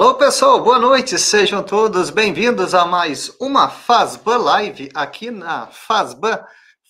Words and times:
Alô, 0.00 0.14
pessoal, 0.14 0.62
boa 0.62 0.78
noite, 0.78 1.18
sejam 1.18 1.60
todos 1.60 2.08
bem-vindos 2.08 2.72
a 2.72 2.86
mais 2.86 3.34
uma 3.40 3.68
FASBAN 3.68 4.38
Live 4.38 4.90
aqui 4.94 5.28
na 5.28 5.66
FASBAN, 5.66 6.40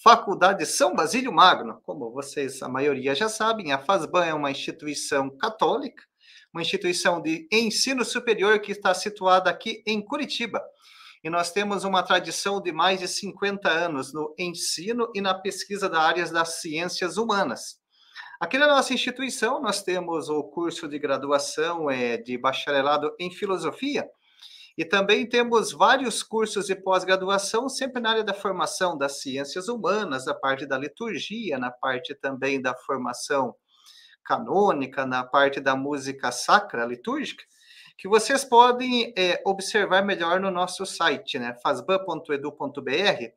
Faculdade 0.05 0.67
São 0.67 0.95
Basílio 0.95 1.33
Magno. 1.33 1.81
Como 1.85 2.13
vocês, 2.13 2.63
a 2.63 2.69
maioria 2.69 3.15
já 3.15 3.27
sabem, 3.27 3.73
a 3.73 3.79
FASBAN 3.79 4.27
é 4.27 4.35
uma 4.35 4.51
instituição 4.51 5.35
católica, 5.39 6.03
uma 6.53 6.61
instituição 6.61 7.23
de 7.23 7.49
ensino 7.51 8.05
superior 8.05 8.61
que 8.61 8.73
está 8.73 8.93
situada 8.93 9.49
aqui 9.49 9.83
em 9.87 10.05
Curitiba. 10.05 10.63
E 11.25 11.31
nós 11.31 11.51
temos 11.51 11.85
uma 11.85 12.03
tradição 12.03 12.61
de 12.61 12.73
mais 12.73 13.01
de 13.01 13.09
50 13.09 13.71
anos 13.71 14.13
no 14.13 14.35
ensino 14.39 15.11
e 15.15 15.23
na 15.23 15.33
pesquisa 15.33 15.89
da 15.89 16.03
área 16.03 16.31
das 16.31 16.61
ciências 16.61 17.17
humanas. 17.17 17.79
Aqui 18.41 18.57
na 18.57 18.69
nossa 18.69 18.95
instituição, 18.95 19.61
nós 19.61 19.83
temos 19.83 20.29
o 20.29 20.45
curso 20.45 20.87
de 20.87 20.97
graduação 20.97 21.91
é, 21.91 22.17
de 22.17 22.39
bacharelado 22.39 23.13
em 23.19 23.33
filosofia, 23.33 24.09
e 24.77 24.85
também 24.85 25.29
temos 25.29 25.73
vários 25.73 26.23
cursos 26.23 26.67
de 26.67 26.77
pós-graduação, 26.77 27.69
sempre 27.69 28.01
na 28.01 28.11
área 28.11 28.23
da 28.23 28.33
formação 28.33 28.97
das 28.97 29.21
ciências 29.21 29.67
humanas, 29.67 30.25
na 30.25 30.35
parte 30.35 30.67
da 30.67 30.79
liturgia, 30.79 31.59
na 31.59 31.73
parte 31.73 32.15
também 32.15 32.63
da 32.63 32.77
formação 32.77 33.57
canônica, 34.25 35.05
na 35.05 35.25
parte 35.25 35.59
da 35.59 35.75
música 35.75 36.31
sacra 36.31 36.87
litúrgica, 36.87 37.43
que 37.97 38.07
vocês 38.07 38.45
podem 38.45 39.13
é, 39.19 39.43
observar 39.45 40.05
melhor 40.05 40.39
no 40.39 40.53
nosso 40.53 40.87
site, 40.87 41.41
né? 41.41 41.57
fasban.edu.br 41.61 43.33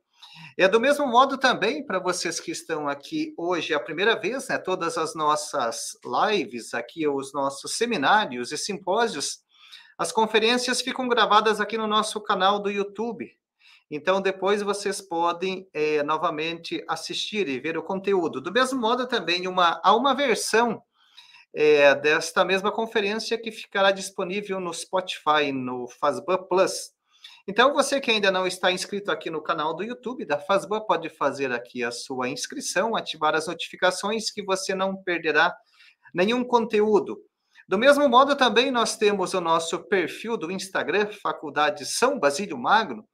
é 0.57 0.67
do 0.67 0.79
mesmo 0.79 1.07
modo 1.07 1.37
também 1.37 1.85
para 1.85 1.99
vocês 1.99 2.39
que 2.39 2.51
estão 2.51 2.87
aqui 2.87 3.33
hoje 3.37 3.73
a 3.73 3.79
primeira 3.79 4.15
vez, 4.19 4.47
né? 4.47 4.57
Todas 4.57 4.97
as 4.97 5.15
nossas 5.15 5.97
lives 6.03 6.73
aqui, 6.73 7.07
os 7.07 7.33
nossos 7.33 7.77
seminários 7.77 8.51
e 8.51 8.57
simpósios, 8.57 9.39
as 9.97 10.11
conferências 10.11 10.81
ficam 10.81 11.07
gravadas 11.07 11.61
aqui 11.61 11.77
no 11.77 11.87
nosso 11.87 12.19
canal 12.21 12.59
do 12.59 12.69
YouTube. 12.69 13.31
Então, 13.89 14.21
depois 14.21 14.61
vocês 14.61 15.01
podem 15.01 15.67
é, 15.73 16.01
novamente 16.03 16.83
assistir 16.87 17.49
e 17.49 17.59
ver 17.59 17.77
o 17.77 17.83
conteúdo. 17.83 18.39
Do 18.39 18.51
mesmo 18.51 18.79
modo, 18.79 19.05
também 19.05 19.47
uma, 19.47 19.81
há 19.83 19.93
uma 19.93 20.15
versão 20.15 20.81
é, 21.53 21.93
desta 21.95 22.45
mesma 22.45 22.71
conferência 22.71 23.37
que 23.37 23.51
ficará 23.51 23.91
disponível 23.91 24.59
no 24.59 24.73
Spotify, 24.73 25.51
no 25.51 25.87
Fazban 25.87 26.37
Plus. 26.47 26.91
Então, 27.51 27.73
você 27.73 27.99
que 27.99 28.09
ainda 28.09 28.31
não 28.31 28.47
está 28.47 28.71
inscrito 28.71 29.11
aqui 29.11 29.29
no 29.29 29.41
canal 29.41 29.75
do 29.75 29.83
YouTube 29.83 30.23
da 30.23 30.39
Fazban, 30.39 30.79
pode 30.79 31.09
fazer 31.09 31.51
aqui 31.51 31.83
a 31.83 31.91
sua 31.91 32.29
inscrição, 32.29 32.95
ativar 32.95 33.35
as 33.35 33.47
notificações 33.47 34.31
que 34.31 34.41
você 34.41 34.73
não 34.73 34.95
perderá 34.95 35.53
nenhum 36.13 36.45
conteúdo. 36.45 37.19
Do 37.67 37.77
mesmo 37.77 38.07
modo, 38.07 38.37
também 38.37 38.71
nós 38.71 38.95
temos 38.95 39.33
o 39.33 39.41
nosso 39.41 39.79
perfil 39.89 40.37
do 40.37 40.49
Instagram, 40.49 41.07
Faculdade 41.21 41.85
São 41.85 42.17
Basílio 42.17 42.57
Magno, 42.57 43.05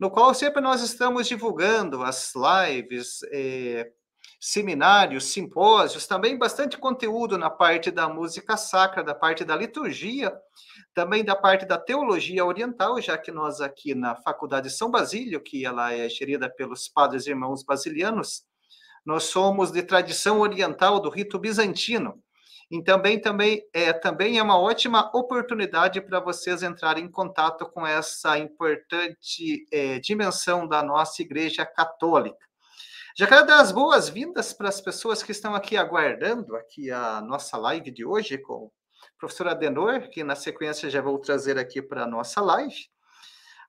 no 0.00 0.10
qual 0.10 0.32
sempre 0.32 0.62
nós 0.62 0.80
estamos 0.82 1.28
divulgando 1.28 2.02
as 2.02 2.32
lives, 2.34 3.18
eh, 3.30 3.90
seminários, 4.44 5.26
simpósios, 5.26 6.04
também 6.04 6.36
bastante 6.36 6.76
conteúdo 6.76 7.38
na 7.38 7.48
parte 7.48 7.92
da 7.92 8.08
música 8.08 8.56
sacra, 8.56 9.04
da 9.04 9.14
parte 9.14 9.44
da 9.44 9.54
liturgia, 9.54 10.36
também 10.92 11.24
da 11.24 11.36
parte 11.36 11.64
da 11.64 11.78
teologia 11.78 12.44
oriental, 12.44 13.00
já 13.00 13.16
que 13.16 13.30
nós 13.30 13.60
aqui 13.60 13.94
na 13.94 14.16
Faculdade 14.16 14.68
São 14.68 14.90
Basílio, 14.90 15.40
que 15.40 15.64
ela 15.64 15.92
é 15.92 16.08
gerida 16.08 16.50
pelos 16.50 16.88
padres 16.88 17.24
irmãos 17.28 17.62
basilianos, 17.62 18.42
nós 19.06 19.24
somos 19.24 19.70
de 19.70 19.80
tradição 19.80 20.40
oriental 20.40 20.98
do 20.98 21.08
rito 21.08 21.38
bizantino. 21.38 22.20
E 22.68 22.82
também, 22.82 23.20
também, 23.20 23.62
é, 23.72 23.92
também 23.92 24.38
é 24.38 24.42
uma 24.42 24.58
ótima 24.58 25.08
oportunidade 25.14 26.00
para 26.00 26.18
vocês 26.18 26.64
entrarem 26.64 27.04
em 27.04 27.10
contato 27.10 27.64
com 27.66 27.86
essa 27.86 28.36
importante 28.38 29.64
é, 29.70 30.00
dimensão 30.00 30.66
da 30.66 30.82
nossa 30.82 31.22
Igreja 31.22 31.64
Católica. 31.64 32.51
Já 33.14 33.26
quero 33.26 33.44
dar 33.44 33.60
as 33.60 33.70
boas-vindas 33.70 34.54
para 34.54 34.70
as 34.70 34.80
pessoas 34.80 35.22
que 35.22 35.32
estão 35.32 35.54
aqui 35.54 35.76
aguardando 35.76 36.56
aqui 36.56 36.90
a 36.90 37.20
nossa 37.20 37.58
live 37.58 37.90
de 37.90 38.06
hoje 38.06 38.38
com 38.38 38.70
professor 39.18 39.48
Adenor, 39.48 40.08
que 40.08 40.24
na 40.24 40.34
sequência 40.34 40.88
já 40.88 41.02
vou 41.02 41.18
trazer 41.18 41.58
aqui 41.58 41.82
para 41.82 42.04
a 42.04 42.06
nossa 42.06 42.40
live. 42.40 42.88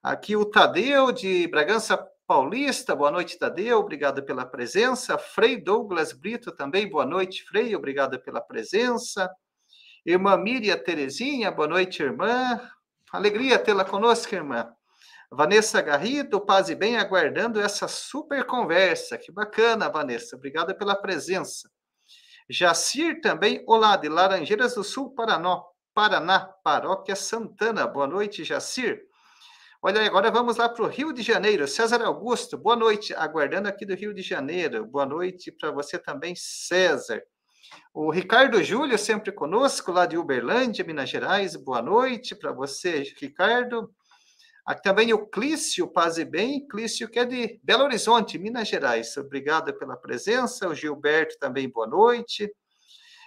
Aqui 0.01 0.37
o 0.37 0.45
Tadeu, 0.45 1.11
de 1.11 1.45
Bragança 1.49 1.97
Paulista, 2.25 2.95
boa 2.95 3.11
noite, 3.11 3.37
Tadeu, 3.37 3.79
obrigado 3.79 4.23
pela 4.23 4.45
presença. 4.45 5.17
Frei 5.17 5.57
Douglas 5.61 6.13
Brito 6.13 6.49
também, 6.53 6.89
boa 6.89 7.05
noite, 7.05 7.43
Frei, 7.43 7.75
obrigado 7.75 8.17
pela 8.21 8.39
presença. 8.39 9.29
Irmã 10.05 10.37
Miriam 10.37 10.77
Terezinha, 10.77 11.51
boa 11.51 11.67
noite, 11.67 12.01
irmã. 12.01 12.61
Alegria 13.11 13.59
tê-la 13.59 13.83
conosco, 13.83 14.33
irmã. 14.33 14.73
Vanessa 15.35 15.81
Garrido, 15.81 16.39
paz 16.39 16.69
e 16.69 16.75
bem, 16.75 16.95
aguardando 16.95 17.59
essa 17.59 17.87
super 17.87 18.45
conversa. 18.45 19.17
Que 19.17 19.31
bacana, 19.31 19.89
Vanessa. 19.89 20.35
Obrigada 20.35 20.75
pela 20.75 20.95
presença. 20.95 21.69
Jacir 22.47 23.19
também, 23.19 23.63
olá, 23.67 23.97
de 23.97 24.07
Laranjeiras 24.09 24.75
do 24.75 24.83
Sul, 24.83 25.15
Paraná, 25.15 25.59
Paraná, 25.91 26.41
Paróquia 26.63 27.15
Santana. 27.15 27.87
Boa 27.87 28.05
noite, 28.05 28.43
Jacir. 28.43 29.01
Olha, 29.81 30.05
agora 30.05 30.29
vamos 30.29 30.57
lá 30.57 30.69
para 30.69 30.83
o 30.83 30.87
Rio 30.87 31.11
de 31.11 31.23
Janeiro. 31.23 31.67
César 31.67 32.03
Augusto, 32.03 32.55
boa 32.55 32.75
noite, 32.75 33.13
aguardando 33.15 33.67
aqui 33.67 33.87
do 33.87 33.95
Rio 33.95 34.13
de 34.13 34.21
Janeiro. 34.21 34.85
Boa 34.85 35.05
noite 35.05 35.51
para 35.51 35.71
você 35.71 35.97
também, 35.97 36.35
César. 36.35 37.23
O 37.91 38.11
Ricardo 38.11 38.63
Júlio, 38.63 38.99
sempre 38.99 39.31
conosco, 39.31 39.91
lá 39.91 40.05
de 40.05 40.15
Uberlândia, 40.15 40.85
Minas 40.85 41.09
Gerais. 41.09 41.55
Boa 41.55 41.81
noite 41.81 42.35
para 42.35 42.51
você, 42.51 43.03
Ricardo. 43.19 43.91
Aqui 44.65 44.81
também 44.81 45.11
o 45.11 45.27
Clício, 45.27 45.85
paz 45.85 46.17
e 46.17 46.23
bem, 46.23 46.65
Clício 46.65 47.09
que 47.09 47.19
é 47.19 47.25
de 47.25 47.59
Belo 47.61 47.83
Horizonte, 47.83 48.37
Minas 48.37 48.69
Gerais. 48.69 49.17
Obrigado 49.17 49.73
pela 49.73 49.97
presença. 49.97 50.69
O 50.69 50.73
Gilberto 50.73 51.37
também, 51.37 51.67
boa 51.67 51.85
noite. 51.85 52.49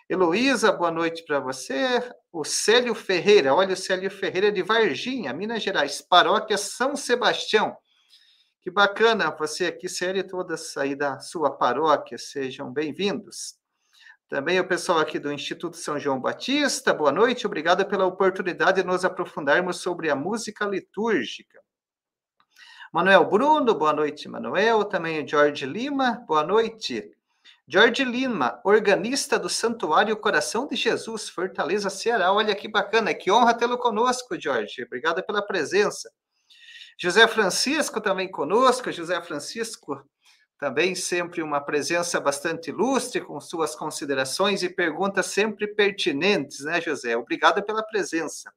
Heloísa, 0.08 0.72
boa 0.72 0.90
noite 0.90 1.22
para 1.26 1.38
você. 1.38 2.02
O 2.32 2.42
Célio 2.42 2.94
Ferreira, 2.94 3.54
olha 3.54 3.74
o 3.74 3.76
Célio 3.76 4.10
Ferreira 4.10 4.50
de 4.50 4.62
Varginha, 4.62 5.34
Minas 5.34 5.62
Gerais, 5.62 6.00
paróquia 6.00 6.56
São 6.56 6.96
Sebastião. 6.96 7.76
Que 8.62 8.70
bacana 8.70 9.30
você 9.30 9.66
aqui, 9.66 9.90
Célio, 9.90 10.26
todas 10.26 10.74
aí 10.78 10.94
da 10.94 11.18
sua 11.18 11.50
paróquia, 11.50 12.16
sejam 12.16 12.72
bem-vindos. 12.72 13.56
Também 14.28 14.58
o 14.58 14.66
pessoal 14.66 14.98
aqui 14.98 15.20
do 15.20 15.32
Instituto 15.32 15.76
São 15.76 16.00
João 16.00 16.20
Batista, 16.20 16.92
boa 16.92 17.12
noite, 17.12 17.46
obrigado 17.46 17.86
pela 17.86 18.06
oportunidade 18.06 18.82
de 18.82 18.86
nos 18.86 19.04
aprofundarmos 19.04 19.76
sobre 19.76 20.10
a 20.10 20.16
música 20.16 20.64
litúrgica. 20.64 21.60
Manuel 22.92 23.24
Bruno, 23.24 23.72
boa 23.72 23.92
noite, 23.92 24.28
Manuel. 24.28 24.84
Também 24.84 25.22
o 25.22 25.28
Jorge 25.28 25.64
Lima, 25.64 26.24
boa 26.26 26.42
noite. 26.42 27.12
Jorge 27.68 28.04
Lima, 28.04 28.60
organista 28.64 29.38
do 29.38 29.48
Santuário 29.48 30.16
Coração 30.16 30.66
de 30.66 30.74
Jesus, 30.74 31.28
Fortaleza, 31.28 31.90
Ceará. 31.90 32.32
Olha 32.32 32.54
que 32.54 32.66
bacana, 32.66 33.14
que 33.14 33.30
honra 33.30 33.54
tê-lo 33.54 33.78
conosco, 33.78 34.40
Jorge. 34.40 34.82
Obrigado 34.82 35.22
pela 35.24 35.40
presença. 35.40 36.10
José 36.98 37.28
Francisco 37.28 38.00
também 38.00 38.30
conosco. 38.30 38.90
José 38.90 39.20
Francisco, 39.20 40.02
também 40.58 40.94
sempre 40.94 41.42
uma 41.42 41.60
presença 41.60 42.18
bastante 42.18 42.70
ilustre, 42.70 43.20
com 43.20 43.40
suas 43.40 43.76
considerações 43.76 44.62
e 44.62 44.70
perguntas 44.70 45.26
sempre 45.26 45.66
pertinentes, 45.66 46.60
né, 46.64 46.80
José? 46.80 47.16
Obrigado 47.16 47.62
pela 47.62 47.82
presença. 47.82 48.52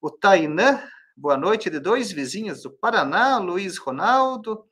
O 0.00 0.10
Tainã, 0.10 0.82
boa 1.16 1.36
noite, 1.36 1.68
de 1.68 1.80
dois 1.80 2.12
vizinhos 2.12 2.62
do 2.62 2.70
Paraná, 2.70 3.38
Luiz 3.38 3.78
Ronaldo. 3.78 4.64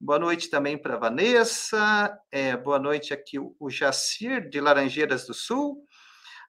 Boa 0.00 0.18
noite 0.18 0.48
também 0.48 0.78
para 0.78 0.96
Vanessa. 0.96 2.18
É, 2.32 2.56
boa 2.56 2.78
noite 2.78 3.12
aqui 3.12 3.38
o 3.38 3.70
Jacir, 3.70 4.48
de 4.48 4.60
Laranjeiras 4.60 5.26
do 5.26 5.34
Sul. 5.34 5.86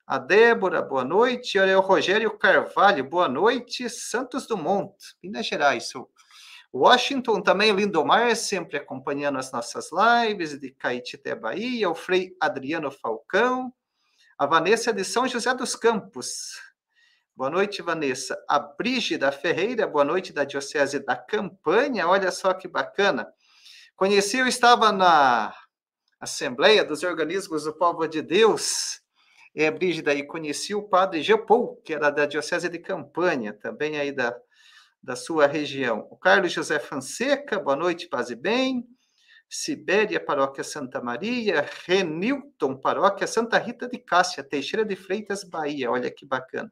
A 0.07 0.17
Débora, 0.17 0.81
boa 0.81 1.03
noite. 1.03 1.59
Olha, 1.59 1.77
o 1.77 1.81
Rogério 1.81 2.37
Carvalho, 2.37 3.03
boa 3.03 3.27
noite. 3.27 3.89
Santos 3.89 4.47
Dumont, 4.47 4.95
Minas 5.21 5.45
Gerais. 5.45 5.91
Washington 6.73 7.41
também, 7.41 7.73
Lindomar, 7.73 8.33
sempre 8.33 8.77
acompanhando 8.77 9.37
as 9.37 9.51
nossas 9.51 9.89
lives 9.91 10.57
de 10.57 10.71
Caetité, 10.71 11.35
Bahia, 11.35 11.89
o 11.89 11.95
Frei 11.95 12.33
Adriano 12.39 12.89
Falcão, 12.89 13.73
a 14.37 14.45
Vanessa 14.45 14.93
de 14.93 15.03
São 15.03 15.27
José 15.27 15.53
dos 15.53 15.75
Campos. 15.75 16.61
Boa 17.35 17.49
noite, 17.49 17.81
Vanessa. 17.81 18.41
A 18.47 18.57
Brígida 18.57 19.33
Ferreira, 19.33 19.85
boa 19.85 20.05
noite 20.05 20.31
da 20.31 20.45
Diocese 20.45 20.99
da 20.99 21.15
Campanha, 21.17 22.07
olha 22.07 22.31
só 22.31 22.53
que 22.53 22.69
bacana. 22.69 23.27
Conheci, 23.93 24.37
eu 24.37 24.47
estava 24.47 24.93
na 24.93 25.53
Assembleia 26.21 26.85
dos 26.85 27.03
Organismos 27.03 27.65
do 27.65 27.73
Povo 27.73 28.07
de 28.07 28.21
Deus, 28.21 29.01
é, 29.53 29.69
Brígida, 29.69 30.13
e 30.13 30.23
conheci 30.23 30.73
o 30.73 30.87
padre 30.87 31.21
Geopol, 31.21 31.81
que 31.83 31.93
era 31.93 32.09
da 32.09 32.25
Diocese 32.25 32.69
de 32.69 32.79
Campanha, 32.79 33.51
também 33.51 33.99
aí 33.99 34.13
da 34.13 34.33
da 35.01 35.15
sua 35.15 35.47
região. 35.47 36.07
O 36.11 36.17
Carlos 36.17 36.51
José 36.51 36.79
Fonseca, 36.79 37.59
boa 37.59 37.75
noite, 37.75 38.07
paz 38.07 38.29
e 38.29 38.35
bem. 38.35 38.85
Sibéria, 39.49 40.23
Paróquia 40.23 40.63
Santa 40.63 41.01
Maria. 41.01 41.67
Renilton, 41.85 42.77
Paróquia 42.77 43.27
Santa 43.27 43.57
Rita 43.57 43.87
de 43.87 43.97
Cássia, 43.97 44.43
Teixeira 44.43 44.85
de 44.85 44.95
Freitas, 44.95 45.43
Bahia. 45.43 45.91
Olha 45.91 46.11
que 46.11 46.25
bacana. 46.25 46.71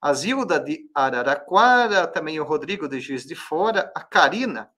a 0.00 0.14
Zilda 0.14 0.58
de 0.58 0.88
Araraquara, 0.94 2.06
também 2.06 2.40
o 2.40 2.44
Rodrigo 2.44 2.88
de 2.88 3.00
Juiz 3.00 3.24
de 3.26 3.34
Fora, 3.34 3.92
a 3.94 4.02
Karina, 4.02 4.70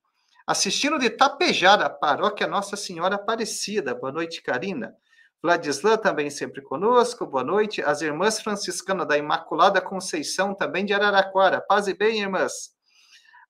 assistindo 0.47 0.99
de 0.99 1.11
Tapejara, 1.11 1.89
paróquia 1.89 2.47
Nossa 2.49 2.77
Senhora 2.77 3.15
Aparecida. 3.15 3.95
Boa 3.95 4.11
noite, 4.13 4.43
Karina. 4.43 4.97
Vladislan 5.43 5.97
também 5.97 6.31
sempre 6.31 6.63
conosco, 6.63 7.27
boa 7.27 7.43
noite. 7.43 7.83
As 7.83 8.01
irmãs 8.01 8.41
franciscanas 8.41 9.09
da 9.09 9.19
Imaculada 9.19 9.81
Conceição, 9.81 10.55
também 10.55 10.85
de 10.85 10.95
Araraquara. 10.95 11.61
Paz 11.61 11.89
e 11.89 11.95
bem, 11.95 12.21
irmãs. 12.21 12.71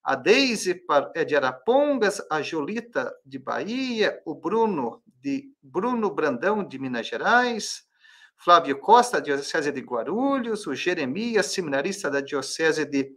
A 0.02 0.14
Deise 0.14 0.82
é 1.14 1.22
de 1.22 1.36
Arapongas, 1.36 2.22
a 2.30 2.40
Julita 2.40 3.14
de 3.26 3.38
Bahia, 3.38 4.18
o 4.24 4.34
Bruno 4.34 5.02
de 5.20 5.52
Bruno 5.62 6.10
Brandão 6.10 6.64
de 6.64 6.78
Minas 6.78 7.06
Gerais, 7.06 7.82
Flávio 8.38 8.78
Costa, 8.78 9.18
da 9.18 9.24
Diocese 9.24 9.70
de 9.70 9.80
Guarulhos, 9.82 10.66
o 10.66 10.74
Jeremias, 10.74 11.46
seminarista 11.52 12.10
da 12.10 12.22
Diocese 12.22 12.86
de 12.86 13.14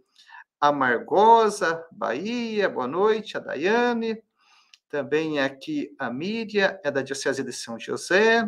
Amargosa, 0.60 1.82
Bahia, 1.90 2.68
boa 2.68 2.86
noite, 2.86 3.38
a 3.38 3.40
Daiane, 3.40 4.22
também 4.90 5.40
aqui 5.40 5.96
a 5.98 6.10
Mídia, 6.10 6.78
é 6.84 6.90
da 6.90 7.00
Diocese 7.00 7.42
de 7.42 7.54
São 7.54 7.78
José, 7.80 8.46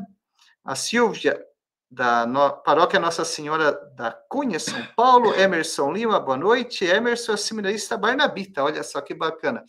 a 0.69 0.75
Silvia, 0.75 1.43
da 1.91 2.27
no... 2.27 2.63
Paróquia 2.63 3.01
Nossa 3.01 3.25
Senhora 3.25 3.73
da 3.97 4.13
Cunha, 4.13 4.61
São 4.61 4.85
Paulo, 4.95 5.33
Emerson 5.41 5.91
Lima, 5.91 6.21
boa 6.21 6.37
noite, 6.37 6.85
Emerson 6.85 7.33
é 7.33 7.37
seminarista 7.39 7.97
barnabita, 7.97 8.63
olha 8.63 8.83
só 8.83 9.01
que 9.01 9.15
bacana. 9.15 9.65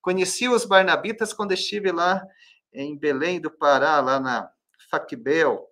Conheci 0.00 0.48
os 0.48 0.64
barnabitas 0.64 1.32
quando 1.32 1.50
estive 1.50 1.90
lá 1.90 2.24
em 2.72 2.96
Belém 2.96 3.40
do 3.40 3.50
Pará, 3.50 3.98
lá 3.98 4.20
na 4.20 4.48
Facbel, 4.88 5.66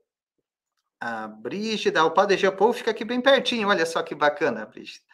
a 0.99 1.29
Brígida, 1.29 2.05
o 2.05 2.11
Padre 2.11 2.37
Geopol 2.37 2.73
fica 2.73 2.91
aqui 2.91 3.05
bem 3.05 3.21
pertinho, 3.21 3.69
olha 3.69 3.87
só 3.87 4.03
que 4.03 4.17
bacana, 4.17 4.67
Brígida. 4.67 5.05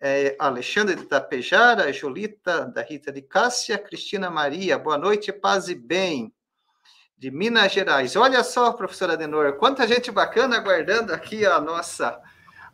É, 0.00 0.34
Alexandre 0.38 0.94
de 0.94 1.04
Tapejara, 1.04 1.92
Julita 1.92 2.64
da 2.64 2.80
Rita 2.80 3.12
de 3.12 3.20
Cássia, 3.20 3.76
Cristina 3.76 4.30
Maria, 4.30 4.78
boa 4.78 4.96
noite, 4.96 5.30
paz 5.34 5.68
e 5.68 5.74
bem, 5.74 6.34
de 7.18 7.30
Minas 7.30 7.72
Gerais. 7.72 8.14
Olha 8.14 8.44
só, 8.44 8.72
professora 8.72 9.14
Adenor, 9.14 9.54
quanta 9.54 9.86
gente 9.86 10.10
bacana 10.10 10.58
aguardando 10.58 11.14
aqui 11.14 11.46
a 11.46 11.58
nossa 11.58 12.20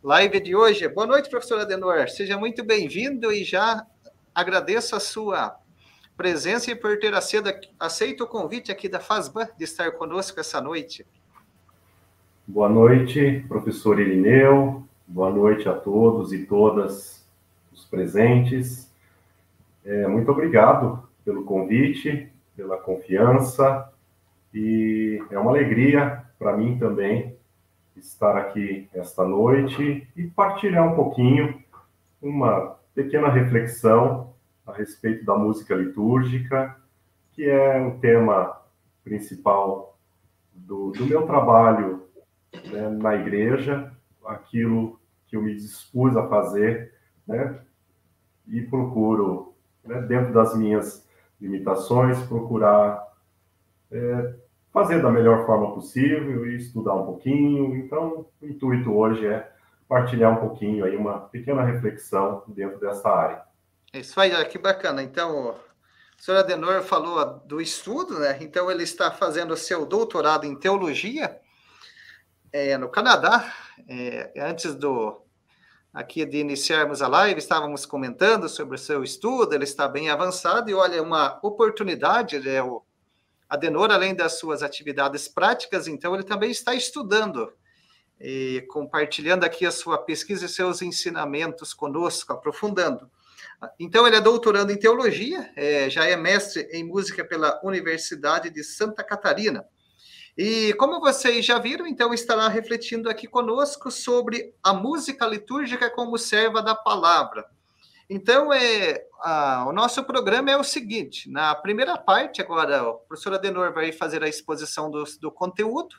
live 0.03 0.37
de 0.41 0.53
hoje. 0.53 0.85
Boa 0.89 1.07
noite, 1.07 1.29
professora 1.29 1.61
Adenor, 1.61 2.09
seja 2.09 2.37
muito 2.37 2.61
bem-vindo 2.61 3.31
e 3.31 3.45
já 3.45 3.85
agradeço 4.35 4.97
a 4.97 4.99
sua 4.99 5.55
presença 6.17 6.69
e 6.69 6.75
por 6.75 6.99
ter 6.99 7.13
aceito 7.79 8.23
o 8.25 8.27
convite 8.27 8.69
aqui 8.69 8.89
da 8.89 8.99
FASBAN 8.99 9.47
de 9.57 9.63
estar 9.63 9.93
conosco 9.93 10.37
essa 10.37 10.59
noite. 10.59 11.05
Boa 12.45 12.67
noite, 12.67 13.45
professor 13.47 13.97
Irineu. 13.97 14.83
Boa 15.07 15.29
noite 15.29 15.69
a 15.69 15.73
todos 15.73 16.33
e 16.33 16.45
todas 16.45 17.25
os 17.71 17.85
presentes. 17.85 18.91
É, 19.85 20.05
muito 20.05 20.29
obrigado 20.29 21.07
pelo 21.23 21.45
convite, 21.45 22.29
pela 22.57 22.75
confiança 22.75 23.92
e 24.53 25.23
é 25.31 25.39
uma 25.39 25.51
alegria 25.51 26.23
para 26.37 26.55
mim 26.55 26.77
também 26.77 27.35
estar 27.95 28.37
aqui 28.37 28.89
esta 28.93 29.25
noite 29.25 30.07
e 30.15 30.27
partilhar 30.27 30.91
um 30.91 30.95
pouquinho 30.95 31.61
uma 32.21 32.77
pequena 32.93 33.29
reflexão 33.29 34.33
a 34.65 34.71
respeito 34.71 35.25
da 35.25 35.35
música 35.35 35.75
litúrgica, 35.75 36.75
que 37.33 37.49
é 37.49 37.77
um 37.77 37.99
tema 37.99 38.61
principal 39.03 39.97
do, 40.53 40.91
do 40.91 41.05
meu 41.05 41.25
trabalho 41.25 42.03
né, 42.71 42.89
na 42.89 43.15
igreja, 43.15 43.91
aquilo 44.25 44.99
que 45.27 45.35
eu 45.35 45.41
me 45.41 45.53
dispus 45.55 46.15
a 46.15 46.27
fazer, 46.27 46.93
né, 47.27 47.59
e 48.47 48.61
procuro, 48.61 49.53
né, 49.83 50.01
dentro 50.01 50.33
das 50.33 50.55
minhas 50.55 51.07
limitações, 51.41 52.21
procurar 52.23 53.05
é, 53.91 54.35
fazer 54.73 55.01
da 55.01 55.11
melhor 55.11 55.45
forma 55.45 55.73
possível 55.75 56.47
e 56.47 56.57
estudar 56.57 56.95
um 56.95 57.05
pouquinho. 57.05 57.75
Então, 57.75 58.25
o 58.41 58.45
intuito 58.45 58.91
hoje 58.91 59.27
é 59.27 59.49
partilhar 59.87 60.33
um 60.33 60.47
pouquinho 60.47 60.83
aí, 60.83 60.97
uma 60.97 61.19
pequena 61.19 61.63
reflexão 61.63 62.43
dentro 62.47 62.79
dessa 62.79 63.07
área. 63.07 63.43
Isso 63.93 64.19
aí, 64.19 64.31
que 64.45 64.57
bacana. 64.57 65.03
Então, 65.03 65.51
o 65.51 65.55
senhor 66.17 66.39
Adenor 66.39 66.81
falou 66.81 67.39
do 67.45 67.61
estudo, 67.61 68.17
né? 68.19 68.39
Então, 68.41 68.71
ele 68.71 68.81
está 68.81 69.11
fazendo 69.11 69.55
seu 69.55 69.85
doutorado 69.85 70.45
em 70.45 70.55
teologia 70.55 71.39
é, 72.51 72.75
no 72.75 72.89
Canadá, 72.89 73.53
é, 73.87 74.31
antes 74.37 74.73
do 74.73 75.21
aqui 75.93 76.25
de 76.25 76.39
iniciarmos 76.39 77.03
a 77.03 77.07
live, 77.07 77.37
estávamos 77.37 77.85
comentando 77.85 78.49
sobre 78.49 78.75
o 78.75 78.79
seu 78.79 79.03
estudo, 79.03 79.53
ele 79.53 79.63
está 79.63 79.87
bem 79.87 80.09
avançado 80.09 80.67
e 80.67 80.73
olha, 80.73 81.03
uma 81.03 81.39
oportunidade, 81.43 82.39
né, 82.39 82.63
o 82.63 82.83
Adenor, 83.49 83.91
além 83.91 84.15
das 84.15 84.39
suas 84.39 84.63
atividades 84.63 85.27
práticas, 85.27 85.87
então 85.87 86.13
ele 86.13 86.23
também 86.23 86.51
está 86.51 86.73
estudando 86.73 87.53
e 88.19 88.65
compartilhando 88.69 89.43
aqui 89.43 89.65
a 89.65 89.71
sua 89.71 89.97
pesquisa 89.97 90.45
e 90.45 90.49
seus 90.49 90.81
ensinamentos 90.81 91.73
conosco, 91.73 92.31
aprofundando. 92.31 93.09
Então, 93.79 94.05
ele 94.05 94.15
é 94.15 94.21
doutorando 94.21 94.71
em 94.71 94.77
teologia, 94.77 95.51
é, 95.55 95.89
já 95.89 96.05
é 96.05 96.15
mestre 96.15 96.67
em 96.71 96.83
música 96.83 97.23
pela 97.23 97.59
Universidade 97.63 98.49
de 98.49 98.63
Santa 98.63 99.03
Catarina. 99.03 99.65
E 100.37 100.73
como 100.73 100.99
vocês 100.99 101.45
já 101.45 101.59
viram, 101.59 101.85
então 101.85 102.13
estará 102.13 102.47
refletindo 102.47 103.09
aqui 103.09 103.27
conosco 103.27 103.91
sobre 103.91 104.53
a 104.63 104.73
música 104.73 105.27
litúrgica 105.27 105.89
como 105.89 106.17
serva 106.17 106.61
da 106.61 106.73
palavra. 106.73 107.45
Então, 108.13 108.53
é, 108.53 109.03
a, 109.21 109.65
o 109.67 109.73
nosso 109.73 110.03
programa 110.03 110.51
é 110.51 110.55
o 110.55 110.63
seguinte: 110.63 111.27
na 111.31 111.55
primeira 111.55 111.97
parte, 111.97 112.41
agora 112.41 112.87
o 112.87 112.99
professor 112.99 113.33
Adenor 113.33 113.73
vai 113.73 113.91
fazer 113.91 114.23
a 114.23 114.29
exposição 114.29 114.91
do, 114.91 115.03
do 115.19 115.31
conteúdo, 115.31 115.95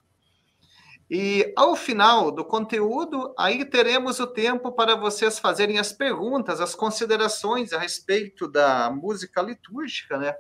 e 1.11 1.53
ao 1.57 1.75
final 1.75 2.31
do 2.31 2.45
conteúdo, 2.45 3.35
aí 3.37 3.65
teremos 3.65 4.21
o 4.21 4.29
tempo 4.29 4.71
para 4.71 4.95
vocês 4.95 5.41
fazerem 5.41 5.81
as 5.81 5.93
perguntas, 5.93 6.61
as 6.61 6.73
considerações 6.75 7.73
a 7.73 7.81
respeito 7.81 8.47
da 8.47 8.91
música 8.91 9.43
litúrgica, 9.43 10.17
né? 10.17 10.35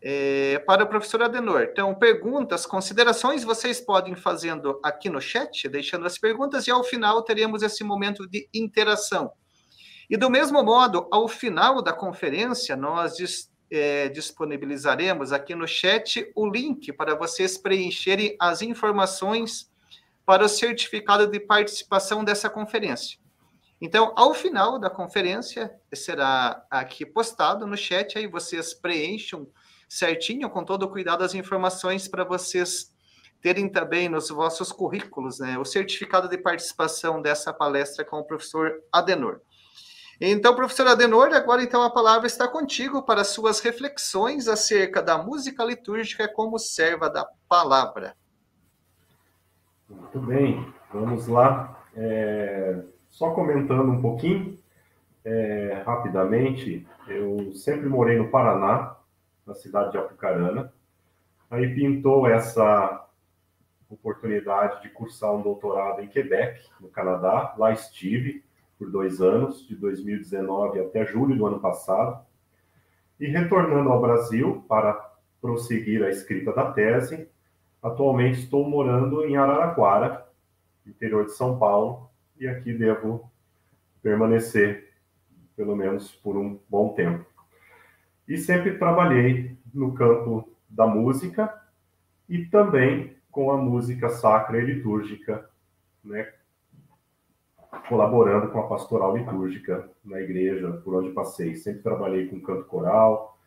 é, 0.00 0.58
para 0.60 0.84
o 0.84 0.88
professor 0.88 1.22
Adenor. 1.22 1.68
Então, 1.70 1.94
perguntas, 1.94 2.64
considerações, 2.64 3.44
vocês 3.44 3.78
podem 3.78 4.14
fazendo 4.14 4.80
aqui 4.82 5.10
no 5.10 5.20
chat, 5.20 5.68
deixando 5.68 6.06
as 6.06 6.16
perguntas, 6.16 6.66
e 6.66 6.70
ao 6.70 6.82
final 6.82 7.22
teremos 7.22 7.62
esse 7.62 7.84
momento 7.84 8.26
de 8.26 8.48
interação. 8.54 9.30
E 10.08 10.16
do 10.16 10.30
mesmo 10.30 10.62
modo, 10.62 11.06
ao 11.10 11.28
final 11.28 11.82
da 11.82 11.92
conferência, 11.92 12.74
nós 12.76 13.16
é, 13.70 14.08
disponibilizaremos 14.08 15.32
aqui 15.32 15.54
no 15.54 15.68
chat 15.68 16.30
o 16.34 16.48
link 16.48 16.92
para 16.92 17.14
vocês 17.14 17.58
preencherem 17.58 18.36
as 18.40 18.62
informações 18.62 19.70
para 20.24 20.44
o 20.44 20.48
certificado 20.48 21.26
de 21.26 21.40
participação 21.40 22.24
dessa 22.24 22.48
conferência. 22.48 23.18
Então, 23.80 24.12
ao 24.16 24.34
final 24.34 24.78
da 24.78 24.90
conferência, 24.90 25.72
será 25.94 26.64
aqui 26.70 27.06
postado 27.06 27.66
no 27.66 27.76
chat, 27.76 28.18
aí 28.18 28.26
vocês 28.26 28.74
preencham 28.74 29.46
certinho, 29.88 30.50
com 30.50 30.64
todo 30.64 30.90
cuidado, 30.90 31.22
as 31.22 31.34
informações 31.34 32.08
para 32.08 32.24
vocês 32.24 32.92
terem 33.40 33.68
também 33.68 34.08
nos 34.08 34.30
vossos 34.30 34.72
currículos, 34.72 35.38
né, 35.38 35.56
o 35.58 35.64
certificado 35.64 36.28
de 36.28 36.36
participação 36.36 37.22
dessa 37.22 37.52
palestra 37.52 38.04
com 38.04 38.18
o 38.18 38.24
professor 38.24 38.82
Adenor. 38.92 39.40
Então, 40.20 40.54
professor 40.54 40.88
Adenor, 40.88 41.32
agora 41.32 41.62
então 41.62 41.80
a 41.80 41.90
palavra 41.90 42.26
está 42.26 42.48
contigo 42.48 43.02
para 43.02 43.22
suas 43.22 43.60
reflexões 43.60 44.48
acerca 44.48 45.00
da 45.00 45.16
música 45.16 45.64
litúrgica 45.64 46.26
como 46.26 46.58
serva 46.58 47.08
da 47.08 47.24
palavra. 47.48 48.16
Muito 49.88 50.18
bem, 50.20 50.74
vamos 50.92 51.28
lá. 51.28 51.84
É, 51.96 52.82
só 53.08 53.30
comentando 53.30 53.92
um 53.92 54.02
pouquinho, 54.02 54.58
é, 55.24 55.82
rapidamente, 55.86 56.84
eu 57.06 57.54
sempre 57.54 57.88
morei 57.88 58.18
no 58.18 58.28
Paraná, 58.28 58.96
na 59.46 59.54
cidade 59.54 59.92
de 59.92 59.98
Apucarana. 59.98 60.72
Aí 61.48 61.74
pintou 61.74 62.26
essa 62.26 63.06
oportunidade 63.88 64.82
de 64.82 64.88
cursar 64.90 65.32
um 65.32 65.42
doutorado 65.42 66.02
em 66.02 66.08
Quebec, 66.08 66.60
no 66.80 66.88
Canadá. 66.88 67.54
Lá 67.56 67.72
estive 67.72 68.44
por 68.78 68.90
dois 68.90 69.20
anos, 69.20 69.66
de 69.66 69.74
2019 69.74 70.80
até 70.80 71.04
julho 71.04 71.36
do 71.36 71.46
ano 71.46 71.58
passado. 71.58 72.24
E 73.18 73.26
retornando 73.26 73.90
ao 73.90 74.00
Brasil 74.00 74.64
para 74.68 74.92
prosseguir 75.40 76.02
a 76.04 76.10
escrita 76.10 76.52
da 76.52 76.70
tese, 76.70 77.28
atualmente 77.82 78.40
estou 78.40 78.68
morando 78.68 79.24
em 79.24 79.36
Araraquara, 79.36 80.26
interior 80.86 81.24
de 81.24 81.32
São 81.32 81.58
Paulo, 81.58 82.08
e 82.38 82.46
aqui 82.46 82.72
devo 82.72 83.30
permanecer 84.00 84.92
pelo 85.56 85.74
menos 85.74 86.12
por 86.12 86.36
um 86.36 86.58
bom 86.68 86.90
tempo. 86.94 87.26
E 88.28 88.36
sempre 88.36 88.78
trabalhei 88.78 89.58
no 89.74 89.92
campo 89.92 90.48
da 90.68 90.86
música 90.86 91.52
e 92.28 92.44
também 92.44 93.16
com 93.30 93.50
a 93.50 93.56
música 93.56 94.08
sacra 94.08 94.58
e 94.58 94.64
litúrgica, 94.64 95.48
né? 96.04 96.32
Colaborando 97.88 98.48
com 98.48 98.60
a 98.60 98.66
pastoral 98.66 99.16
litúrgica 99.16 99.88
na 100.04 100.20
igreja 100.20 100.72
por 100.84 100.94
onde 100.94 101.10
passei. 101.10 101.54
Sempre 101.54 101.82
trabalhei 101.82 102.28
com 102.28 102.40
canto 102.40 102.64
coral, 102.64 103.38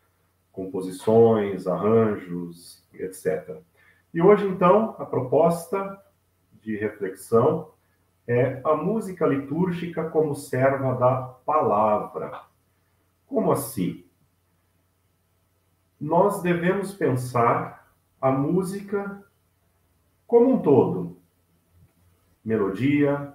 composições, 0.51 1.67
arranjos, 1.67 2.87
etc. 2.93 3.57
E 4.13 4.21
hoje, 4.21 4.47
então, 4.47 4.95
a 4.99 5.05
proposta 5.05 5.99
de 6.61 6.75
reflexão 6.75 7.71
é 8.27 8.61
a 8.63 8.75
música 8.75 9.25
litúrgica 9.25 10.09
como 10.09 10.35
serva 10.35 10.93
da 10.95 11.21
palavra. 11.45 12.43
Como 13.25 13.51
assim? 13.51 14.05
Nós 15.99 16.41
devemos 16.41 16.93
pensar 16.93 17.93
a 18.21 18.31
música 18.31 19.23
como 20.27 20.53
um 20.53 20.61
todo. 20.61 21.17
Melodia, 22.43 23.33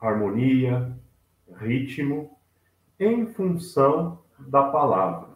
harmonia, 0.00 0.96
ritmo, 1.56 2.36
em 2.98 3.26
função 3.26 4.20
da 4.38 4.64
palavra. 4.64 5.28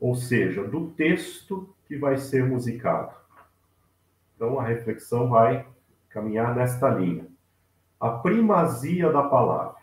Ou 0.00 0.14
seja, 0.14 0.64
do 0.64 0.90
texto 0.90 1.74
que 1.86 1.96
vai 1.96 2.16
ser 2.16 2.44
musicado. 2.44 3.14
Então 4.34 4.58
a 4.58 4.64
reflexão 4.64 5.28
vai 5.28 5.66
caminhar 6.08 6.54
nesta 6.54 6.88
linha 6.88 7.26
a 8.00 8.10
primazia 8.10 9.10
da 9.10 9.22
palavra, 9.24 9.76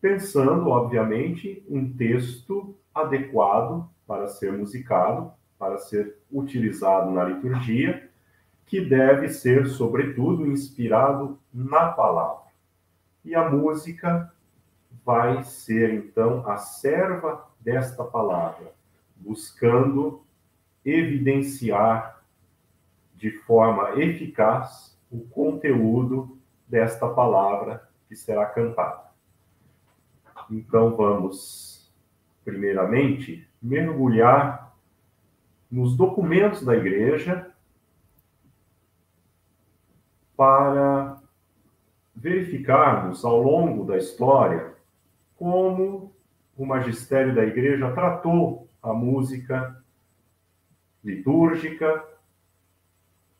pensando, 0.00 0.68
obviamente, 0.68 1.64
um 1.68 1.90
texto 1.90 2.76
adequado 2.94 3.88
para 4.06 4.28
ser 4.28 4.52
musicado, 4.52 5.32
para 5.58 5.78
ser 5.78 6.18
utilizado 6.30 7.10
na 7.10 7.24
liturgia, 7.24 8.08
que 8.66 8.82
deve 8.82 9.30
ser, 9.30 9.66
sobretudo, 9.66 10.46
inspirado 10.46 11.38
na 11.52 11.88
palavra. 11.88 12.47
E 13.24 13.34
a 13.34 13.48
música 13.48 14.32
vai 15.04 15.42
ser, 15.44 15.94
então, 15.94 16.48
a 16.48 16.56
serva 16.56 17.48
desta 17.60 18.04
palavra, 18.04 18.72
buscando 19.16 20.22
evidenciar 20.84 22.22
de 23.14 23.30
forma 23.30 24.00
eficaz 24.00 24.96
o 25.10 25.20
conteúdo 25.20 26.38
desta 26.68 27.08
palavra 27.08 27.88
que 28.08 28.14
será 28.14 28.46
cantada. 28.46 29.08
Então 30.50 30.96
vamos, 30.96 31.90
primeiramente, 32.44 33.48
mergulhar 33.60 34.74
nos 35.70 35.96
documentos 35.96 36.64
da 36.64 36.76
igreja 36.76 37.50
para 40.36 41.07
verificarmos 42.18 43.24
ao 43.24 43.40
longo 43.40 43.84
da 43.84 43.96
história 43.96 44.74
como 45.36 46.12
o 46.56 46.66
magistério 46.66 47.34
da 47.34 47.44
igreja 47.44 47.92
tratou 47.92 48.68
a 48.82 48.92
música 48.92 49.80
litúrgica 51.04 52.04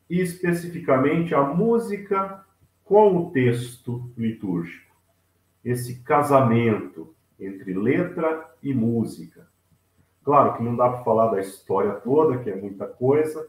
e 0.09 0.21
especificamente 0.21 1.35
a 1.35 1.43
música 1.43 2.45
com 2.85 3.17
o 3.17 3.31
texto 3.31 4.11
litúrgico. 4.17 4.97
Esse 5.65 6.01
casamento 6.01 7.13
entre 7.39 7.75
letra 7.75 8.49
e 8.63 8.73
música. 8.73 9.49
Claro 10.23 10.57
que 10.57 10.63
não 10.63 10.77
dá 10.77 10.89
para 10.89 11.03
falar 11.03 11.33
da 11.33 11.41
história 11.41 11.95
toda, 11.95 12.39
que 12.39 12.49
é 12.49 12.55
muita 12.55 12.87
coisa. 12.87 13.49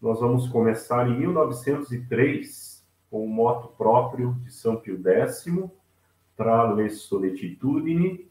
Nós 0.00 0.20
vamos 0.20 0.48
começar 0.48 1.06
em 1.08 1.18
1903 1.18 2.69
com 3.10 3.24
o 3.24 3.28
moto 3.28 3.68
próprio 3.76 4.34
de 4.44 4.52
São 4.52 4.76
Pio 4.76 5.00
X, 5.04 5.46
Tra 6.36 6.72
le 6.72 6.88
solitudini, 6.88 8.30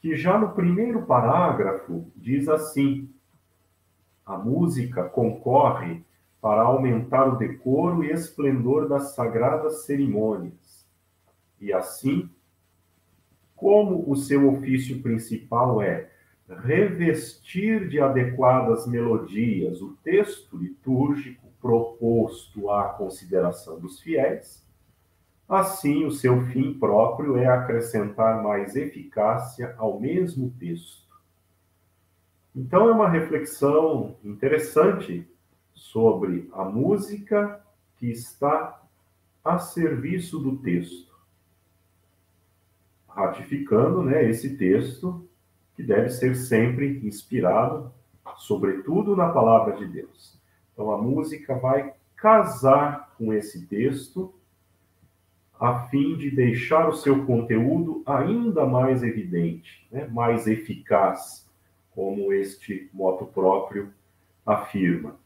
que 0.00 0.16
já 0.16 0.38
no 0.38 0.52
primeiro 0.52 1.02
parágrafo 1.02 2.10
diz 2.16 2.48
assim: 2.48 3.10
a 4.24 4.38
música 4.38 5.04
concorre 5.04 6.02
para 6.40 6.62
aumentar 6.62 7.28
o 7.28 7.36
decoro 7.36 8.02
e 8.02 8.10
esplendor 8.10 8.88
das 8.88 9.14
sagradas 9.14 9.84
cerimônias. 9.84 10.86
E 11.60 11.72
assim, 11.72 12.30
como 13.54 14.10
o 14.10 14.16
seu 14.16 14.50
ofício 14.50 15.02
principal 15.02 15.82
é 15.82 16.08
revestir 16.48 17.88
de 17.88 18.00
adequadas 18.00 18.86
melodias 18.86 19.82
o 19.82 19.96
texto 20.02 20.56
litúrgico 20.56 21.39
proposto 21.60 22.70
à 22.70 22.88
consideração 22.90 23.78
dos 23.78 24.00
fiéis, 24.00 24.66
assim 25.48 26.04
o 26.04 26.10
seu 26.10 26.46
fim 26.46 26.72
próprio 26.74 27.36
é 27.36 27.46
acrescentar 27.46 28.42
mais 28.42 28.76
eficácia 28.76 29.74
ao 29.76 30.00
mesmo 30.00 30.50
texto. 30.58 31.10
Então 32.54 32.88
é 32.88 32.92
uma 32.92 33.08
reflexão 33.08 34.16
interessante 34.24 35.28
sobre 35.74 36.48
a 36.52 36.64
música 36.64 37.64
que 37.96 38.10
está 38.10 38.82
a 39.44 39.58
serviço 39.58 40.38
do 40.38 40.56
texto, 40.58 41.14
ratificando 43.08 44.02
né, 44.02 44.28
esse 44.28 44.56
texto 44.56 45.28
que 45.74 45.82
deve 45.82 46.10
ser 46.10 46.34
sempre 46.34 47.00
inspirado, 47.06 47.92
sobretudo 48.36 49.16
na 49.16 49.30
palavra 49.30 49.76
de 49.76 49.86
Deus. 49.86 50.39
Então 50.80 50.92
a 50.92 50.96
música 50.96 51.54
vai 51.56 51.92
casar 52.16 53.12
com 53.18 53.34
esse 53.34 53.66
texto 53.66 54.32
a 55.60 55.80
fim 55.88 56.16
de 56.16 56.30
deixar 56.30 56.88
o 56.88 56.94
seu 56.94 57.26
conteúdo 57.26 58.02
ainda 58.06 58.64
mais 58.64 59.02
evidente, 59.02 59.86
né, 59.92 60.06
mais 60.06 60.46
eficaz, 60.46 61.46
como 61.90 62.32
este 62.32 62.88
moto 62.94 63.26
próprio 63.26 63.92
afirma. 64.46 65.16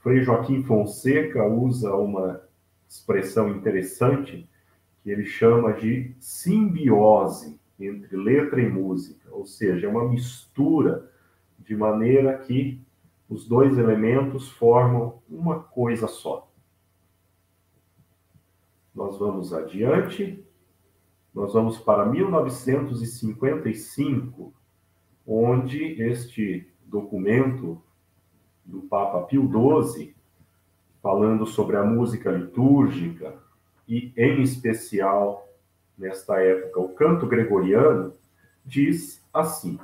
Frei 0.00 0.20
Joaquim 0.20 0.62
Fonseca 0.62 1.42
usa 1.42 1.96
uma 1.96 2.42
expressão 2.86 3.48
interessante 3.48 4.46
que 5.02 5.10
ele 5.10 5.24
chama 5.24 5.72
de 5.72 6.14
simbiose 6.20 7.58
entre 7.80 8.14
letra 8.14 8.60
e 8.60 8.68
música, 8.68 9.26
ou 9.30 9.46
seja, 9.46 9.86
é 9.86 9.90
uma 9.90 10.06
mistura 10.06 11.10
de 11.58 11.74
maneira 11.74 12.36
que 12.36 12.78
os 13.32 13.48
dois 13.48 13.78
elementos 13.78 14.50
formam 14.50 15.22
uma 15.26 15.60
coisa 15.60 16.06
só. 16.06 16.52
Nós 18.94 19.18
vamos 19.18 19.54
adiante, 19.54 20.46
nós 21.34 21.54
vamos 21.54 21.78
para 21.78 22.04
1955, 22.04 24.52
onde 25.26 26.02
este 26.02 26.70
documento 26.84 27.82
do 28.66 28.82
Papa 28.82 29.22
Pio 29.22 29.50
XII, 29.50 30.14
falando 31.02 31.46
sobre 31.46 31.78
a 31.78 31.82
música 31.82 32.30
litúrgica 32.30 33.40
e, 33.88 34.12
em 34.14 34.42
especial, 34.42 35.48
nesta 35.96 36.38
época, 36.38 36.80
o 36.80 36.90
canto 36.90 37.26
gregoriano, 37.26 38.12
diz 38.62 39.24
assim: 39.32 39.80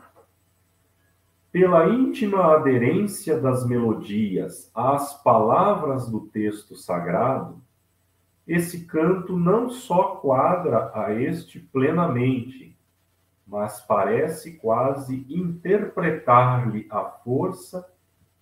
pela 1.51 1.89
íntima 1.89 2.55
aderência 2.55 3.41
das 3.41 3.67
melodias 3.67 4.71
às 4.75 5.23
palavras 5.23 6.09
do 6.09 6.21
texto 6.21 6.77
sagrado, 6.77 7.61
esse 8.47 8.85
canto 8.85 9.39
não 9.39 9.69
só 9.69 10.17
quadra 10.17 10.91
a 10.95 11.13
este 11.13 11.59
plenamente, 11.59 12.77
mas 13.47 13.81
parece 13.81 14.57
quase 14.57 15.27
interpretar-lhe 15.29 16.87
a 16.91 17.05
força 17.05 17.91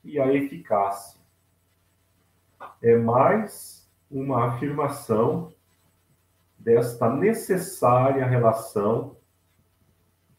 e 0.04 0.18
a 0.18 0.32
eficácia. 0.32 1.20
É 2.82 2.96
mais 2.96 3.88
uma 4.10 4.48
afirmação 4.48 5.52
desta 6.58 7.08
necessária 7.08 8.26
relação 8.26 9.16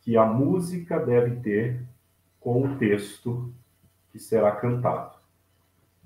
que 0.01 0.17
a 0.17 0.25
música 0.25 0.99
deve 0.99 1.37
ter 1.37 1.86
com 2.47 2.63
o 2.63 2.77
texto 2.77 3.53
que 4.09 4.17
será 4.17 4.53
cantado. 4.53 5.17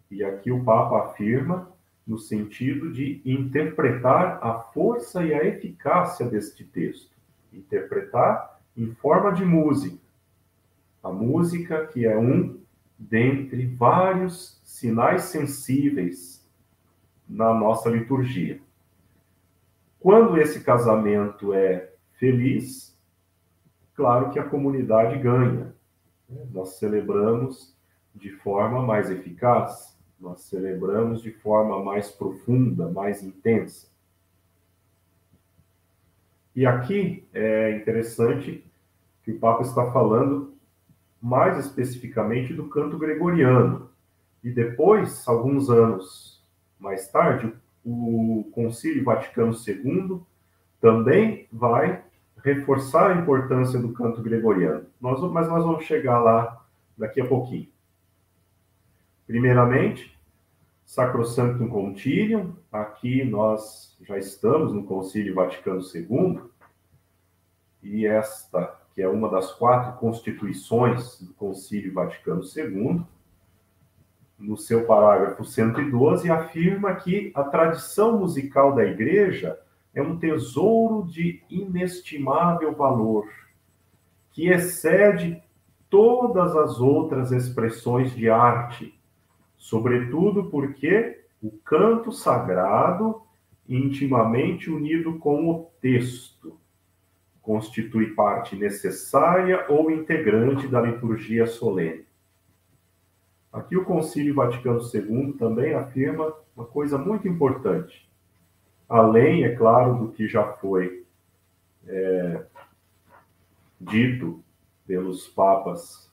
E 0.10 0.24
aqui 0.24 0.51
o 0.51 0.63
Papa 0.63 1.05
afirma 1.05 1.71
no 2.05 2.17
sentido 2.17 2.91
de 2.91 3.21
interpretar 3.24 4.39
a 4.41 4.55
força 4.55 5.24
e 5.24 5.36
a 5.36 5.45
eficácia 5.45 6.25
deste 6.25 6.65
texto. 6.65 7.15
Interpretar 7.53 8.60
em 8.75 8.91
forma 8.95 9.31
de 9.33 9.45
música. 9.45 10.00
A 11.03 11.12
música 11.12 11.86
que 11.86 12.07
é 12.07 12.17
um 12.17 12.60
dentre 12.98 13.67
vários 13.67 14.60
sinais 14.63 15.25
sensíveis 15.25 16.43
na 17.29 17.53
nossa 17.53 17.88
liturgia. 17.88 18.60
Quando 20.00 20.41
esse 20.41 20.62
casamento 20.62 21.53
é 21.53 21.91
feliz, 22.13 22.98
claro 23.93 24.31
que 24.31 24.39
a 24.39 24.50
comunidade 24.50 25.19
ganha. 25.19 25.79
Nós 26.51 26.77
celebramos 26.77 27.75
de 28.15 28.31
forma 28.31 28.81
mais 28.81 29.09
eficaz, 29.09 29.97
nós 30.19 30.41
celebramos 30.41 31.21
de 31.21 31.31
forma 31.31 31.83
mais 31.83 32.11
profunda, 32.11 32.89
mais 32.89 33.23
intensa. 33.23 33.88
E 36.55 36.65
aqui 36.65 37.25
é 37.33 37.77
interessante 37.77 38.63
que 39.23 39.31
o 39.31 39.39
Papa 39.39 39.63
está 39.63 39.91
falando 39.91 40.53
mais 41.21 41.57
especificamente 41.57 42.53
do 42.53 42.67
canto 42.67 42.97
gregoriano. 42.97 43.89
E 44.43 44.50
depois, 44.50 45.27
alguns 45.27 45.69
anos 45.69 46.43
mais 46.79 47.07
tarde, 47.09 47.53
o 47.85 48.50
Concílio 48.53 49.03
Vaticano 49.03 49.53
II 49.53 50.21
também 50.79 51.47
vai 51.51 52.03
reforçar 52.43 53.12
a 53.12 53.15
importância 53.15 53.79
do 53.79 53.93
canto 53.93 54.21
gregoriano. 54.21 54.86
Nós, 55.00 55.19
mas 55.31 55.48
nós 55.48 55.63
vamos 55.63 55.86
chegar 55.86 56.19
lá 56.19 56.63
daqui 56.98 57.21
a 57.21 57.25
pouquinho. 57.25 57.67
Primeiramente, 59.25 60.19
Sacrosanctum 60.86 61.69
Concilium, 61.69 62.53
aqui 62.71 63.24
nós 63.24 63.95
já 64.01 64.17
estamos 64.17 64.74
no 64.74 64.83
Concílio 64.83 65.33
Vaticano 65.33 65.81
II, 65.81 66.41
e 67.81 68.05
esta, 68.05 68.77
que 68.93 69.01
é 69.01 69.07
uma 69.07 69.29
das 69.29 69.53
quatro 69.53 69.98
constituições 70.00 71.21
do 71.21 71.33
Concílio 71.33 71.93
Vaticano 71.93 72.41
II, 72.43 73.03
no 74.38 74.57
seu 74.57 74.86
parágrafo 74.86 75.45
112, 75.45 76.29
afirma 76.29 76.95
que 76.95 77.31
a 77.36 77.43
tradição 77.43 78.19
musical 78.19 78.75
da 78.75 78.83
Igreja 78.83 79.57
é 79.93 80.01
um 80.01 80.17
tesouro 80.17 81.07
de 81.07 81.43
inestimável 81.50 82.74
valor, 82.74 83.27
que 84.31 84.48
excede 84.48 85.41
todas 85.89 86.55
as 86.55 86.79
outras 86.79 87.31
expressões 87.31 88.15
de 88.15 88.29
arte, 88.29 88.98
sobretudo 89.57 90.45
porque 90.50 91.25
o 91.41 91.51
canto 91.51 92.12
sagrado, 92.12 93.21
intimamente 93.67 94.69
unido 94.69 95.19
com 95.19 95.50
o 95.50 95.69
texto, 95.81 96.57
constitui 97.41 98.13
parte 98.13 98.55
necessária 98.55 99.65
ou 99.67 99.91
integrante 99.91 100.67
da 100.67 100.79
liturgia 100.79 101.45
solene. 101.45 102.05
Aqui 103.51 103.75
o 103.75 103.83
Concílio 103.83 104.36
Vaticano 104.36 104.79
II 104.79 105.33
também 105.33 105.74
afirma 105.74 106.33
uma 106.55 106.65
coisa 106.65 106.98
muito 106.98 107.27
importante 107.27 108.11
além, 108.91 109.45
é 109.45 109.55
claro, 109.55 109.95
do 109.95 110.12
que 110.12 110.27
já 110.27 110.43
foi 110.43 111.05
é, 111.88 112.43
dito 113.79 114.43
pelos 114.86 115.29
papas 115.29 116.12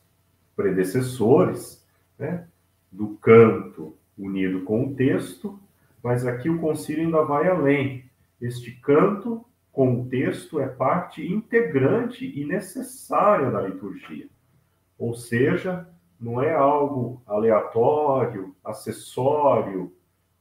predecessores, 0.54 1.84
né, 2.16 2.46
do 2.90 3.16
canto 3.16 3.96
unido 4.16 4.62
com 4.62 4.86
o 4.86 4.94
texto, 4.94 5.58
mas 6.02 6.24
aqui 6.24 6.48
o 6.48 6.60
concílio 6.60 7.06
ainda 7.06 7.24
vai 7.24 7.48
além. 7.48 8.04
Este 8.40 8.70
canto 8.70 9.44
com 9.72 10.00
o 10.00 10.08
texto 10.08 10.60
é 10.60 10.68
parte 10.68 11.26
integrante 11.26 12.24
e 12.40 12.44
necessária 12.44 13.50
da 13.50 13.60
liturgia. 13.62 14.28
Ou 14.96 15.14
seja, 15.14 15.88
não 16.20 16.40
é 16.40 16.54
algo 16.54 17.20
aleatório, 17.26 18.54
acessório 18.64 19.92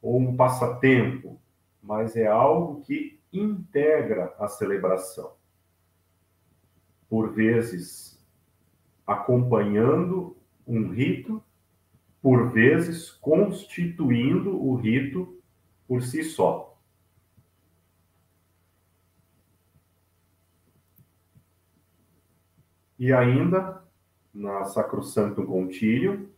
ou 0.02 0.20
um 0.20 0.36
passatempo, 0.36 1.40
mas 1.82 2.16
é 2.16 2.28
algo 2.28 2.82
que 2.82 3.20
integra 3.32 4.36
a 4.40 4.48
celebração. 4.48 5.34
Por 7.10 7.34
vezes 7.34 8.18
acompanhando 9.06 10.36
um 10.66 10.90
rito, 10.90 11.42
por 12.22 12.52
vezes 12.52 13.12
constituindo 13.12 14.62
o 14.62 14.76
rito 14.76 15.42
por 15.88 16.02
si 16.02 16.24
só. 16.24 16.78
E 23.00 23.14
ainda, 23.14 23.84
na 24.34 24.66
Sacrosanto 24.66 25.46
Concílio, 25.46 26.32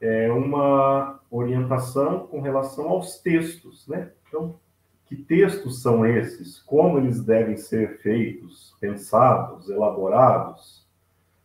é 0.00 0.30
uma 0.30 1.21
orientação 1.32 2.26
com 2.26 2.42
relação 2.42 2.90
aos 2.90 3.18
textos, 3.18 3.88
né? 3.88 4.12
Então, 4.28 4.60
que 5.06 5.16
textos 5.16 5.80
são 5.82 6.04
esses? 6.04 6.58
Como 6.60 6.98
eles 6.98 7.24
devem 7.24 7.56
ser 7.56 8.00
feitos, 8.00 8.76
pensados, 8.78 9.68
elaborados? 9.70 10.86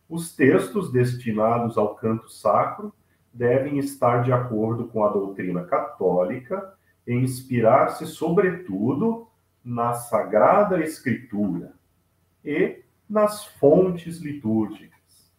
Os 0.08 0.34
textos 0.34 0.92
destinados 0.92 1.78
ao 1.78 1.94
canto 1.94 2.30
sacro 2.30 2.92
devem 3.32 3.78
estar 3.78 4.22
de 4.22 4.32
acordo 4.32 4.88
com 4.88 5.04
a 5.04 5.08
doutrina 5.08 5.64
católica 5.64 6.74
e 7.06 7.14
inspirar-se, 7.14 8.06
sobretudo, 8.06 9.28
na 9.64 9.94
Sagrada 9.94 10.82
Escritura 10.82 11.74
e 12.44 12.82
nas 13.08 13.44
fontes 13.44 14.18
litúrgicas. 14.18 15.30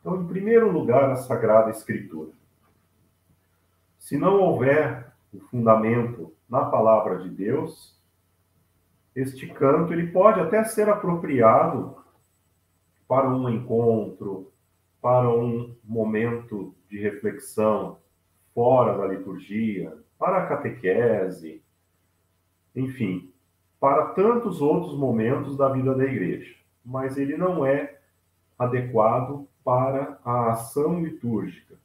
Então, 0.00 0.20
em 0.20 0.26
primeiro 0.26 0.70
lugar, 0.70 1.10
a 1.10 1.16
Sagrada 1.16 1.70
Escritura. 1.70 2.37
Se 4.08 4.16
não 4.16 4.40
houver 4.40 5.12
o 5.34 5.38
fundamento 5.38 6.32
na 6.48 6.64
palavra 6.64 7.18
de 7.18 7.28
Deus, 7.28 7.94
este 9.14 9.46
canto 9.48 9.92
ele 9.92 10.06
pode 10.06 10.40
até 10.40 10.64
ser 10.64 10.88
apropriado 10.88 11.94
para 13.06 13.28
um 13.28 13.50
encontro, 13.50 14.50
para 15.02 15.28
um 15.28 15.76
momento 15.84 16.74
de 16.88 16.98
reflexão 16.98 17.98
fora 18.54 18.96
da 18.96 19.06
liturgia, 19.14 19.94
para 20.18 20.38
a 20.38 20.46
catequese, 20.46 21.62
enfim, 22.74 23.30
para 23.78 24.06
tantos 24.14 24.62
outros 24.62 24.98
momentos 24.98 25.54
da 25.54 25.68
vida 25.68 25.94
da 25.94 26.04
igreja, 26.04 26.56
mas 26.82 27.18
ele 27.18 27.36
não 27.36 27.66
é 27.66 28.00
adequado 28.58 29.46
para 29.62 30.18
a 30.24 30.52
ação 30.52 30.98
litúrgica. 31.04 31.76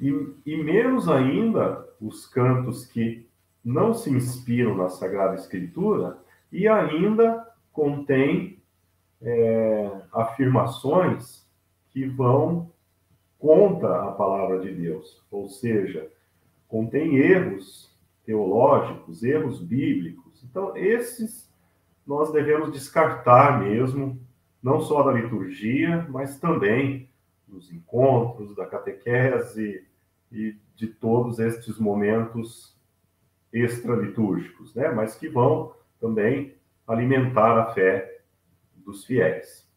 E, 0.00 0.08
e 0.46 0.56
menos 0.56 1.08
ainda 1.08 1.86
os 2.00 2.26
cantos 2.26 2.86
que 2.86 3.28
não 3.64 3.92
se 3.92 4.10
inspiram 4.10 4.74
na 4.74 4.88
Sagrada 4.88 5.34
Escritura 5.34 6.18
e 6.50 6.66
ainda 6.66 7.46
contém 7.72 8.58
é, 9.20 9.90
afirmações 10.12 11.46
que 11.90 12.06
vão 12.06 12.70
contra 13.38 14.04
a 14.04 14.12
palavra 14.12 14.60
de 14.60 14.72
Deus, 14.72 15.22
ou 15.30 15.48
seja, 15.48 16.10
contém 16.68 17.16
erros 17.16 17.90
teológicos, 18.24 19.22
erros 19.22 19.60
bíblicos. 19.60 20.44
Então, 20.44 20.76
esses 20.76 21.50
nós 22.06 22.32
devemos 22.32 22.72
descartar 22.72 23.60
mesmo, 23.60 24.18
não 24.62 24.80
só 24.80 25.02
da 25.02 25.12
liturgia, 25.12 26.06
mas 26.08 26.38
também 26.38 27.08
dos 27.46 27.72
encontros, 27.72 28.54
da 28.54 28.66
catequese, 28.66 29.84
e 30.30 30.56
de 30.76 30.86
todos 30.86 31.38
estes 31.38 31.78
momentos 31.78 32.78
extralitúrgicos, 33.52 34.74
né? 34.74 34.88
mas 34.90 35.16
que 35.16 35.28
vão 35.28 35.74
também 36.00 36.54
alimentar 36.86 37.58
a 37.58 37.72
fé 37.72 38.22
dos 38.76 39.04
fiéis. 39.04 39.68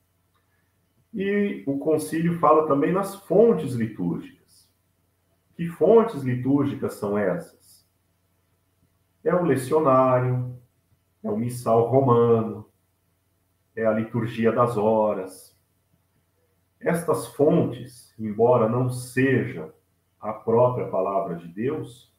E 1.13 1.63
o 1.68 1.78
concílio 1.78 2.39
fala 2.39 2.68
também 2.68 2.92
nas 2.92 3.16
fontes 3.16 3.74
litúrgicas. 3.74 4.70
Que 5.56 5.68
fontes 5.68 6.24
litúrgicas 6.24 6.96
são 6.96 7.18
essas? 7.18 7.88
É 9.24 9.34
o 9.34 9.44
lecionário, 9.44 10.58
é 11.24 11.30
o 11.30 11.38
missal 11.38 11.88
romano, 11.88 12.68
é 13.76 13.86
a 13.86 13.94
liturgia 13.94 14.52
das 14.52 14.76
horas. 14.76 15.56
Estas 16.80 17.28
fontes, 17.28 18.13
embora 18.20 18.68
não 18.68 18.89
sejam 18.89 19.72
a 20.24 20.32
própria 20.32 20.88
palavra 20.88 21.36
de 21.36 21.50
Deus, 21.50 22.10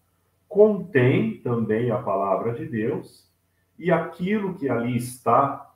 contém 0.46 1.38
também 1.38 1.90
a 1.90 1.96
palavra 1.96 2.52
de 2.52 2.66
Deus 2.66 3.32
e 3.78 3.90
aquilo 3.90 4.54
que 4.54 4.68
ali 4.68 4.94
está, 4.94 5.74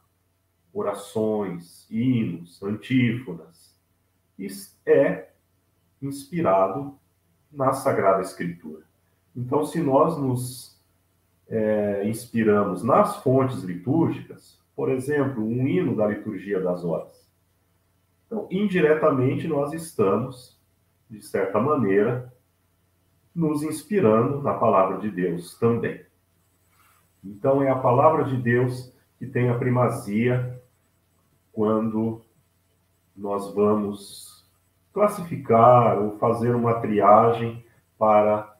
orações, 0.72 1.86
hinos, 1.90 2.62
antífonas, 2.62 3.74
é 4.86 5.30
inspirado 6.00 6.96
na 7.50 7.72
Sagrada 7.72 8.20
Escritura. 8.20 8.84
Então, 9.34 9.64
se 9.64 9.80
nós 9.80 10.16
nos 10.18 10.78
é, 11.48 12.06
inspiramos 12.06 12.84
nas 12.84 13.16
fontes 13.16 13.62
litúrgicas, 13.62 14.60
por 14.76 14.90
exemplo, 14.90 15.42
um 15.42 15.66
hino 15.66 15.96
da 15.96 16.06
liturgia 16.06 16.60
das 16.60 16.84
horas, 16.84 17.26
então, 18.26 18.46
indiretamente, 18.50 19.48
nós 19.48 19.72
estamos 19.72 20.57
de 21.10 21.22
certa 21.22 21.60
maneira, 21.60 22.32
nos 23.34 23.62
inspirando 23.62 24.42
na 24.42 24.54
palavra 24.54 24.98
de 24.98 25.10
Deus 25.10 25.58
também. 25.58 26.04
Então, 27.24 27.62
é 27.62 27.70
a 27.70 27.78
palavra 27.78 28.24
de 28.24 28.36
Deus 28.36 28.92
que 29.18 29.26
tem 29.26 29.48
a 29.48 29.58
primazia 29.58 30.60
quando 31.52 32.22
nós 33.16 33.52
vamos 33.52 34.46
classificar 34.92 35.98
ou 35.98 36.18
fazer 36.18 36.54
uma 36.54 36.80
triagem 36.80 37.64
para 37.98 38.56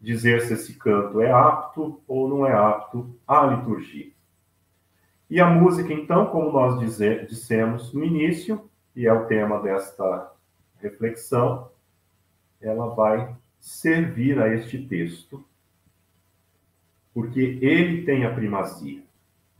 dizer 0.00 0.42
se 0.42 0.54
esse 0.54 0.74
canto 0.74 1.20
é 1.20 1.30
apto 1.30 2.00
ou 2.06 2.28
não 2.28 2.46
é 2.46 2.52
apto 2.52 3.14
à 3.26 3.44
liturgia. 3.46 4.10
E 5.30 5.40
a 5.40 5.46
música, 5.46 5.92
então, 5.92 6.26
como 6.26 6.50
nós 6.50 6.78
dizer, 6.78 7.26
dissemos 7.26 7.92
no 7.92 8.02
início, 8.02 8.68
e 8.96 9.06
é 9.06 9.12
o 9.12 9.26
tema 9.26 9.60
desta 9.60 10.32
reflexão, 10.80 11.70
ela 12.60 12.94
vai 12.94 13.34
servir 13.58 14.38
a 14.40 14.52
este 14.54 14.86
texto, 14.86 15.44
porque 17.12 17.58
ele 17.60 18.04
tem 18.04 18.24
a 18.24 18.32
primazia. 18.32 19.02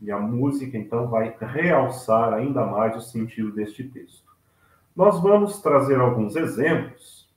E 0.01 0.09
a 0.11 0.17
música, 0.17 0.77
então, 0.77 1.09
vai 1.09 1.35
realçar 1.39 2.33
ainda 2.33 2.65
mais 2.65 2.95
o 2.95 3.01
sentido 3.01 3.51
deste 3.51 3.83
texto. 3.83 4.29
Nós 4.95 5.21
vamos 5.21 5.61
trazer 5.61 5.99
alguns 5.99 6.35
exemplos, 6.35 7.29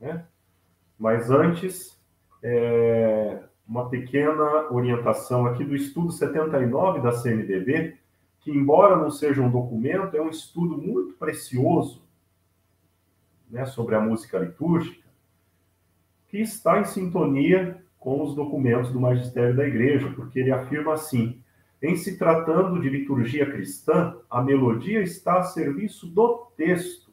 né? 0.00 0.24
mas 0.98 1.30
antes, 1.30 1.96
é, 2.42 3.40
uma 3.66 3.88
pequena 3.88 4.72
orientação 4.72 5.46
aqui 5.46 5.64
do 5.64 5.76
estudo 5.76 6.10
79 6.10 7.00
da 7.00 7.12
CNDB, 7.12 7.96
que, 8.40 8.50
embora 8.50 8.96
não 8.96 9.10
seja 9.10 9.40
um 9.40 9.50
documento, 9.50 10.16
é 10.16 10.20
um 10.20 10.28
estudo 10.28 10.76
muito 10.76 11.14
precioso 11.14 12.01
né, 13.52 13.66
sobre 13.66 13.94
a 13.94 14.00
música 14.00 14.38
litúrgica, 14.38 15.06
que 16.28 16.38
está 16.38 16.80
em 16.80 16.84
sintonia 16.84 17.84
com 17.98 18.22
os 18.22 18.34
documentos 18.34 18.90
do 18.90 18.98
magistério 18.98 19.54
da 19.54 19.68
igreja, 19.68 20.10
porque 20.16 20.40
ele 20.40 20.50
afirma 20.50 20.94
assim: 20.94 21.40
em 21.80 21.94
se 21.94 22.16
tratando 22.16 22.80
de 22.80 22.88
liturgia 22.88 23.44
cristã, 23.44 24.16
a 24.30 24.42
melodia 24.42 25.02
está 25.02 25.40
a 25.40 25.42
serviço 25.42 26.06
do 26.06 26.46
texto. 26.56 27.12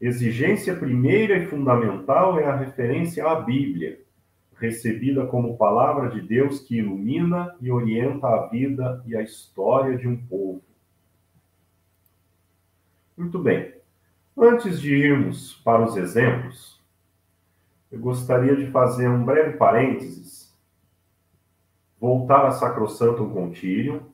Exigência 0.00 0.74
primeira 0.74 1.36
e 1.36 1.46
fundamental 1.46 2.40
é 2.40 2.44
a 2.44 2.56
referência 2.56 3.24
à 3.26 3.40
Bíblia, 3.40 4.00
recebida 4.56 5.26
como 5.26 5.56
palavra 5.56 6.10
de 6.10 6.20
Deus 6.20 6.60
que 6.60 6.78
ilumina 6.78 7.54
e 7.60 7.70
orienta 7.70 8.26
a 8.26 8.46
vida 8.48 9.02
e 9.06 9.14
a 9.14 9.22
história 9.22 9.96
de 9.96 10.08
um 10.08 10.16
povo. 10.16 10.62
Muito 13.16 13.38
bem. 13.38 13.79
Antes 14.36 14.80
de 14.80 14.94
irmos 14.94 15.54
para 15.64 15.84
os 15.84 15.96
exemplos, 15.96 16.80
eu 17.90 17.98
gostaria 17.98 18.54
de 18.54 18.70
fazer 18.70 19.08
um 19.08 19.24
breve 19.24 19.56
parênteses, 19.56 20.56
voltar 21.98 22.46
a 22.46 22.52
Sacrosantum 22.52 23.30
Contílio, 23.30 24.12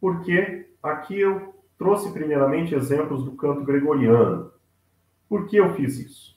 porque 0.00 0.68
aqui 0.82 1.20
eu 1.20 1.54
trouxe 1.78 2.12
primeiramente 2.12 2.74
exemplos 2.74 3.24
do 3.24 3.32
canto 3.32 3.64
gregoriano. 3.64 4.52
Por 5.28 5.46
que 5.46 5.56
eu 5.56 5.72
fiz 5.74 5.98
isso? 5.98 6.36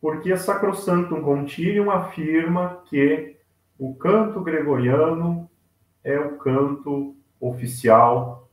Porque 0.00 0.36
Sacrosantum 0.36 1.22
Contílio 1.22 1.90
afirma 1.90 2.82
que 2.86 3.36
o 3.78 3.94
canto 3.94 4.40
gregoriano 4.40 5.50
é 6.04 6.18
o 6.18 6.36
canto 6.36 7.16
oficial 7.40 8.47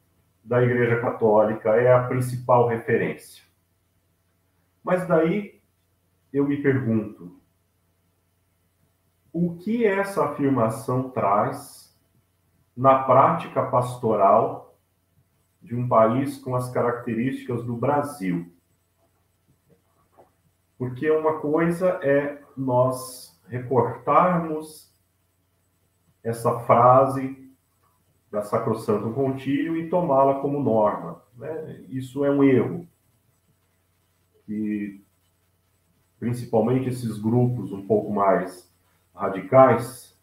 da 0.45 0.61
Igreja 0.61 1.01
Católica, 1.01 1.71
é 1.71 1.91
a 1.91 2.03
principal 2.03 2.67
referência. 2.67 3.43
Mas 4.83 5.07
daí 5.07 5.59
eu 6.31 6.47
me 6.47 6.61
pergunto: 6.61 7.41
o 9.33 9.55
que 9.57 9.83
essa 9.83 10.23
afirmação 10.23 11.09
traz 11.09 11.97
na 12.77 13.03
prática 13.03 13.65
pastoral 13.65 14.77
de 15.59 15.75
um 15.75 15.87
país 15.87 16.37
com 16.37 16.55
as 16.55 16.69
características 16.69 17.63
do 17.63 17.75
Brasil? 17.75 18.53
Porque 20.77 21.09
uma 21.09 21.39
coisa 21.39 21.99
é 22.03 22.39
nós 22.55 23.41
recortarmos 23.47 24.93
essa 26.23 26.59
frase 26.59 27.44
da 28.35 28.43
Sacrosanto 28.43 29.11
Contílio 29.13 29.77
e 29.77 29.89
tomá-la 29.89 30.41
como 30.41 30.61
norma. 30.61 31.21
Né? 31.37 31.85
Isso 31.87 32.25
é 32.25 32.29
um 32.29 32.43
erro. 32.43 32.85
E 34.47 35.01
principalmente 36.19 36.89
esses 36.89 37.17
grupos 37.17 37.71
um 37.71 37.87
pouco 37.87 38.11
mais 38.11 38.69
radicais, 39.13 40.13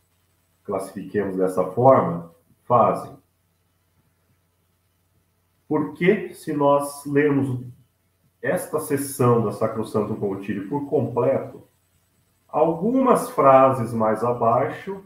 classifiquemos 0.62 1.36
dessa 1.38 1.64
forma, 1.70 2.30
fazem. 2.64 3.16
Porque 5.66 6.34
se 6.34 6.52
nós 6.52 7.06
lermos 7.06 7.64
esta 8.42 8.78
sessão 8.78 9.42
da 9.42 9.52
Sacrosanto 9.52 10.14
Concílio 10.16 10.68
por 10.68 10.86
completo, 10.86 11.62
algumas 12.46 13.30
frases 13.30 13.94
mais 13.94 14.22
abaixo, 14.22 15.02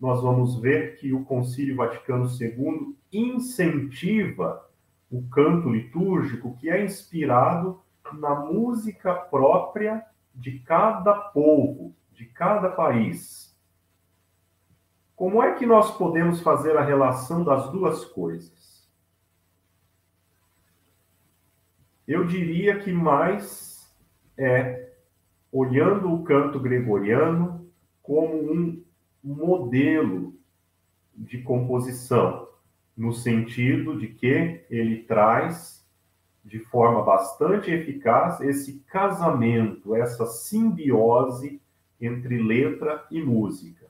nós 0.00 0.22
vamos 0.22 0.60
ver 0.60 0.96
que 0.96 1.12
o 1.12 1.24
Concílio 1.24 1.76
Vaticano 1.76 2.26
II 2.26 2.96
incentiva 3.12 4.68
o 5.10 5.22
canto 5.28 5.70
litúrgico 5.70 6.56
que 6.56 6.68
é 6.68 6.84
inspirado 6.84 7.80
na 8.12 8.34
música 8.34 9.14
própria 9.14 10.04
de 10.34 10.58
cada 10.60 11.14
povo, 11.14 11.94
de 12.12 12.26
cada 12.26 12.68
país. 12.70 13.56
Como 15.16 15.42
é 15.42 15.54
que 15.54 15.66
nós 15.66 15.96
podemos 15.96 16.40
fazer 16.40 16.76
a 16.76 16.84
relação 16.84 17.42
das 17.42 17.70
duas 17.70 18.04
coisas? 18.04 18.88
Eu 22.06 22.24
diria 22.24 22.78
que 22.78 22.92
mais 22.92 23.92
é 24.36 24.92
olhando 25.50 26.12
o 26.12 26.22
canto 26.22 26.60
gregoriano 26.60 27.68
como 28.02 28.52
um 28.52 28.82
modelo 29.22 30.34
de 31.14 31.42
composição, 31.42 32.48
no 32.96 33.12
sentido 33.12 33.98
de 33.98 34.08
que 34.08 34.64
ele 34.70 35.02
traz 35.02 35.86
de 36.44 36.58
forma 36.58 37.02
bastante 37.02 37.70
eficaz 37.70 38.40
esse 38.40 38.80
casamento, 38.86 39.94
essa 39.94 40.26
simbiose 40.26 41.60
entre 42.00 42.42
letra 42.42 43.06
e 43.10 43.22
música. 43.22 43.86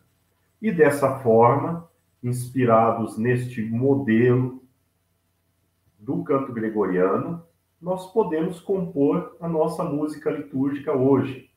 E 0.60 0.72
dessa 0.72 1.20
forma, 1.20 1.88
inspirados 2.22 3.16
neste 3.16 3.62
modelo 3.62 4.62
do 5.98 6.24
canto 6.24 6.52
gregoriano, 6.52 7.44
nós 7.80 8.12
podemos 8.12 8.60
compor 8.60 9.36
a 9.40 9.48
nossa 9.48 9.84
música 9.84 10.30
litúrgica 10.30 10.92
hoje 10.92 11.48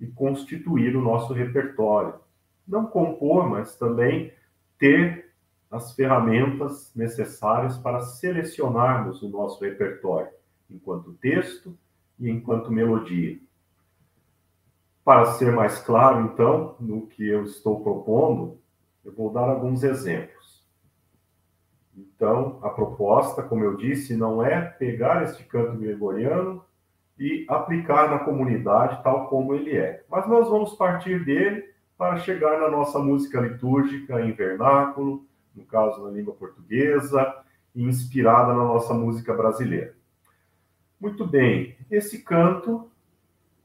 e 0.00 0.06
constituir 0.06 0.96
o 0.96 1.00
nosso 1.00 1.32
repertório. 1.32 2.23
Não 2.66 2.86
compor, 2.86 3.48
mas 3.48 3.76
também 3.76 4.32
ter 4.78 5.32
as 5.70 5.92
ferramentas 5.92 6.92
necessárias 6.94 7.76
para 7.76 8.00
selecionarmos 8.00 9.22
o 9.22 9.28
nosso 9.28 9.62
repertório, 9.62 10.30
enquanto 10.70 11.14
texto 11.14 11.76
e 12.18 12.30
enquanto 12.30 12.70
melodia. 12.70 13.38
Para 15.04 15.26
ser 15.32 15.52
mais 15.52 15.80
claro, 15.80 16.24
então, 16.26 16.76
no 16.80 17.06
que 17.06 17.26
eu 17.26 17.44
estou 17.44 17.80
propondo, 17.82 18.58
eu 19.04 19.12
vou 19.12 19.30
dar 19.30 19.48
alguns 19.48 19.82
exemplos. 19.82 20.64
Então, 21.96 22.58
a 22.62 22.70
proposta, 22.70 23.42
como 23.42 23.64
eu 23.64 23.76
disse, 23.76 24.16
não 24.16 24.44
é 24.44 24.60
pegar 24.60 25.24
este 25.24 25.44
canto 25.44 25.76
gregoriano 25.76 26.64
e 27.18 27.44
aplicar 27.48 28.10
na 28.10 28.20
comunidade 28.20 29.02
tal 29.02 29.28
como 29.28 29.54
ele 29.54 29.76
é, 29.76 30.04
mas 30.08 30.26
nós 30.28 30.48
vamos 30.48 30.74
partir 30.74 31.24
dele 31.24 31.73
para 31.96 32.18
chegar 32.18 32.60
na 32.60 32.68
nossa 32.68 32.98
música 32.98 33.40
litúrgica 33.40 34.20
em 34.20 34.32
vernáculo, 34.32 35.24
no 35.54 35.64
caso 35.64 36.02
na 36.02 36.10
língua 36.10 36.34
portuguesa, 36.34 37.34
inspirada 37.74 38.48
na 38.48 38.64
nossa 38.64 38.92
música 38.94 39.32
brasileira. 39.32 39.94
Muito 41.00 41.26
bem, 41.26 41.76
esse 41.90 42.22
canto 42.22 42.90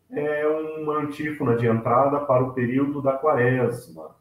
é 0.10 0.48
uma 0.48 1.00
antífona 1.00 1.56
de 1.56 1.68
entrada 1.68 2.20
para 2.22 2.44
o 2.44 2.54
período 2.54 3.02
da 3.02 3.14
quaresma, 3.14 4.16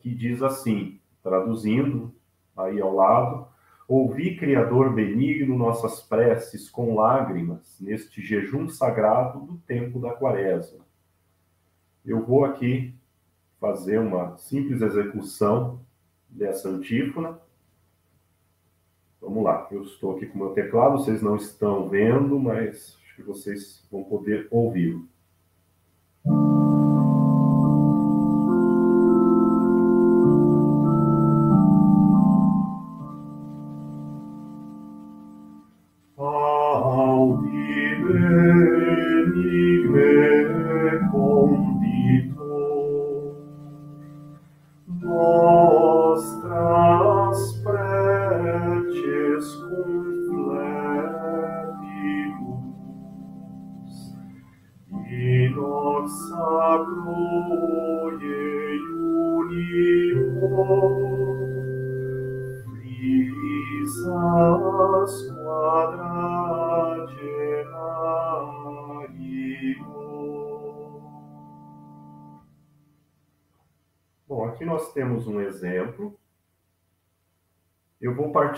que 0.00 0.14
diz 0.14 0.42
assim, 0.42 1.00
traduzindo 1.22 2.14
aí 2.56 2.80
ao 2.80 2.94
lado, 2.94 3.46
ouvi, 3.86 4.36
Criador 4.36 4.92
benigno, 4.92 5.56
nossas 5.56 6.00
preces 6.00 6.70
com 6.70 6.94
lágrimas 6.94 7.78
neste 7.80 8.22
jejum 8.22 8.68
sagrado 8.68 9.40
do 9.40 9.58
tempo 9.58 9.98
da 9.98 10.12
quaresma. 10.12 10.84
Eu 12.04 12.22
vou 12.22 12.44
aqui 12.44 12.94
fazer 13.58 13.98
uma 13.98 14.36
simples 14.36 14.82
execução 14.82 15.80
dessa 16.28 16.68
antífona. 16.68 17.40
Vamos 19.20 19.42
lá, 19.42 19.66
eu 19.70 19.82
estou 19.82 20.14
aqui 20.14 20.26
com 20.26 20.38
o 20.38 20.42
meu 20.42 20.50
teclado, 20.50 20.98
vocês 20.98 21.22
não 21.22 21.36
estão 21.36 21.88
vendo, 21.88 22.38
mas 22.38 22.98
acho 23.02 23.16
que 23.16 23.22
vocês 23.22 23.86
vão 23.90 24.04
poder 24.04 24.46
ouvi-lo. 24.50 25.08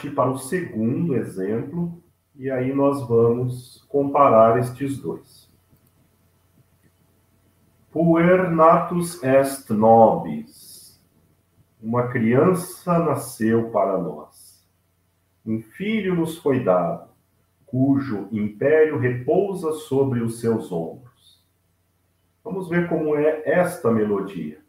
Partir 0.06 0.14
para 0.14 0.30
o 0.30 0.38
segundo 0.38 1.16
exemplo 1.16 2.02
e 2.34 2.50
aí 2.50 2.72
nós 2.72 3.06
vamos 3.08 3.84
comparar 3.88 4.58
estes 4.58 4.98
dois. 4.98 5.50
Puer 7.90 8.50
natus 8.50 9.22
est 9.22 9.70
nobis. 9.70 11.00
Uma 11.82 12.08
criança 12.08 12.98
nasceu 12.98 13.70
para 13.70 13.98
nós. 13.98 14.66
Um 15.44 15.62
filho 15.62 16.14
nos 16.14 16.38
foi 16.38 16.62
dado, 16.62 17.08
cujo 17.64 18.28
império 18.32 18.98
repousa 18.98 19.72
sobre 19.72 20.20
os 20.20 20.40
seus 20.40 20.72
ombros. 20.72 21.44
Vamos 22.42 22.68
ver 22.68 22.88
como 22.88 23.16
é 23.16 23.42
esta 23.44 23.90
melodia. 23.90 24.60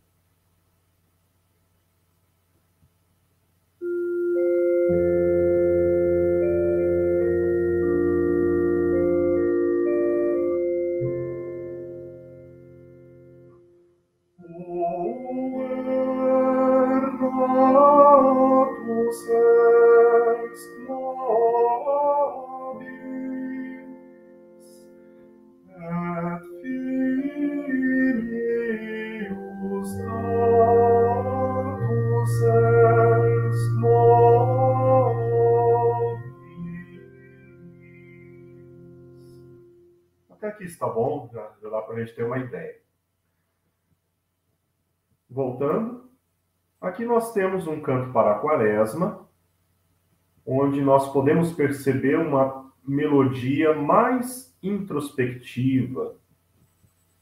Nós 47.28 47.34
temos 47.34 47.68
um 47.68 47.82
canto 47.82 48.14
para 48.14 48.32
a 48.32 48.40
quaresma, 48.40 49.28
onde 50.46 50.80
nós 50.80 51.12
podemos 51.12 51.52
perceber 51.52 52.18
uma 52.18 52.72
melodia 52.88 53.74
mais 53.74 54.56
introspectiva, 54.64 56.16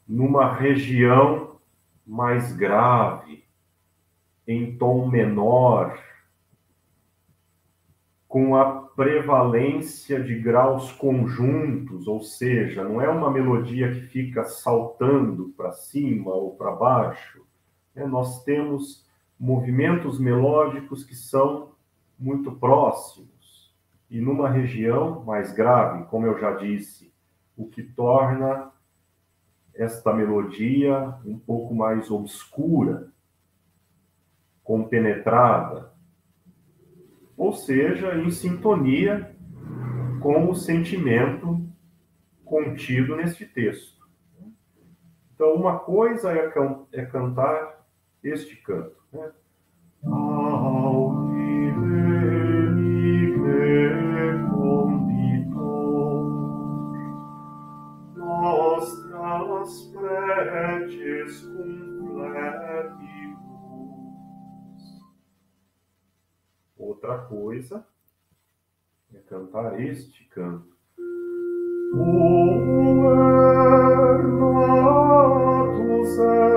numa 0.06 0.52
região 0.52 1.56
mais 2.06 2.52
grave, 2.52 3.44
em 4.46 4.76
tom 4.78 5.08
menor, 5.08 5.98
com 8.28 8.54
a 8.54 8.82
prevalência 8.82 10.22
de 10.22 10.38
graus 10.38 10.92
conjuntos, 10.92 12.06
ou 12.06 12.22
seja, 12.22 12.84
não 12.84 13.00
é 13.00 13.08
uma 13.08 13.30
melodia 13.30 13.92
que 13.92 14.02
fica 14.02 14.44
saltando 14.44 15.52
para 15.56 15.72
cima 15.72 16.32
ou 16.32 16.54
para 16.54 16.70
baixo. 16.70 17.44
Né? 17.92 18.06
Nós 18.06 18.44
temos 18.44 19.05
movimentos 19.38 20.18
melódicos 20.18 21.04
que 21.04 21.14
são 21.14 21.72
muito 22.18 22.52
próximos 22.52 23.74
e 24.10 24.20
numa 24.20 24.48
região 24.48 25.24
mais 25.24 25.52
grave, 25.52 26.04
como 26.06 26.26
eu 26.26 26.38
já 26.38 26.52
disse, 26.52 27.12
o 27.56 27.66
que 27.66 27.82
torna 27.82 28.70
esta 29.74 30.12
melodia 30.12 31.14
um 31.24 31.38
pouco 31.38 31.74
mais 31.74 32.10
obscura, 32.10 33.12
compenetrada, 34.62 35.92
ou 37.36 37.52
seja, 37.52 38.16
em 38.16 38.30
sintonia 38.30 39.36
com 40.20 40.48
o 40.48 40.54
sentimento 40.54 41.62
contido 42.44 43.16
neste 43.16 43.44
texto. 43.44 43.96
Então, 45.34 45.54
uma 45.54 45.78
coisa 45.78 46.32
é, 46.32 46.48
can 46.48 46.86
é 46.92 47.04
cantar 47.04 47.86
este 48.22 48.56
canto. 48.56 48.95
Outra 66.78 67.18
coisa 67.18 67.86
é 69.12 69.18
cantar 69.18 69.80
este 69.80 70.24
canto. 70.28 70.76
Antífona 76.16 76.55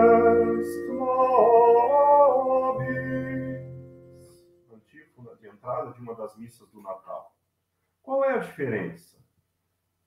das 6.29 6.37
missas 6.37 6.69
do 6.69 6.81
Natal. 6.81 7.35
Qual 8.03 8.23
é 8.23 8.33
a 8.33 8.39
diferença? 8.39 9.17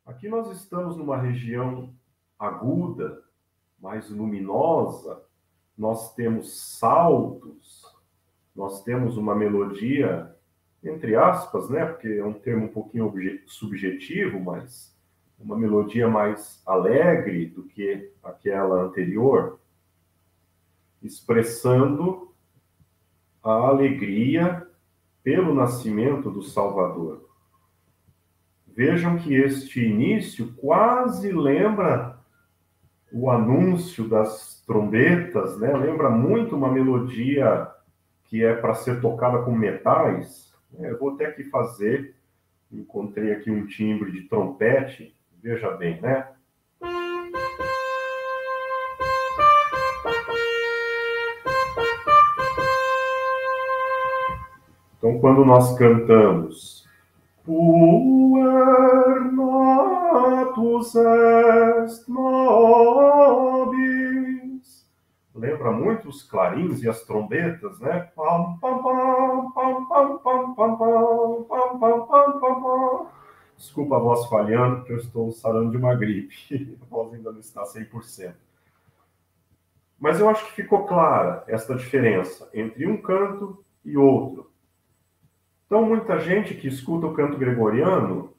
Aqui 0.04 0.28
nós 0.28 0.50
estamos 0.50 0.96
numa 0.96 1.16
região 1.16 1.92
aguda, 2.38 3.22
mais 3.78 4.08
luminosa, 4.10 5.24
nós 5.76 6.14
temos 6.14 6.78
saltos, 6.78 7.82
nós 8.54 8.82
temos 8.84 9.16
uma 9.16 9.34
melodia, 9.34 10.34
entre 10.82 11.16
aspas, 11.16 11.68
né? 11.68 11.84
Porque 11.86 12.08
é 12.08 12.24
um 12.24 12.34
termo 12.34 12.66
um 12.66 12.72
pouquinho 12.72 13.12
subjetivo, 13.46 14.38
mas 14.38 14.96
uma 15.38 15.56
melodia 15.56 16.08
mais 16.08 16.62
alegre 16.64 17.46
do 17.46 17.64
que 17.64 18.12
aquela 18.22 18.82
anterior, 18.82 19.58
expressando 21.02 22.32
a 23.42 23.50
alegria 23.52 24.68
pelo 25.22 25.54
nascimento 25.54 26.30
do 26.30 26.42
Salvador. 26.42 27.28
Vejam 28.66 29.18
que 29.18 29.34
este 29.34 29.84
início 29.84 30.54
quase 30.54 31.30
lembra 31.30 32.18
o 33.12 33.30
anúncio 33.30 34.08
das 34.08 34.62
trombetas, 34.66 35.58
né? 35.58 35.72
Lembra 35.76 36.08
muito 36.08 36.56
uma 36.56 36.72
melodia 36.72 37.68
que 38.24 38.42
é 38.42 38.54
para 38.54 38.74
ser 38.74 39.00
tocada 39.00 39.42
com 39.42 39.54
metais. 39.54 40.54
Né? 40.72 40.90
Eu 40.90 40.98
vou 40.98 41.10
até 41.10 41.26
aqui 41.26 41.44
fazer. 41.44 42.16
Encontrei 42.70 43.32
aqui 43.32 43.50
um 43.50 43.66
timbre 43.66 44.10
de 44.10 44.22
trompete. 44.22 45.14
Veja 45.42 45.70
bem, 45.72 46.00
né? 46.00 46.28
Então, 55.02 55.18
quando 55.18 55.44
nós 55.44 55.76
cantamos 55.76 56.86
Puer 57.44 59.32
natus 59.32 60.94
est 60.94 62.08
nobis 62.08 63.42
lembra 65.34 65.72
muito 65.72 66.08
os 66.08 66.22
clarins 66.22 66.84
e 66.84 66.88
as 66.88 67.02
trombetas, 67.02 67.80
né? 67.80 68.12
Desculpa 73.56 73.96
a 73.96 73.98
voz 73.98 74.26
falhando, 74.26 74.76
porque 74.76 74.92
eu 74.92 74.98
estou 74.98 75.32
sarando 75.32 75.72
de 75.72 75.78
uma 75.78 75.96
gripe. 75.96 76.78
A 76.80 76.84
voz 76.84 77.12
ainda 77.12 77.32
não 77.32 77.40
está 77.40 77.64
100%. 77.64 78.34
Mas 79.98 80.20
eu 80.20 80.28
acho 80.28 80.46
que 80.46 80.52
ficou 80.52 80.86
clara 80.86 81.42
esta 81.48 81.74
diferença 81.74 82.48
entre 82.54 82.86
um 82.86 83.02
canto 83.02 83.64
e 83.84 83.96
outro. 83.96 84.51
Então, 85.72 85.86
muita 85.86 86.20
gente 86.20 86.52
que 86.52 86.68
escuta 86.68 87.06
o 87.06 87.14
canto 87.14 87.38
gregoriano 87.38 88.34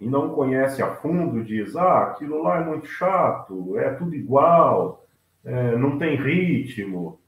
e 0.00 0.08
não 0.08 0.30
conhece 0.30 0.82
a 0.82 0.94
fundo 0.94 1.44
diz: 1.44 1.76
ah, 1.76 2.04
aquilo 2.04 2.42
lá 2.42 2.62
é 2.62 2.64
muito 2.64 2.86
chato, 2.86 3.78
é 3.78 3.90
tudo 3.90 4.14
igual 4.14 5.04
é, 5.44 5.76
não 5.76 5.98
tem 5.98 6.16
ritmo. 6.16 7.20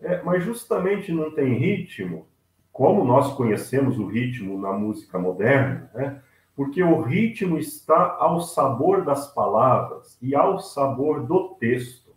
É, 0.00 0.20
mas 0.24 0.42
justamente 0.42 1.12
não 1.12 1.30
tem 1.30 1.54
ritmo 1.54 2.26
como 2.72 3.04
nós 3.04 3.32
conhecemos 3.34 4.00
o 4.00 4.06
ritmo 4.08 4.58
na 4.58 4.72
música 4.72 5.16
moderna, 5.16 5.88
né? 5.94 6.20
porque 6.56 6.82
o 6.82 7.02
ritmo 7.02 7.56
está 7.56 8.16
ao 8.18 8.40
sabor 8.40 9.04
das 9.04 9.32
palavras 9.32 10.18
e 10.20 10.34
ao 10.34 10.58
sabor 10.58 11.24
do 11.24 11.50
texto. 11.50 12.12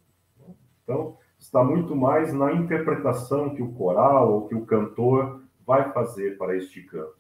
Então, 0.83 1.15
está 1.37 1.63
muito 1.63 1.95
mais 1.95 2.33
na 2.33 2.51
interpretação 2.53 3.53
que 3.53 3.61
o 3.61 3.73
coral 3.73 4.33
ou 4.33 4.47
que 4.47 4.55
o 4.55 4.65
cantor 4.65 5.42
vai 5.65 5.91
fazer 5.91 6.37
para 6.37 6.55
este 6.55 6.81
canto. 6.83 7.17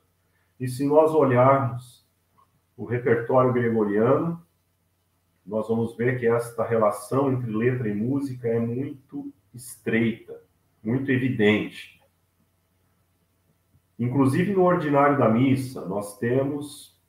E 0.59 0.67
se 0.67 0.85
nós 0.85 1.11
olharmos 1.11 2.05
o 2.77 2.85
repertório 2.85 3.53
gregoriano, 3.53 4.41
nós 5.45 5.67
vamos 5.67 5.95
ver 5.95 6.19
que 6.19 6.27
esta 6.27 6.65
relação 6.65 7.31
entre 7.31 7.51
letra 7.51 7.89
e 7.89 7.93
música 7.93 8.47
é 8.47 8.59
muito 8.59 9.31
estreita, 9.53 10.41
muito 10.83 11.11
evidente. 11.11 12.01
Inclusive 13.99 14.53
no 14.53 14.63
ordinário 14.63 15.17
da 15.17 15.29
missa, 15.29 15.85
nós 15.85 16.17
temos 16.17 16.99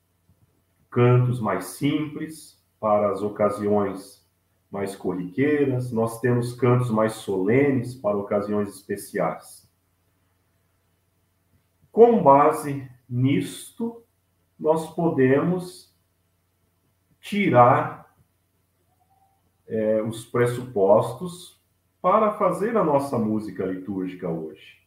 cantos 0.89 1.39
mais 1.39 1.65
simples 1.65 2.63
para 2.79 3.11
as 3.11 3.21
ocasiões 3.21 4.23
mais 4.69 4.95
corriqueiras, 4.95 5.91
nós 5.91 6.19
temos 6.19 6.53
cantos 6.53 6.91
mais 6.91 7.13
solenes 7.13 7.95
para 7.95 8.17
ocasiões 8.17 8.69
especiais. 8.69 9.64
Com 11.95 12.21
base 12.21 12.85
nisto, 13.09 14.03
nós 14.59 14.93
podemos 14.93 15.95
tirar 17.21 18.13
é, 19.65 20.01
os 20.01 20.25
pressupostos 20.25 21.57
para 22.01 22.33
fazer 22.33 22.75
a 22.75 22.83
nossa 22.83 23.17
música 23.17 23.63
litúrgica 23.63 24.27
hoje. 24.27 24.77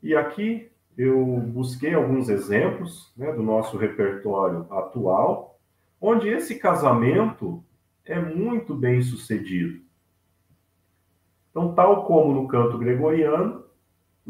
E 0.00 0.14
aqui 0.14 0.70
eu 0.96 1.26
busquei 1.40 1.94
alguns 1.94 2.28
exemplos 2.28 3.12
né, 3.16 3.32
do 3.32 3.42
nosso 3.42 3.76
repertório 3.76 4.72
atual, 4.72 5.58
onde 6.00 6.28
esse 6.28 6.60
casamento 6.60 7.60
é 8.04 8.20
muito 8.20 8.72
bem 8.72 9.02
sucedido. 9.02 9.82
Então, 11.50 11.74
tal 11.74 12.06
como 12.06 12.32
no 12.32 12.46
canto 12.46 12.78
gregoriano, 12.78 13.68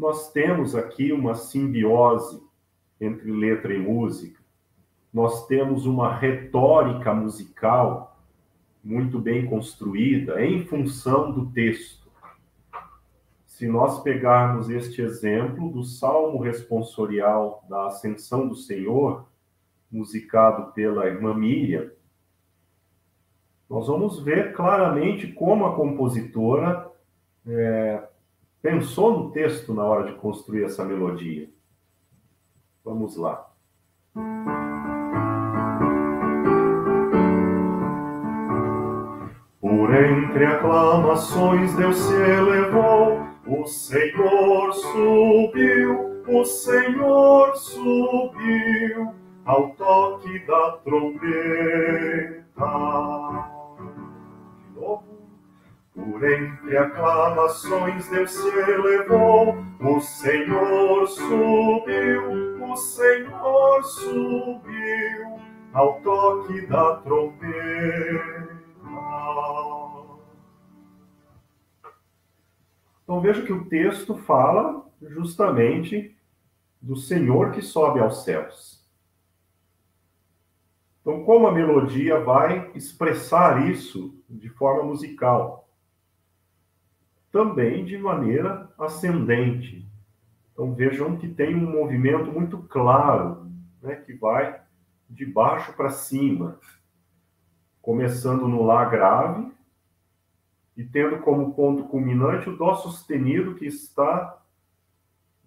nós 0.01 0.31
temos 0.31 0.73
aqui 0.73 1.13
uma 1.13 1.35
simbiose 1.35 2.41
entre 2.99 3.31
letra 3.31 3.71
e 3.71 3.77
música. 3.77 4.41
Nós 5.13 5.45
temos 5.45 5.85
uma 5.85 6.11
retórica 6.11 7.13
musical 7.13 8.19
muito 8.83 9.19
bem 9.19 9.45
construída 9.45 10.43
em 10.43 10.65
função 10.65 11.31
do 11.31 11.51
texto. 11.51 12.09
Se 13.45 13.67
nós 13.67 14.01
pegarmos 14.01 14.71
este 14.71 15.03
exemplo 15.03 15.69
do 15.69 15.83
Salmo 15.83 16.39
responsorial 16.39 17.63
da 17.69 17.85
Ascensão 17.85 18.47
do 18.47 18.55
Senhor, 18.55 19.27
musicado 19.91 20.71
pela 20.71 21.05
irmã 21.05 21.35
Miriam, 21.35 21.91
nós 23.69 23.85
vamos 23.85 24.19
ver 24.19 24.53
claramente 24.53 25.31
como 25.31 25.63
a 25.67 25.75
compositora 25.75 26.89
é, 27.45 28.09
pensou 28.61 29.17
no 29.17 29.31
texto 29.31 29.73
na 29.73 29.83
hora 29.83 30.11
de 30.11 30.17
construir 30.19 30.63
essa 30.63 30.85
melodia. 30.85 31.49
Vamos 32.83 33.15
lá. 33.17 33.47
Por 39.59 39.93
entre 39.95 40.45
aclamações 40.45 41.75
Deus 41.75 41.97
se 41.97 42.13
elevou, 42.13 43.19
o 43.47 43.65
Senhor 43.65 44.73
subiu, 44.73 46.23
o 46.27 46.45
Senhor 46.45 47.55
subiu 47.55 49.13
ao 49.45 49.71
toque 49.75 50.39
da 50.45 50.71
trombeta. 50.83 52.41
Por 55.93 56.23
entre 56.23 56.77
aclamações 56.77 58.07
Deus 58.09 58.31
se 58.31 58.47
elevou, 58.47 59.57
o 59.81 59.99
Senhor 59.99 61.05
subiu, 61.07 62.63
o 62.63 62.75
Senhor 62.77 63.83
subiu 63.83 65.39
ao 65.73 66.01
toque 66.01 66.65
da 66.67 66.95
trombeta. 66.97 68.51
Então 73.03 73.19
veja 73.19 73.41
que 73.41 73.51
o 73.51 73.65
texto 73.65 74.15
fala 74.15 74.89
justamente 75.01 76.15
do 76.81 76.95
Senhor 76.95 77.51
que 77.51 77.61
sobe 77.61 77.99
aos 77.99 78.23
céus. 78.23 78.81
Então, 81.01 81.23
como 81.25 81.47
a 81.47 81.51
melodia 81.51 82.19
vai 82.19 82.71
expressar 82.75 83.67
isso 83.69 84.15
de 84.29 84.47
forma 84.49 84.83
musical? 84.83 85.67
Também 87.31 87.85
de 87.85 87.97
maneira 87.97 88.69
ascendente. 88.77 89.87
Então 90.51 90.73
vejam 90.75 91.17
que 91.17 91.27
tem 91.27 91.55
um 91.55 91.71
movimento 91.71 92.31
muito 92.31 92.57
claro, 92.63 93.49
né, 93.81 93.95
que 93.95 94.13
vai 94.13 94.61
de 95.09 95.25
baixo 95.25 95.73
para 95.73 95.89
cima, 95.89 96.59
começando 97.81 98.47
no 98.47 98.63
Lá 98.63 98.85
grave 98.85 99.51
e 100.77 100.83
tendo 100.83 101.19
como 101.19 101.53
ponto 101.53 101.85
culminante 101.85 102.49
o 102.49 102.57
Dó 102.57 102.75
sustenido, 102.75 103.55
que 103.55 103.65
está 103.65 104.41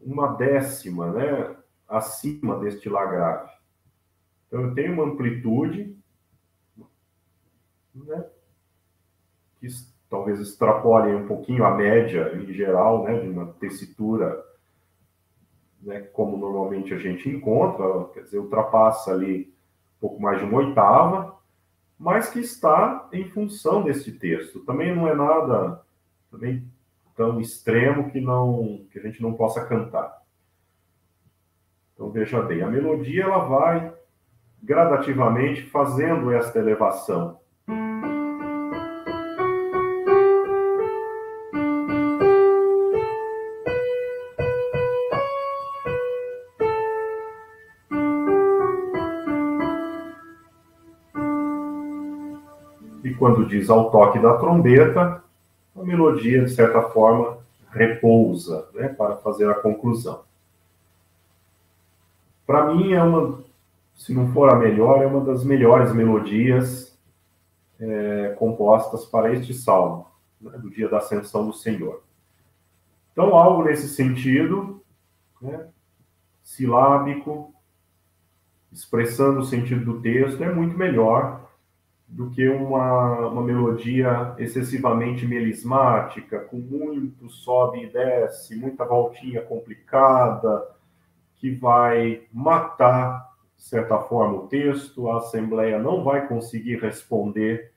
uma 0.00 0.34
décima 0.34 1.12
né, 1.12 1.56
acima 1.88 2.58
deste 2.58 2.88
Lá 2.88 3.06
grave. 3.06 3.50
Então 4.46 4.62
eu 4.62 4.74
tenho 4.74 4.94
uma 4.94 5.04
amplitude 5.04 5.96
né, 7.94 8.26
que 9.60 9.66
talvez 10.14 10.38
extrapolem 10.38 11.16
um 11.16 11.26
pouquinho 11.26 11.64
a 11.64 11.74
média 11.74 12.32
em 12.36 12.52
geral, 12.52 13.02
né, 13.02 13.18
de 13.18 13.28
uma 13.28 13.46
tessitura, 13.54 14.44
né, 15.82 16.02
como 16.12 16.36
normalmente 16.36 16.94
a 16.94 16.98
gente 16.98 17.28
encontra, 17.28 18.04
quer 18.14 18.22
dizer, 18.22 18.38
ultrapassa 18.38 19.10
ali 19.10 19.52
um 19.96 20.00
pouco 20.00 20.22
mais 20.22 20.38
de 20.38 20.44
uma 20.44 20.58
oitava, 20.58 21.36
mas 21.98 22.30
que 22.30 22.38
está 22.38 23.08
em 23.12 23.28
função 23.28 23.82
desse 23.82 24.12
texto. 24.12 24.60
Também 24.60 24.94
não 24.94 25.08
é 25.08 25.16
nada 25.16 25.82
também 26.30 26.64
tão 27.16 27.40
extremo 27.40 28.08
que 28.12 28.20
não 28.20 28.86
que 28.92 29.00
a 29.00 29.02
gente 29.02 29.20
não 29.20 29.34
possa 29.34 29.66
cantar. 29.66 30.22
Então 31.92 32.08
veja 32.12 32.40
bem, 32.40 32.62
a 32.62 32.70
melodia 32.70 33.24
ela 33.24 33.38
vai 33.38 33.92
gradativamente 34.62 35.62
fazendo 35.62 36.30
esta 36.30 36.60
elevação 36.60 37.40
diz 53.46 53.70
ao 53.70 53.90
toque 53.90 54.18
da 54.18 54.36
trombeta, 54.36 55.22
a 55.76 55.82
melodia, 55.82 56.44
de 56.44 56.50
certa 56.50 56.82
forma, 56.82 57.38
repousa 57.70 58.68
né, 58.74 58.88
para 58.88 59.16
fazer 59.16 59.50
a 59.50 59.54
conclusão. 59.54 60.22
Para 62.46 62.72
mim, 62.72 62.92
é 62.92 63.02
uma, 63.02 63.42
se 63.94 64.14
não 64.14 64.32
for 64.32 64.50
a 64.50 64.56
melhor, 64.56 65.02
é 65.02 65.06
uma 65.06 65.20
das 65.20 65.44
melhores 65.44 65.92
melodias 65.92 66.96
é, 67.80 68.34
compostas 68.38 69.04
para 69.06 69.32
este 69.32 69.52
salmo, 69.52 70.06
né, 70.40 70.52
do 70.58 70.70
dia 70.70 70.88
da 70.88 70.98
ascensão 70.98 71.46
do 71.46 71.52
Senhor. 71.52 72.02
Então, 73.12 73.34
algo 73.34 73.64
nesse 73.64 73.88
sentido, 73.88 74.82
né, 75.40 75.68
silábico, 76.42 77.52
expressando 78.72 79.40
o 79.40 79.44
sentido 79.44 79.84
do 79.84 80.00
texto, 80.00 80.42
é 80.42 80.52
muito 80.52 80.76
melhor 80.76 81.43
do 82.06 82.30
que 82.30 82.46
uma, 82.48 83.28
uma 83.28 83.42
melodia 83.42 84.34
excessivamente 84.38 85.26
melismática, 85.26 86.40
com 86.40 86.56
muito 86.56 87.28
sobe 87.28 87.84
e 87.84 87.90
desce, 87.90 88.56
muita 88.56 88.84
voltinha 88.84 89.42
complicada, 89.42 90.68
que 91.36 91.50
vai 91.50 92.22
matar, 92.32 93.34
de 93.56 93.62
certa 93.64 93.98
forma, 93.98 94.36
o 94.36 94.46
texto, 94.46 95.08
a 95.10 95.18
Assembleia 95.18 95.78
não 95.78 96.04
vai 96.04 96.28
conseguir 96.28 96.76
responder 96.76 97.72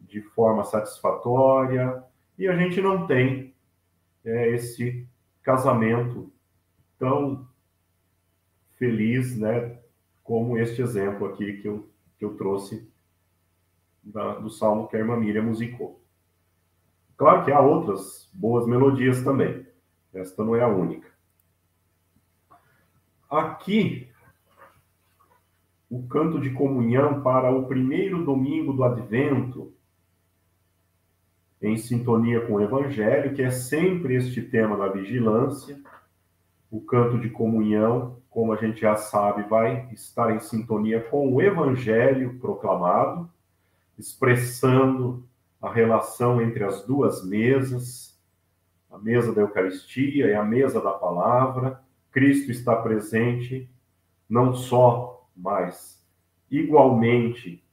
de 0.00 0.20
forma 0.20 0.64
satisfatória, 0.64 2.02
e 2.38 2.46
a 2.48 2.56
gente 2.56 2.80
não 2.80 3.06
tem 3.06 3.54
é, 4.24 4.48
esse 4.50 5.06
casamento 5.42 6.30
tão 6.98 7.46
feliz, 8.76 9.36
né, 9.36 9.78
como 10.22 10.58
este 10.58 10.82
exemplo 10.82 11.26
aqui 11.26 11.54
que 11.54 11.68
eu, 11.68 11.88
que 12.18 12.24
eu 12.24 12.36
trouxe 12.36 12.88
da, 14.06 14.36
do 14.36 14.48
salmo 14.48 14.88
que 14.88 14.96
a 14.96 15.00
irmã 15.00 15.16
Miriam 15.16 15.42
musicou. 15.42 16.00
Claro 17.16 17.44
que 17.44 17.52
há 17.52 17.60
outras 17.60 18.30
boas 18.32 18.66
melodias 18.66 19.22
também. 19.22 19.66
Esta 20.14 20.44
não 20.44 20.54
é 20.54 20.62
a 20.62 20.68
única. 20.68 21.08
aqui 23.28 24.08
o 25.90 26.06
canto 26.08 26.40
de 26.40 26.50
comunhão 26.50 27.22
para 27.22 27.50
o 27.50 27.66
primeiro 27.66 28.24
domingo 28.24 28.72
do 28.72 28.82
Advento, 28.82 29.72
em 31.62 31.76
sintonia 31.76 32.40
com 32.46 32.54
o 32.54 32.60
Evangelho, 32.60 33.34
que 33.34 33.42
é 33.42 33.50
sempre 33.50 34.14
este 34.14 34.42
tema 34.42 34.76
da 34.76 34.88
vigilância. 34.88 35.80
O 36.70 36.80
canto 36.80 37.18
de 37.18 37.30
comunhão, 37.30 38.20
como 38.28 38.52
a 38.52 38.56
gente 38.56 38.80
já 38.80 38.96
sabe, 38.96 39.48
vai 39.48 39.88
estar 39.92 40.34
em 40.34 40.40
sintonia 40.40 41.00
com 41.00 41.32
o 41.32 41.40
Evangelho 41.40 42.38
proclamado, 42.38 43.30
expressando 43.98 45.26
a 45.60 45.72
relação 45.72 46.40
entre 46.40 46.64
as 46.64 46.86
duas 46.86 47.24
mesas, 47.24 48.18
a 48.90 48.98
mesa 48.98 49.34
da 49.34 49.40
Eucaristia 49.40 50.26
e 50.26 50.34
a 50.34 50.44
mesa 50.44 50.80
da 50.80 50.92
palavra. 50.92 51.80
Cristo 52.10 52.50
está 52.50 52.76
presente 52.76 53.70
não 54.28 54.54
só, 54.54 55.28
mas 55.36 56.04
igualmente 56.50 57.64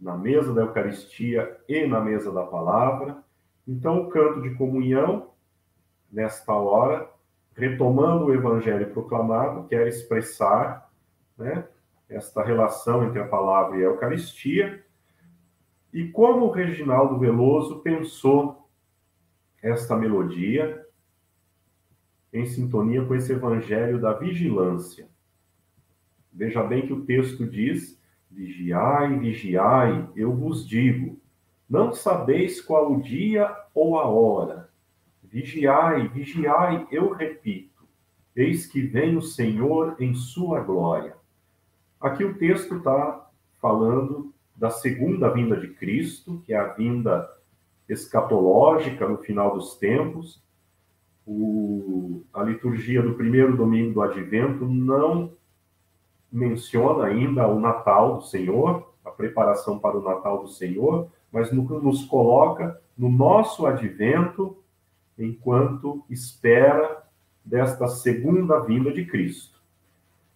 na 0.00 0.16
mesa 0.16 0.54
da 0.54 0.62
Eucaristia 0.62 1.58
e 1.68 1.86
na 1.86 2.00
mesa 2.00 2.32
da 2.32 2.44
palavra. 2.44 3.22
Então, 3.66 4.02
o 4.02 4.08
canto 4.08 4.40
de 4.42 4.54
comunhão, 4.54 5.30
nesta 6.10 6.52
hora, 6.52 7.10
retomando 7.54 8.26
o 8.26 8.34
evangelho 8.34 8.90
proclamado, 8.90 9.66
quer 9.68 9.86
expressar 9.88 10.90
né, 11.36 11.66
esta 12.08 12.42
relação 12.42 13.04
entre 13.04 13.20
a 13.20 13.26
palavra 13.26 13.76
e 13.76 13.80
a 13.80 13.86
Eucaristia. 13.86 14.84
E 15.92 16.08
como 16.08 16.46
o 16.46 16.50
Reginaldo 16.50 17.18
Veloso 17.18 17.80
pensou 17.80 18.68
esta 19.62 19.96
melodia 19.96 20.86
em 22.32 22.44
sintonia 22.46 23.04
com 23.04 23.14
esse 23.14 23.32
evangelho 23.32 24.00
da 24.00 24.12
vigilância. 24.12 25.08
Veja 26.32 26.62
bem 26.62 26.86
que 26.86 26.92
o 26.92 27.04
texto 27.04 27.46
diz 27.46 27.98
Vigiai, 28.30 29.18
vigiai, 29.18 30.08
eu 30.14 30.34
vos 30.34 30.66
digo, 30.66 31.18
não 31.68 31.92
sabeis 31.92 32.60
qual 32.60 32.92
o 32.92 33.00
dia 33.00 33.54
ou 33.74 33.98
a 33.98 34.06
hora. 34.06 34.70
Vigiai, 35.22 36.08
vigiai, 36.08 36.86
eu 36.90 37.10
repito, 37.12 37.88
eis 38.36 38.66
que 38.66 38.82
vem 38.82 39.16
o 39.16 39.22
Senhor 39.22 39.96
em 39.98 40.14
sua 40.14 40.60
glória. 40.60 41.16
Aqui 42.00 42.22
o 42.22 42.38
texto 42.38 42.76
está 42.76 43.28
falando 43.60 44.32
da 44.58 44.70
segunda 44.70 45.30
vinda 45.30 45.56
de 45.56 45.68
Cristo, 45.68 46.42
que 46.44 46.52
é 46.52 46.56
a 46.56 46.72
vinda 46.72 47.30
escatológica 47.88 49.08
no 49.08 49.18
final 49.18 49.54
dos 49.54 49.76
tempos. 49.76 50.42
O, 51.24 52.22
a 52.34 52.42
liturgia 52.42 53.00
do 53.00 53.14
primeiro 53.14 53.56
domingo 53.56 53.94
do 53.94 54.02
advento 54.02 54.64
não 54.64 55.32
menciona 56.30 57.04
ainda 57.04 57.46
o 57.46 57.60
Natal 57.60 58.16
do 58.16 58.22
Senhor, 58.24 58.92
a 59.04 59.10
preparação 59.10 59.78
para 59.78 59.96
o 59.96 60.02
Natal 60.02 60.42
do 60.42 60.48
Senhor, 60.48 61.08
mas 61.32 61.52
nos 61.52 62.04
coloca 62.04 62.80
no 62.96 63.08
nosso 63.08 63.64
advento 63.64 64.58
enquanto 65.16 66.04
espera 66.10 67.04
desta 67.44 67.86
segunda 67.86 68.58
vinda 68.60 68.92
de 68.92 69.06
Cristo. 69.06 69.58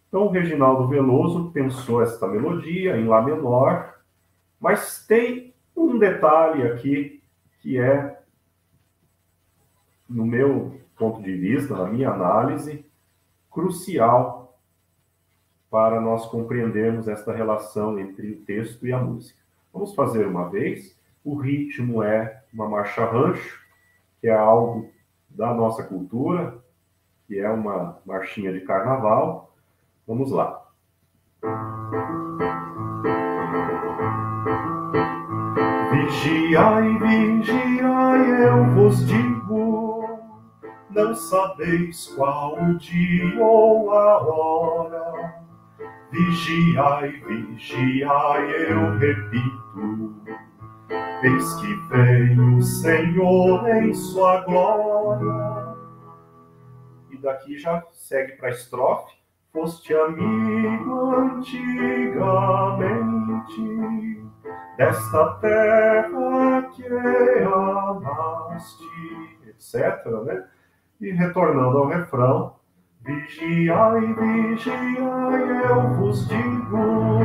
Então, 0.09 0.27
o 0.27 0.31
Reginaldo 0.31 0.89
Veloso 0.89 1.51
pensou 1.53 2.03
esta 2.03 2.29
melodia 2.29 2.97
em 2.99 3.07
Lá 3.07 3.23
menor, 3.23 3.92
mas 4.63 5.05
tem 5.05 5.53
um 5.77 5.99
detalhe 5.99 6.63
aqui 6.63 7.21
que 7.61 7.79
é, 7.79 8.23
no 10.09 10.25
meu 10.25 10.81
ponto 10.97 11.21
de 11.21 11.37
vista, 11.37 11.77
na 11.77 11.87
minha 11.87 12.11
análise, 12.11 12.87
crucial 13.51 14.57
para 15.69 16.01
nós 16.01 16.27
compreendermos 16.27 17.09
esta 17.09 17.33
relação 17.33 17.99
entre 17.99 18.31
o 18.31 18.41
texto 18.43 18.87
e 18.87 18.93
a 18.93 18.99
música. 18.99 19.41
Vamos 19.73 19.97
fazer 19.97 20.27
uma 20.29 20.49
vez. 20.49 20.97
O 21.25 21.35
ritmo 21.35 22.03
é 22.03 22.43
uma 22.53 22.69
marcha 22.69 23.05
rancho, 23.05 23.61
que 24.21 24.29
é 24.29 24.35
algo 24.35 24.89
da 25.29 25.53
nossa 25.53 25.83
cultura, 25.83 26.63
que 27.27 27.39
é 27.39 27.51
uma 27.51 27.99
marchinha 28.07 28.53
de 28.53 28.61
carnaval. 28.61 29.57
Vamos 30.07 30.31
lá. 30.31 30.63
Vigiai, 36.23 36.99
vigiai, 36.99 38.45
eu 38.45 38.65
vos 38.75 39.05
digo, 39.05 40.21
não 40.89 41.13
sabeis 41.17 42.15
qual 42.15 42.55
o 42.63 42.79
dia 42.79 43.45
ou 43.45 43.93
a 43.93 44.23
hora 44.23 45.35
Vigiai, 46.13 47.11
vigiai, 47.27 48.71
eu 48.71 48.99
repito. 48.99 50.15
Eis 51.25 51.55
que 51.55 51.75
vem 51.89 52.39
o 52.55 52.63
Senhor 52.63 53.69
em 53.69 53.93
sua 53.93 54.43
glória. 54.43 55.75
E 57.11 57.17
daqui 57.19 57.59
já 57.59 57.83
segue 57.91 58.35
para 58.37 58.47
a 58.47 58.53
estrofe. 58.53 59.17
Foste 59.53 59.93
amigo 59.93 61.17
antigamente 61.17 61.83
desta 64.77 65.35
terra 65.41 66.63
que 66.75 66.87
amaste, 67.45 68.85
etc. 69.49 70.07
Né? 70.25 70.45
E 71.01 71.11
retornando 71.11 71.79
ao 71.79 71.89
refrão, 71.89 72.57
Vigiai, 73.05 74.15
vigiai, 74.15 75.67
eu 75.69 75.91
vos 75.97 76.29
digo, 76.29 77.19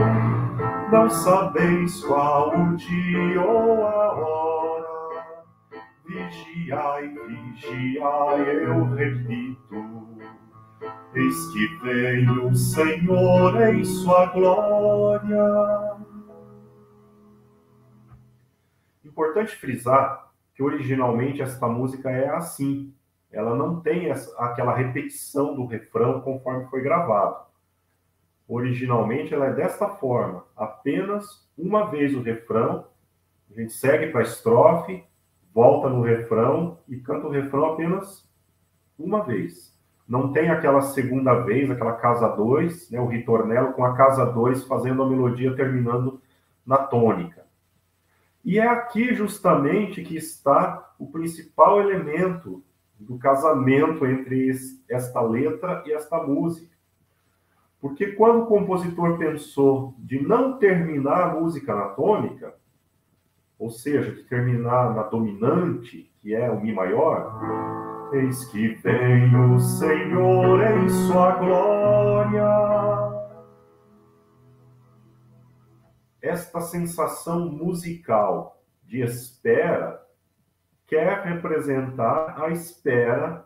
não 0.91 1.07
sabeis 1.07 2.03
qual 2.03 2.49
o 2.49 2.75
dia 2.75 3.41
ou 3.41 3.85
a 3.85 4.11
hora. 4.15 4.87
Vigiai, 6.03 7.09
vigiai, 7.09 8.65
eu 8.65 8.85
repito, 8.95 10.17
eis 11.13 11.47
que 11.53 11.67
vem 11.83 12.27
o 12.39 12.55
Senhor 12.55 13.61
em 13.69 13.85
sua 13.85 14.25
glória. 14.27 16.06
Importante 19.17 19.55
frisar 19.55 20.31
que 20.53 20.61
originalmente 20.61 21.41
esta 21.41 21.67
música 21.67 22.11
é 22.11 22.29
assim 22.29 22.93
ela 23.31 23.55
não 23.55 23.79
tem 23.79 24.11
essa, 24.11 24.31
aquela 24.37 24.75
repetição 24.75 25.55
do 25.55 25.65
refrão 25.65 26.21
conforme 26.21 26.69
foi 26.69 26.81
gravado. 26.81 27.47
Originalmente 28.47 29.33
ela 29.33 29.47
é 29.47 29.53
desta 29.53 29.89
forma, 29.89 30.45
apenas 30.55 31.49
uma 31.57 31.89
vez 31.89 32.13
o 32.13 32.21
refrão, 32.21 32.85
a 33.49 33.59
gente 33.59 33.73
segue 33.73 34.11
para 34.11 34.19
a 34.21 34.23
estrofe, 34.23 35.03
volta 35.51 35.89
no 35.89 36.03
refrão 36.03 36.77
e 36.87 36.97
canta 36.97 37.25
o 37.25 37.31
refrão 37.31 37.73
apenas 37.73 38.29
uma 38.99 39.23
vez. 39.23 39.75
Não 40.07 40.31
tem 40.31 40.51
aquela 40.51 40.81
segunda 40.81 41.33
vez, 41.41 41.71
aquela 41.71 41.93
casa 41.93 42.29
2, 42.29 42.91
né, 42.91 43.01
o 43.01 43.07
ritornelo 43.07 43.73
com 43.73 43.83
a 43.83 43.97
casa 43.97 44.27
2 44.27 44.65
fazendo 44.65 45.01
a 45.01 45.09
melodia 45.09 45.55
terminando 45.55 46.21
na 46.63 46.77
tônica. 46.77 47.46
E 48.47 48.59
é 48.59 48.65
aqui 48.65 49.13
justamente 49.13 50.01
que 50.01 50.15
está 50.15 50.93
o 50.97 51.05
principal 51.05 51.81
elemento 51.81 52.63
do 52.97 53.17
casamento 53.17 54.05
entre 54.05 54.49
esta 54.89 55.19
letra 55.19 55.83
e 55.85 55.91
esta 55.91 56.23
música. 56.23 56.73
Porque 57.81 58.13
quando 58.13 58.43
o 58.43 58.45
compositor 58.45 59.17
pensou 59.17 59.93
de 59.99 60.25
não 60.25 60.57
terminar 60.57 61.23
a 61.23 61.33
música 61.33 61.75
na 61.75 61.89
tônica, 61.89 62.55
ou 63.59 63.69
seja, 63.69 64.13
de 64.13 64.23
terminar 64.23 64.95
na 64.95 65.03
dominante, 65.03 66.09
que 66.21 66.33
é 66.33 66.49
o 66.49 66.61
Mi 66.61 66.71
maior, 66.71 68.09
eis 68.13 68.45
que 68.45 68.69
vem 68.75 69.35
o 69.35 69.59
Senhor 69.59 70.63
em 70.63 70.87
sua 70.87 71.31
glória. 71.33 73.16
Esta 76.21 76.61
sensação 76.61 77.49
musical 77.49 78.61
de 78.83 79.01
espera 79.01 80.01
quer 80.87 81.23
representar 81.23 82.41
a 82.41 82.49
espera, 82.49 83.45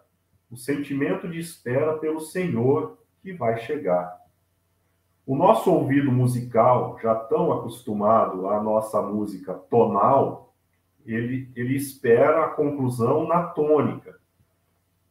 o 0.49 0.55
sentimento 0.55 1.27
de 1.27 1.39
espera 1.39 1.97
pelo 1.97 2.19
Senhor 2.19 2.97
que 3.21 3.33
vai 3.33 3.57
chegar. 3.59 4.21
O 5.25 5.35
nosso 5.35 5.71
ouvido 5.71 6.11
musical, 6.11 6.97
já 7.01 7.15
tão 7.15 7.51
acostumado 7.51 8.47
à 8.49 8.61
nossa 8.61 9.01
música 9.01 9.53
tonal, 9.53 10.53
ele, 11.05 11.51
ele 11.55 11.75
espera 11.75 12.45
a 12.45 12.49
conclusão 12.49 13.27
na 13.27 13.43
tônica. 13.43 14.19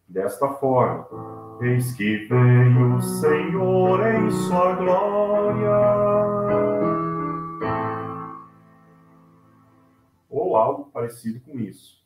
Desta 0.09 0.49
forma, 0.55 1.07
eis 1.63 1.93
que 1.93 2.27
vem 2.27 2.95
o 2.95 3.01
Senhor 3.01 4.07
em 4.07 4.31
sua 4.31 4.75
glória. 4.75 6.30
Parecido 10.91 11.41
com 11.41 11.59
isso. 11.59 12.05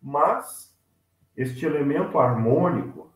Mas 0.00 0.74
este 1.36 1.66
elemento 1.66 2.18
harmônico 2.18 3.10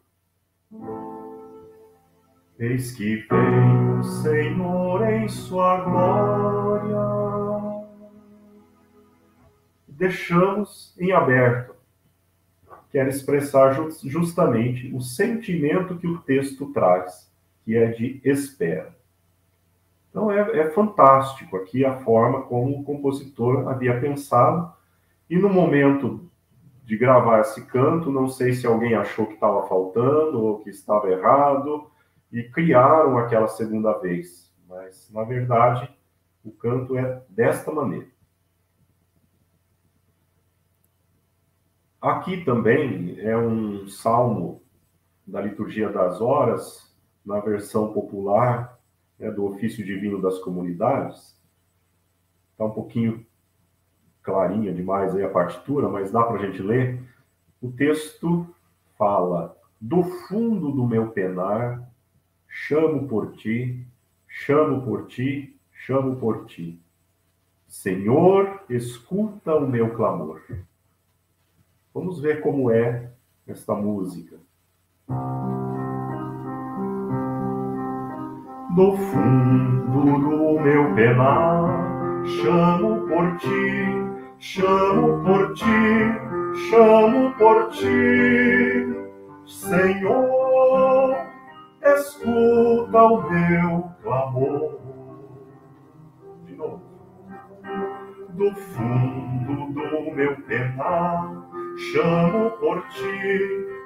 Eis 2.56 2.92
que 2.92 3.16
vem 3.16 3.98
o 3.98 4.02
Senhor 4.04 5.10
em 5.10 5.28
sua 5.28 5.80
glória. 5.80 6.94
Deixamos 9.88 10.94
em 10.96 11.10
aberto. 11.10 11.74
Quero 12.92 13.08
expressar 13.08 13.76
justamente 14.04 14.88
o 14.94 15.00
sentimento 15.00 15.98
que 15.98 16.06
o 16.06 16.18
texto 16.18 16.72
traz, 16.72 17.28
que 17.64 17.76
é 17.76 17.90
de 17.90 18.20
espera. 18.24 18.93
Então 20.14 20.30
é, 20.30 20.60
é 20.60 20.70
fantástico 20.70 21.56
aqui 21.56 21.84
a 21.84 21.96
forma 22.04 22.42
como 22.42 22.78
o 22.78 22.84
compositor 22.84 23.68
havia 23.68 24.00
pensado, 24.00 24.72
e 25.28 25.36
no 25.36 25.48
momento 25.48 26.30
de 26.84 26.96
gravar 26.96 27.40
esse 27.40 27.66
canto, 27.66 28.12
não 28.12 28.28
sei 28.28 28.52
se 28.52 28.64
alguém 28.64 28.94
achou 28.94 29.26
que 29.26 29.34
estava 29.34 29.66
faltando 29.66 30.40
ou 30.40 30.60
que 30.60 30.70
estava 30.70 31.10
errado, 31.10 31.90
e 32.30 32.44
criaram 32.44 33.18
aquela 33.18 33.48
segunda 33.48 33.92
vez. 33.98 34.54
Mas, 34.68 35.10
na 35.10 35.24
verdade, 35.24 35.92
o 36.44 36.52
canto 36.52 36.96
é 36.96 37.20
desta 37.28 37.72
maneira. 37.72 38.06
Aqui 42.00 42.44
também 42.44 43.18
é 43.18 43.36
um 43.36 43.88
salmo 43.88 44.62
da 45.26 45.40
liturgia 45.40 45.88
das 45.88 46.20
horas, 46.20 46.94
na 47.26 47.40
versão 47.40 47.92
popular 47.92 48.73
né, 49.24 49.30
do 49.30 49.46
ofício 49.46 49.84
divino 49.84 50.20
das 50.20 50.38
comunidades. 50.38 51.40
Está 52.52 52.66
um 52.66 52.70
pouquinho 52.70 53.26
clarinha 54.22 54.72
demais 54.72 55.14
aí 55.14 55.24
a 55.24 55.30
partitura, 55.30 55.88
mas 55.88 56.10
dá 56.10 56.22
para 56.22 56.36
a 56.36 56.46
gente 56.46 56.62
ler. 56.62 57.02
O 57.60 57.72
texto 57.72 58.46
fala: 58.98 59.56
Do 59.80 60.02
fundo 60.02 60.70
do 60.70 60.86
meu 60.86 61.10
penar 61.10 61.90
chamo 62.46 63.08
por 63.08 63.32
ti, 63.32 63.84
chamo 64.28 64.82
por 64.82 65.06
ti, 65.06 65.58
chamo 65.72 66.16
por 66.16 66.44
ti. 66.46 66.80
Senhor, 67.66 68.62
escuta 68.68 69.56
o 69.56 69.66
meu 69.66 69.94
clamor. 69.94 70.42
Vamos 71.92 72.20
ver 72.20 72.40
como 72.40 72.70
é 72.70 73.10
esta 73.46 73.74
música. 73.74 74.38
Do 78.74 78.90
fundo 78.96 80.18
do 80.18 80.60
meu 80.60 80.92
penar, 80.96 82.24
chamo 82.24 83.06
por 83.06 83.36
ti, 83.36 83.86
chamo 84.40 85.22
por 85.22 85.54
ti, 85.54 85.64
chamo 86.68 87.32
por 87.38 87.68
ti. 87.68 88.92
Senhor, 89.46 91.16
escuta 91.84 92.98
o 92.98 93.30
meu 93.30 93.84
clamor. 94.02 94.80
De 96.44 96.56
novo. 96.56 96.82
Do 98.30 98.50
fundo 98.56 99.72
do 99.72 100.16
meu 100.16 100.34
penar, 100.48 101.46
chamo 101.92 102.50
por 102.58 102.82
ti, 102.88 103.38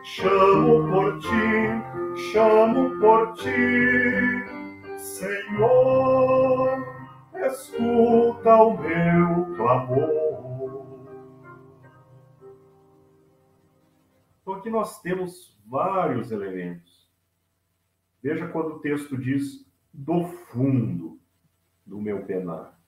chamo 0.03 0.89
por 0.91 1.19
ti, 1.19 2.33
chamo 2.33 2.99
por 2.99 3.35
ti. 3.35 4.58
Senhor, 4.99 6.87
escuta 7.35 8.55
o 8.57 8.77
meu 8.79 9.57
clamor. 9.57 11.09
Então 14.43 14.55
aqui 14.55 14.71
nós 14.71 15.01
temos 15.01 15.59
vários 15.67 16.31
elementos 16.31 16.99
Veja 18.23 18.49
quando 18.49 18.75
o 18.75 18.79
texto 18.81 19.17
diz 19.17 19.67
do 19.93 20.25
fundo 20.25 21.19
do 21.87 22.01
meu 22.01 22.25
penar. 22.25 22.79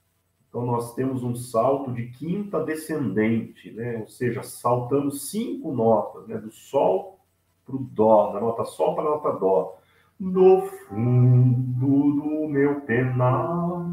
Então 0.47 0.65
nós 0.65 0.93
temos 0.93 1.23
um 1.23 1.33
salto 1.33 1.93
de 1.93 2.07
quinta 2.09 2.63
descendente, 2.63 3.71
né? 3.71 3.97
ou 3.97 4.07
seja, 4.07 4.43
saltando 4.43 5.11
cinco 5.11 5.73
notas, 5.73 6.27
né? 6.27 6.37
do 6.37 6.51
sol 6.51 7.19
para 7.65 7.75
o 7.75 7.79
dó, 7.79 8.33
da 8.33 8.41
nota 8.41 8.65
sol 8.65 8.93
para 8.93 9.05
a 9.05 9.09
nota 9.11 9.31
dó. 9.31 9.80
No 10.23 10.67
fundo 10.67 12.13
do 12.13 12.47
meu 12.47 12.81
penar. 12.81 13.89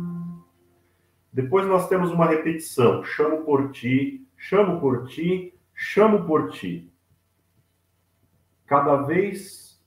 Depois 1.32 1.66
nós 1.66 1.88
temos 1.88 2.10
uma 2.10 2.26
repetição: 2.26 3.02
chamo 3.02 3.46
por 3.46 3.70
ti, 3.70 4.28
chamo 4.36 4.78
por 4.78 5.06
ti, 5.06 5.58
chamo 5.74 6.26
por 6.26 6.50
ti. 6.50 6.92
Cada 8.66 8.96
vez 9.04 9.82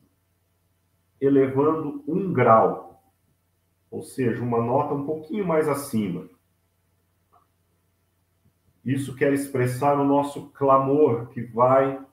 elevando 1.22 2.04
um 2.08 2.34
grau, 2.34 3.04
ou 3.92 4.02
seja, 4.02 4.42
uma 4.42 4.64
nota 4.64 4.96
um 4.96 5.06
pouquinho 5.06 5.46
mais 5.46 5.70
acima. 5.70 6.28
Isso 8.84 9.16
quer 9.16 9.32
expressar 9.32 9.94
o 10.00 10.04
nosso 10.04 10.50
clamor 10.54 11.28
que 11.28 11.44
vai 11.44 12.04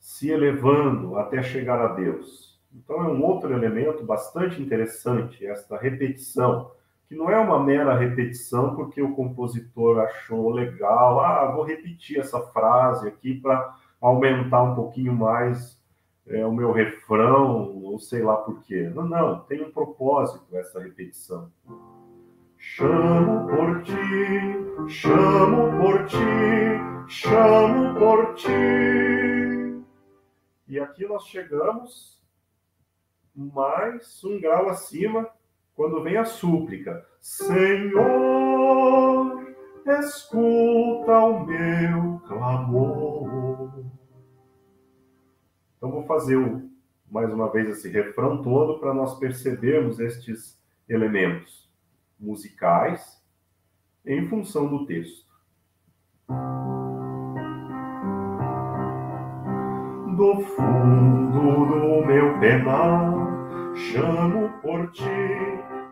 se 0.00 0.28
elevando 0.28 1.16
até 1.16 1.40
chegar 1.40 1.80
a 1.80 1.94
Deus. 1.94 2.49
Então 2.72 3.02
é 3.02 3.08
um 3.08 3.22
outro 3.24 3.52
elemento 3.52 4.04
bastante 4.04 4.62
interessante 4.62 5.44
esta 5.46 5.76
repetição, 5.76 6.70
que 7.08 7.16
não 7.16 7.28
é 7.28 7.38
uma 7.38 7.62
mera 7.62 7.96
repetição 7.96 8.76
porque 8.76 9.02
o 9.02 9.14
compositor 9.14 9.98
achou 9.98 10.50
legal, 10.50 11.20
ah, 11.20 11.50
vou 11.50 11.64
repetir 11.64 12.20
essa 12.20 12.40
frase 12.40 13.08
aqui 13.08 13.34
para 13.34 13.76
aumentar 14.00 14.62
um 14.62 14.74
pouquinho 14.74 15.12
mais 15.12 15.80
é, 16.26 16.46
o 16.46 16.52
meu 16.52 16.70
refrão, 16.70 17.82
ou 17.82 17.98
sei 17.98 18.22
lá 18.22 18.36
por 18.36 18.62
quê. 18.62 18.90
Não, 18.94 19.04
não, 19.06 19.40
tem 19.40 19.62
um 19.62 19.70
propósito 19.72 20.56
essa 20.56 20.80
repetição. 20.80 21.50
Chamo 22.56 23.48
por 23.48 23.82
ti, 23.82 23.92
chamo 24.88 25.80
por 25.80 26.06
ti, 26.06 26.16
chamo 27.08 27.98
por 27.98 28.34
ti. 28.34 29.82
E 30.68 30.78
aqui 30.78 31.04
nós 31.06 31.26
chegamos 31.26 32.19
mais 33.40 34.22
um 34.22 34.38
grau 34.38 34.68
acima, 34.68 35.26
quando 35.74 36.02
vem 36.02 36.18
a 36.18 36.24
súplica: 36.26 37.06
Senhor, 37.20 37.96
escuta 39.86 41.18
o 41.18 41.46
meu 41.46 42.20
clamor. 42.26 43.84
Então, 45.76 45.90
vou 45.90 46.04
fazer 46.04 46.36
mais 47.10 47.32
uma 47.32 47.50
vez 47.50 47.70
esse 47.70 47.88
refrão 47.88 48.42
todo 48.42 48.78
para 48.78 48.92
nós 48.92 49.18
percebermos 49.18 49.98
estes 49.98 50.60
elementos 50.86 51.68
musicais 52.18 53.24
em 54.04 54.28
função 54.28 54.68
do 54.68 54.84
texto. 54.84 55.30
Do 60.16 60.40
fundo 60.40 61.40
do 61.66 62.06
meu 62.06 62.38
penar, 62.38 63.29
chamo 63.74 64.50
por 64.62 64.90
ti, 64.92 65.04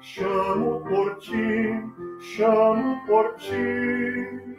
chamo 0.00 0.80
por 0.80 1.18
ti, 1.18 1.82
chamo 2.20 3.06
por 3.06 3.34
ti, 3.36 4.56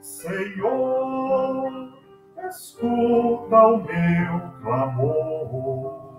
Senhor 0.00 2.00
escuta 2.50 3.66
o 3.66 3.76
meu 3.78 4.60
clamor. 4.60 6.10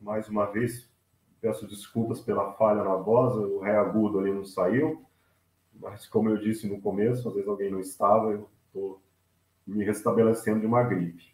Mais 0.00 0.28
uma 0.28 0.46
vez, 0.46 0.90
peço 1.40 1.66
desculpas 1.66 2.20
pela 2.20 2.52
falha 2.54 2.82
na 2.82 2.96
voz, 2.96 3.34
o 3.34 3.60
ré 3.60 3.76
agudo 3.76 4.18
ali 4.18 4.32
não 4.32 4.44
saiu, 4.44 5.04
mas 5.74 6.08
como 6.08 6.30
eu 6.30 6.38
disse 6.38 6.68
no 6.68 6.80
começo, 6.80 7.28
às 7.28 7.34
vezes 7.34 7.48
alguém 7.48 7.70
não 7.70 7.80
estava, 7.80 8.32
eu 8.32 8.48
estou 8.66 9.00
me 9.66 9.84
restabelecendo 9.84 10.60
de 10.60 10.66
uma 10.66 10.82
gripe. 10.82 11.31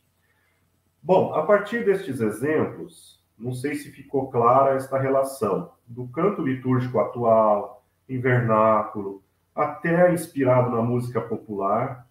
Bom, 1.09 1.33
a 1.33 1.43
partir 1.43 1.87
destes 1.87 2.21
exemplos, 2.21 3.19
não 3.39 3.55
sei 3.55 3.77
se 3.77 3.91
ficou 3.91 4.31
clara 4.31 4.77
esta 4.77 4.99
relação 4.99 5.73
do 5.87 6.07
canto 6.09 6.43
litúrgico 6.43 6.99
atual, 6.99 7.83
invernáculo, 8.07 9.23
até 9.55 10.13
inspirado 10.13 10.71
na 10.71 10.83
música 10.83 11.19
popular, 11.19 12.07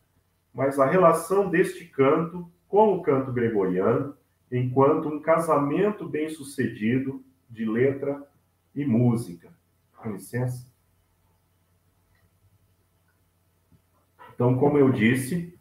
mas 0.52 0.80
a 0.80 0.86
relação 0.88 1.48
deste 1.48 1.86
canto 1.86 2.52
com 2.68 2.96
o 2.96 3.04
canto 3.04 3.32
gregoriano, 3.32 4.18
enquanto 4.52 5.10
um 5.10 5.22
casamento 5.22 6.10
bem-sucedido 6.10 7.24
de 7.48 7.66
letra 7.66 8.28
e 8.74 8.84
música. 8.84 9.54
Com 9.96 10.10
licença. 10.10 10.66
Então, 14.34 14.58
como 14.58 14.80
eu 14.80 14.92
disse, 14.92 15.56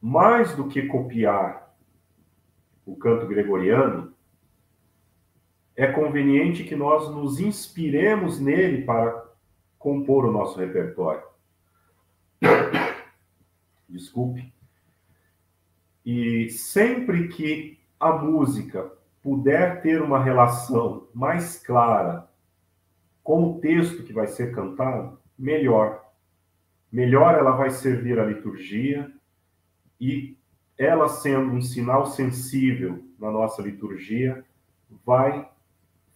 mais 0.00 0.54
do 0.54 0.68
que 0.68 0.86
copiar 0.86 1.69
o 2.90 2.96
canto 2.96 3.26
gregoriano, 3.26 4.12
é 5.76 5.86
conveniente 5.86 6.64
que 6.64 6.74
nós 6.74 7.08
nos 7.08 7.38
inspiremos 7.38 8.40
nele 8.40 8.82
para 8.84 9.30
compor 9.78 10.24
o 10.24 10.32
nosso 10.32 10.58
repertório. 10.58 11.22
Desculpe. 13.88 14.52
E 16.04 16.50
sempre 16.50 17.28
que 17.28 17.78
a 17.98 18.12
música 18.12 18.90
puder 19.22 19.80
ter 19.82 20.02
uma 20.02 20.22
relação 20.22 21.08
mais 21.14 21.58
clara 21.58 22.28
com 23.22 23.44
o 23.44 23.60
texto 23.60 24.02
que 24.02 24.12
vai 24.12 24.26
ser 24.26 24.52
cantado, 24.52 25.18
melhor. 25.38 26.04
Melhor 26.90 27.34
ela 27.34 27.52
vai 27.52 27.70
servir 27.70 28.18
à 28.18 28.24
liturgia 28.24 29.12
e 30.00 30.36
ela 30.80 31.10
sendo 31.10 31.52
um 31.52 31.60
sinal 31.60 32.06
sensível 32.06 33.04
na 33.18 33.30
nossa 33.30 33.60
liturgia, 33.60 34.42
vai 35.04 35.46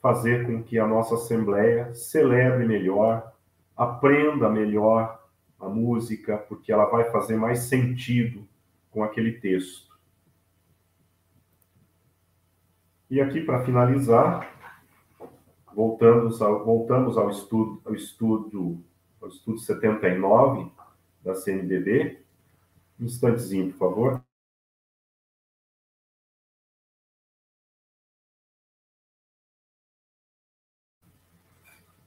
fazer 0.00 0.46
com 0.46 0.62
que 0.62 0.78
a 0.78 0.86
nossa 0.86 1.16
assembleia 1.16 1.94
celebre 1.94 2.66
melhor, 2.66 3.30
aprenda 3.76 4.48
melhor 4.48 5.22
a 5.60 5.68
música, 5.68 6.38
porque 6.38 6.72
ela 6.72 6.86
vai 6.86 7.10
fazer 7.10 7.36
mais 7.36 7.64
sentido 7.64 8.48
com 8.90 9.04
aquele 9.04 9.32
texto. 9.32 9.92
E 13.10 13.20
aqui 13.20 13.42
para 13.42 13.66
finalizar, 13.66 14.50
voltamos 15.74 16.40
ao, 16.40 16.64
voltamos 16.64 17.18
ao 17.18 17.28
estudo, 17.28 17.82
ao 17.84 17.94
estudo, 17.94 18.82
ao 19.20 19.28
estudo 19.28 19.58
79 19.58 20.72
da 21.22 21.34
CNBB. 21.34 22.18
Um 22.98 23.04
instantezinho, 23.04 23.70
por 23.72 23.78
favor. 23.78 24.23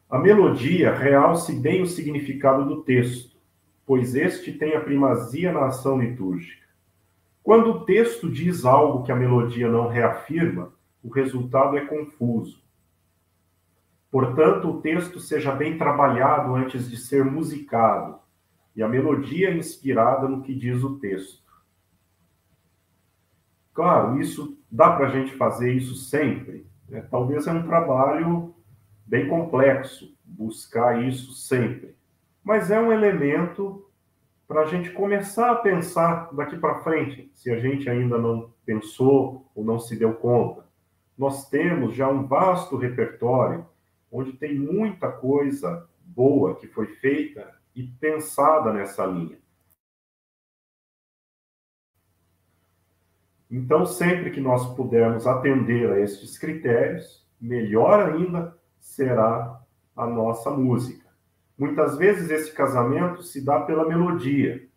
A 0.10 0.18
melodia 0.18 0.94
realce 0.94 1.54
bem 1.54 1.82
o 1.82 1.86
significado 1.86 2.66
do 2.66 2.82
texto, 2.84 3.36
pois 3.86 4.16
este 4.16 4.54
tem 4.54 4.74
a 4.74 4.80
primazia 4.80 5.52
na 5.52 5.66
ação 5.66 6.00
litúrgica. 6.00 6.66
Quando 7.44 7.72
o 7.72 7.86
texto 7.86 8.32
diz 8.32 8.64
algo 8.64 9.04
que 9.04 9.12
a 9.12 9.16
melodia 9.16 9.70
não 9.70 9.90
reafirma, 9.90 10.74
o 11.04 11.10
resultado 11.10 11.78
é 11.78 11.86
confuso. 11.86 12.64
Portanto, 14.10 14.70
o 14.70 14.82
texto 14.82 15.20
seja 15.20 15.52
bem 15.52 15.78
trabalhado 15.78 16.56
antes 16.56 16.90
de 16.90 16.96
ser 16.96 17.26
musicado, 17.26 18.20
e 18.74 18.82
a 18.82 18.88
melodia 18.88 19.54
inspirada 19.54 20.28
no 20.28 20.42
que 20.42 20.56
diz 20.56 20.84
o 20.84 21.00
texto. 21.00 21.52
Claro, 23.74 24.20
isso 24.20 24.58
dá 24.72 24.92
para 24.92 25.08
a 25.08 25.10
gente 25.10 25.36
fazer 25.36 25.74
isso 25.74 25.96
sempre. 25.96 26.66
Né? 26.88 27.02
Talvez 27.12 27.46
é 27.46 27.52
um 27.52 27.64
trabalho 27.64 28.56
bem 29.08 29.28
complexo 29.28 30.14
buscar 30.24 31.02
isso 31.02 31.34
sempre. 31.34 31.96
Mas 32.44 32.70
é 32.70 32.80
um 32.80 32.92
elemento 32.92 33.90
para 34.48 34.62
a 34.62 34.66
gente 34.66 34.92
começar 34.92 35.52
a 35.52 35.56
pensar 35.56 36.34
daqui 36.34 36.58
para 36.58 36.80
frente, 36.80 37.32
se 37.34 37.52
a 37.52 37.60
gente 37.60 37.90
ainda 37.90 38.18
não 38.18 38.54
pensou 38.66 39.50
ou 39.56 39.64
não 39.64 39.80
se 39.80 39.98
deu 39.98 40.14
conta. 40.14 40.66
Nós 41.18 41.50
temos 41.50 41.96
já 41.96 42.08
um 42.08 42.28
vasto 42.28 42.78
repertório 42.78 43.66
onde 44.12 44.34
tem 44.34 44.58
muita 44.58 45.12
coisa 45.12 45.90
boa 46.02 46.56
que 46.56 46.68
foi 46.68 46.88
feita 46.88 47.54
e 47.76 47.84
pensada 47.84 48.72
nessa 48.72 49.06
linha. 49.06 49.38
Então, 53.50 53.86
sempre 53.86 54.32
que 54.32 54.42
nós 54.42 54.76
pudermos 54.76 55.26
atender 55.26 55.90
a 55.92 56.00
estes 56.00 56.38
critérios, 56.38 57.26
melhor 57.40 58.14
ainda 58.14 58.57
será 58.88 59.62
a 59.96 60.08
nossa 60.08 60.50
música. 60.50 61.06
Muitas 61.58 61.98
vezes 61.98 62.32
esse 62.32 62.52
casamento 62.52 63.22
se 63.22 63.44
dá 63.44 63.60
pela 63.60 63.88
melodia, 63.88 64.68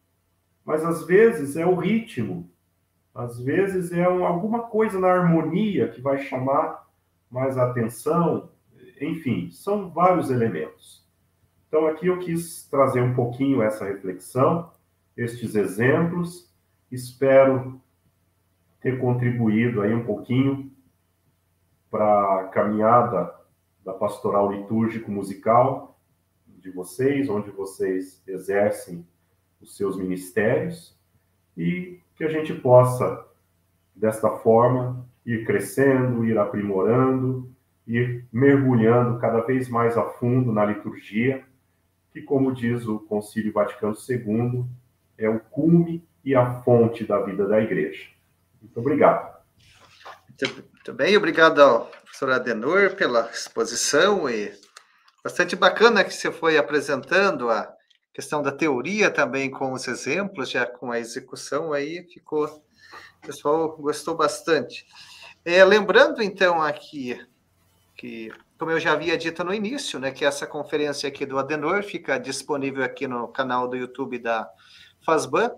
mas 0.64 0.84
às 0.84 1.06
vezes 1.06 1.56
é 1.56 1.64
o 1.64 1.76
ritmo, 1.76 2.50
às 3.14 3.38
vezes 3.40 3.92
é 3.92 4.04
alguma 4.04 4.64
coisa 4.64 4.98
na 4.98 5.08
harmonia 5.08 5.88
que 5.88 6.00
vai 6.00 6.18
chamar 6.18 6.86
mais 7.30 7.56
atenção, 7.56 8.50
enfim, 9.00 9.50
são 9.50 9.90
vários 9.90 10.30
elementos. 10.30 11.06
Então 11.68 11.86
aqui 11.86 12.08
eu 12.08 12.18
quis 12.18 12.68
trazer 12.68 13.00
um 13.00 13.14
pouquinho 13.14 13.62
essa 13.62 13.84
reflexão, 13.84 14.70
estes 15.16 15.54
exemplos, 15.54 16.52
espero 16.90 17.80
ter 18.80 18.98
contribuído 18.98 19.82
aí 19.82 19.94
um 19.94 20.04
pouquinho 20.04 20.70
para 21.90 22.40
a 22.40 22.48
caminhada 22.48 23.39
da 23.84 23.92
pastoral 23.92 24.52
litúrgico 24.52 25.10
musical 25.10 25.98
de 26.46 26.70
vocês, 26.70 27.28
onde 27.28 27.50
vocês 27.50 28.22
exercem 28.26 29.06
os 29.60 29.76
seus 29.76 29.96
ministérios 29.96 30.98
e 31.56 32.00
que 32.16 32.24
a 32.24 32.28
gente 32.28 32.52
possa 32.54 33.26
desta 33.94 34.30
forma 34.30 35.06
ir 35.24 35.44
crescendo, 35.44 36.24
ir 36.24 36.38
aprimorando, 36.38 37.50
ir 37.86 38.26
mergulhando 38.32 39.18
cada 39.18 39.40
vez 39.40 39.68
mais 39.68 39.96
a 39.96 40.04
fundo 40.04 40.52
na 40.52 40.64
liturgia, 40.64 41.44
que 42.12 42.22
como 42.22 42.52
diz 42.52 42.86
o 42.86 42.98
Concílio 42.98 43.52
Vaticano 43.52 43.94
II, 44.08 44.64
é 45.16 45.28
o 45.28 45.40
cume 45.40 46.04
e 46.24 46.34
a 46.34 46.62
fonte 46.62 47.04
da 47.04 47.20
vida 47.20 47.46
da 47.46 47.60
igreja. 47.60 48.08
Muito 48.60 48.78
obrigado. 48.78 49.39
Muito 50.48 50.92
bem, 50.94 51.16
obrigado 51.16 51.60
ao 51.60 51.86
professor 51.86 52.30
Adenor 52.30 52.94
pela 52.96 53.28
exposição 53.30 54.28
e 54.28 54.50
bastante 55.22 55.54
bacana 55.54 56.02
que 56.02 56.14
você 56.14 56.32
foi 56.32 56.56
apresentando 56.56 57.50
a 57.50 57.70
questão 58.14 58.42
da 58.42 58.50
teoria 58.50 59.10
também 59.10 59.50
com 59.50 59.72
os 59.72 59.86
exemplos, 59.86 60.48
já 60.48 60.64
com 60.64 60.90
a 60.90 60.98
execução 60.98 61.74
aí 61.74 62.06
ficou, 62.10 62.46
o 62.46 63.26
pessoal 63.26 63.76
gostou 63.76 64.16
bastante. 64.16 64.86
É, 65.44 65.62
lembrando 65.62 66.22
então 66.22 66.62
aqui 66.62 67.20
que, 67.94 68.32
como 68.58 68.70
eu 68.70 68.80
já 68.80 68.92
havia 68.92 69.18
dito 69.18 69.44
no 69.44 69.52
início, 69.52 69.98
né, 69.98 70.10
que 70.10 70.24
essa 70.24 70.46
conferência 70.46 71.06
aqui 71.06 71.26
do 71.26 71.38
Adenor 71.38 71.82
fica 71.82 72.18
disponível 72.18 72.82
aqui 72.82 73.06
no 73.06 73.28
canal 73.28 73.68
do 73.68 73.76
YouTube 73.76 74.18
da 74.18 74.48
FASBAN, 75.04 75.52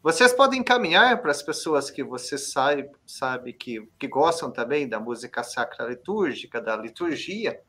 vocês 0.00 0.32
podem 0.32 0.60
encaminhar 0.60 1.20
para 1.20 1.30
as 1.30 1.42
pessoas 1.42 1.90
que 1.90 2.04
você 2.04 2.38
sabe, 2.38 2.88
sabe 3.06 3.52
que, 3.52 3.88
que 3.98 4.06
gostam 4.06 4.50
também 4.50 4.88
da 4.88 5.00
música 5.00 5.42
sacra 5.42 5.86
litúrgica, 5.86 6.60
da 6.60 6.76
liturgia, 6.76 7.60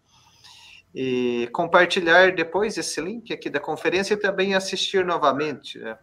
e 0.94 1.50
compartilhar 1.52 2.36
depois 2.36 2.78
esse 2.78 3.02
link 3.02 3.34
aqui 3.34 3.50
da 3.50 3.60
conferência 3.60 4.14
e 4.14 4.18
também 4.18 4.54
assistir 4.54 5.04
novamente. 5.04 5.80
Né? 5.80 5.98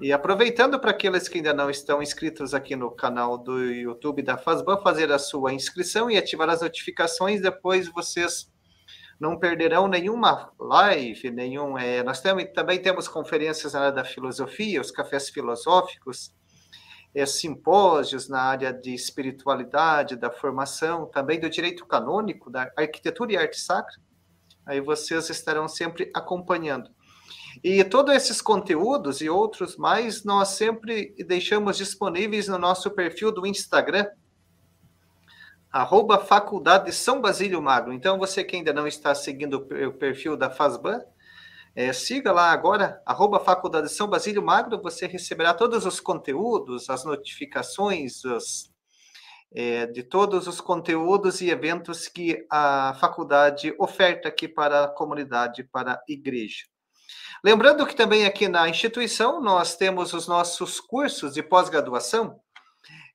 E 0.00 0.12
aproveitando 0.12 0.78
para 0.78 0.90
aqueles 0.90 1.26
que 1.28 1.38
ainda 1.38 1.54
não 1.54 1.70
estão 1.70 2.02
inscritos 2.02 2.52
aqui 2.52 2.76
no 2.76 2.90
canal 2.90 3.38
do 3.38 3.64
YouTube 3.64 4.22
da 4.22 4.36
Fazban, 4.36 4.80
fazer 4.82 5.10
a 5.10 5.18
sua 5.18 5.52
inscrição 5.52 6.10
e 6.10 6.18
ativar 6.18 6.50
as 6.50 6.60
notificações, 6.60 7.40
depois 7.40 7.88
vocês 7.88 8.52
não 9.20 9.38
perderão 9.38 9.88
nenhuma 9.88 10.52
live, 10.58 11.30
nenhum. 11.30 11.78
É, 11.78 12.02
nós 12.02 12.20
temos, 12.20 12.44
também 12.54 12.80
temos 12.80 13.08
conferências 13.08 13.72
na 13.72 13.80
área 13.80 13.92
da 13.92 14.04
filosofia, 14.04 14.80
os 14.80 14.90
cafés 14.90 15.28
filosóficos, 15.28 16.34
é, 17.14 17.24
simpósios 17.24 18.28
na 18.28 18.40
área 18.40 18.72
de 18.72 18.92
espiritualidade, 18.92 20.16
da 20.16 20.30
formação, 20.30 21.06
também 21.06 21.38
do 21.38 21.48
direito 21.48 21.86
canônico, 21.86 22.50
da 22.50 22.70
arquitetura 22.76 23.32
e 23.32 23.36
arte 23.36 23.60
sacra. 23.60 23.94
Aí 24.66 24.80
vocês 24.80 25.30
estarão 25.30 25.68
sempre 25.68 26.10
acompanhando. 26.14 26.90
E 27.62 27.84
todos 27.84 28.14
esses 28.14 28.40
conteúdos 28.40 29.20
e 29.20 29.28
outros 29.28 29.76
mais, 29.76 30.24
nós 30.24 30.48
sempre 30.48 31.14
deixamos 31.26 31.76
disponíveis 31.76 32.48
no 32.48 32.58
nosso 32.58 32.90
perfil 32.90 33.30
do 33.30 33.46
Instagram, 33.46 34.06
arroba 35.74 36.20
Faculdade 36.20 36.92
São 36.92 37.20
Basílio 37.20 37.60
Magno. 37.60 37.92
Então, 37.92 38.16
você 38.16 38.44
que 38.44 38.54
ainda 38.54 38.72
não 38.72 38.86
está 38.86 39.12
seguindo 39.12 39.54
o 39.54 39.92
perfil 39.92 40.36
da 40.36 40.48
FASBAN, 40.48 41.02
é, 41.74 41.92
siga 41.92 42.30
lá 42.30 42.52
agora, 42.52 43.02
arroba 43.04 43.40
Faculdade 43.40 43.88
São 43.88 44.06
Basílio 44.06 44.40
Magno, 44.40 44.80
você 44.80 45.08
receberá 45.08 45.52
todos 45.52 45.84
os 45.84 45.98
conteúdos, 45.98 46.88
as 46.88 47.04
notificações 47.04 48.24
os, 48.24 48.70
é, 49.52 49.86
de 49.86 50.04
todos 50.04 50.46
os 50.46 50.60
conteúdos 50.60 51.40
e 51.40 51.50
eventos 51.50 52.06
que 52.06 52.46
a 52.48 52.94
faculdade 53.00 53.74
oferta 53.76 54.28
aqui 54.28 54.46
para 54.46 54.84
a 54.84 54.88
comunidade, 54.88 55.64
para 55.64 55.94
a 55.94 56.02
igreja. 56.06 56.66
Lembrando 57.42 57.84
que 57.84 57.96
também 57.96 58.26
aqui 58.26 58.46
na 58.46 58.68
instituição 58.68 59.40
nós 59.40 59.74
temos 59.74 60.12
os 60.12 60.28
nossos 60.28 60.78
cursos 60.78 61.34
de 61.34 61.42
pós-graduação, 61.42 62.40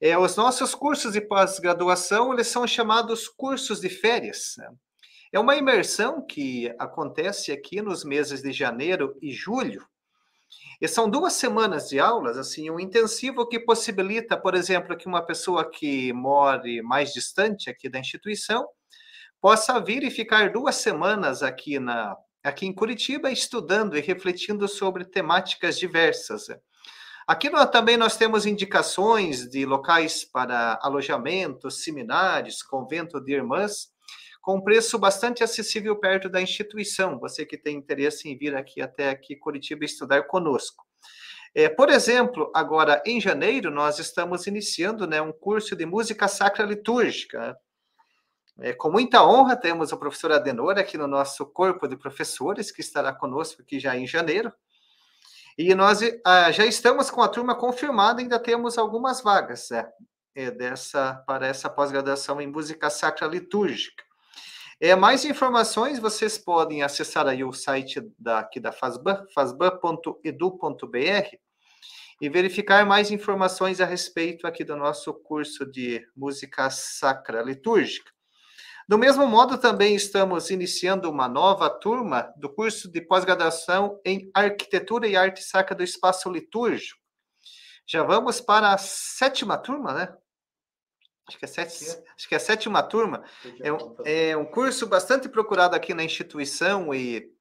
é, 0.02 0.18
os 0.18 0.36
nossos 0.36 0.74
cursos 0.74 1.14
de 1.14 1.22
pós-graduação, 1.22 2.34
eles 2.34 2.48
são 2.48 2.66
chamados 2.66 3.28
cursos 3.28 3.82
de 3.82 3.90
férias. 3.90 4.56
Né? 4.58 4.70
É 5.32 5.40
uma 5.40 5.56
imersão 5.56 6.26
que 6.26 6.74
acontece 6.80 7.52
aqui 7.52 7.82
nos 7.82 8.04
meses 8.04 8.42
de 8.42 8.52
janeiro 8.52 9.18
e 9.22 9.32
julho. 9.32 9.86
E 10.82 10.88
são 10.88 11.10
duas 11.10 11.34
semanas 11.34 11.90
de 11.90 12.00
aulas, 12.00 12.38
assim, 12.38 12.70
um 12.70 12.80
intensivo 12.80 13.46
que 13.48 13.60
possibilita, 13.60 14.38
por 14.38 14.56
exemplo, 14.56 14.96
que 14.96 15.08
uma 15.08 15.22
pessoa 15.22 15.70
que 15.70 16.14
more 16.14 16.82
mais 16.82 17.14
distante 17.14 17.70
aqui 17.70 17.90
da 17.90 18.00
instituição 18.00 18.66
possa 19.42 19.80
vir 19.80 20.04
e 20.04 20.10
ficar 20.10 20.52
duas 20.52 20.76
semanas 20.76 21.44
aqui 21.44 21.80
na 21.80 22.16
aqui 22.42 22.66
em 22.66 22.74
Curitiba 22.74 23.30
estudando 23.30 23.98
e 23.98 24.02
refletindo 24.02 24.66
sobre 24.68 25.04
temáticas 25.04 25.78
diversas. 25.78 26.48
Aqui 27.30 27.48
nós, 27.48 27.70
também 27.70 27.96
nós 27.96 28.18
temos 28.18 28.48
indicações 28.48 29.48
de 29.48 29.64
locais 29.64 30.26
para 30.26 30.80
alojamentos, 30.82 31.84
seminários, 31.84 32.64
convento 32.64 33.22
de 33.22 33.34
irmãs, 33.34 33.90
com 34.42 34.60
preço 34.60 34.98
bastante 34.98 35.44
acessível 35.44 35.96
perto 36.00 36.28
da 36.28 36.42
instituição. 36.42 37.20
Você 37.20 37.46
que 37.46 37.56
tem 37.56 37.78
interesse 37.78 38.28
em 38.28 38.36
vir 38.36 38.56
aqui 38.56 38.82
até 38.82 39.12
aqui 39.12 39.36
Curitiba 39.36 39.86
estudar 39.86 40.24
conosco. 40.24 40.84
É, 41.54 41.70
por 41.70 41.90
exemplo, 41.90 42.52
agora 42.52 43.00
em 43.06 43.22
janeiro 43.22 43.70
nós 43.70 44.00
estamos 44.00 44.48
iniciando 44.48 45.06
né, 45.06 45.22
um 45.22 45.32
curso 45.32 45.76
de 45.76 45.86
música 45.86 46.28
sacra 46.28 46.66
litúrgica. 46.66 47.56
É, 48.60 48.74
com 48.74 48.90
muita 48.90 49.24
honra 49.24 49.56
temos 49.56 49.92
o 49.92 50.00
professor 50.00 50.32
Adenor 50.32 50.80
aqui 50.80 50.98
no 50.98 51.06
nosso 51.06 51.46
corpo 51.46 51.88
de 51.88 51.96
professores 51.96 52.72
que 52.72 52.82
estará 52.82 53.14
conosco 53.14 53.62
aqui 53.62 53.80
já 53.80 53.96
em 53.96 54.08
janeiro. 54.08 54.52
E 55.62 55.76
nós 55.76 56.00
ah, 56.26 56.50
já 56.54 56.66
estamos 56.66 57.12
com 57.12 57.22
a 57.22 57.28
turma 57.28 57.54
confirmada, 57.54 58.22
ainda 58.22 58.40
temos 58.40 58.78
algumas 58.78 59.20
vagas 59.20 59.70
né, 59.70 59.86
é, 60.34 60.50
dessa, 60.50 61.16
para 61.28 61.48
essa 61.48 61.70
pós-graduação 61.70 62.40
em 62.40 62.48
música 62.48 62.90
sacra 62.90 63.28
litúrgica. 63.28 64.02
É, 64.80 64.96
mais 64.96 65.26
informações 65.26 66.00
vocês 66.00 66.38
podem 66.38 66.82
acessar 66.82 67.28
aí 67.28 67.44
o 67.44 67.52
site 67.52 68.02
da, 68.18 68.40
aqui 68.40 68.58
da 68.58 68.72
FASBAN, 68.72 69.26
fasban.edu.br, 69.36 71.38
e 72.22 72.30
verificar 72.30 72.86
mais 72.86 73.12
informações 73.12 73.82
a 73.82 73.86
respeito 73.86 74.48
aqui 74.48 74.64
do 74.64 74.78
nosso 74.78 75.14
curso 75.14 75.70
de 75.70 76.08
música 76.16 76.70
sacra 76.70 77.42
litúrgica. 77.42 78.10
Do 78.90 78.98
mesmo 78.98 79.28
modo, 79.28 79.56
também 79.56 79.94
estamos 79.94 80.50
iniciando 80.50 81.12
uma 81.12 81.28
nova 81.28 81.70
turma 81.70 82.34
do 82.36 82.52
curso 82.52 82.92
de 82.92 83.00
pós-graduação 83.00 84.02
em 84.04 84.32
Arquitetura 84.34 85.08
e 85.08 85.16
Arte 85.16 85.44
Sacra 85.44 85.76
do 85.76 85.84
Espaço 85.84 86.28
Litúrgico. 86.28 87.00
Já 87.86 88.02
vamos 88.02 88.42
para 88.42 88.74
a 88.74 88.80
sétima 88.80 89.60
turma, 89.60 89.94
né? 89.94 90.18
acho 91.28 91.38
que 91.38 91.46
é, 91.46 91.48
sete, 91.48 92.04
acho 92.18 92.28
que 92.28 92.34
é 92.34 92.38
a 92.38 92.40
sétima 92.40 92.82
turma. 92.82 93.24
É 93.62 93.72
um, 93.72 93.96
é 94.04 94.36
um 94.36 94.46
curso 94.46 94.88
bastante 94.88 95.30
procurado 95.30 95.76
aqui 95.76 95.94
na 95.94 96.04
instituição 96.04 96.92
e 96.92 97.32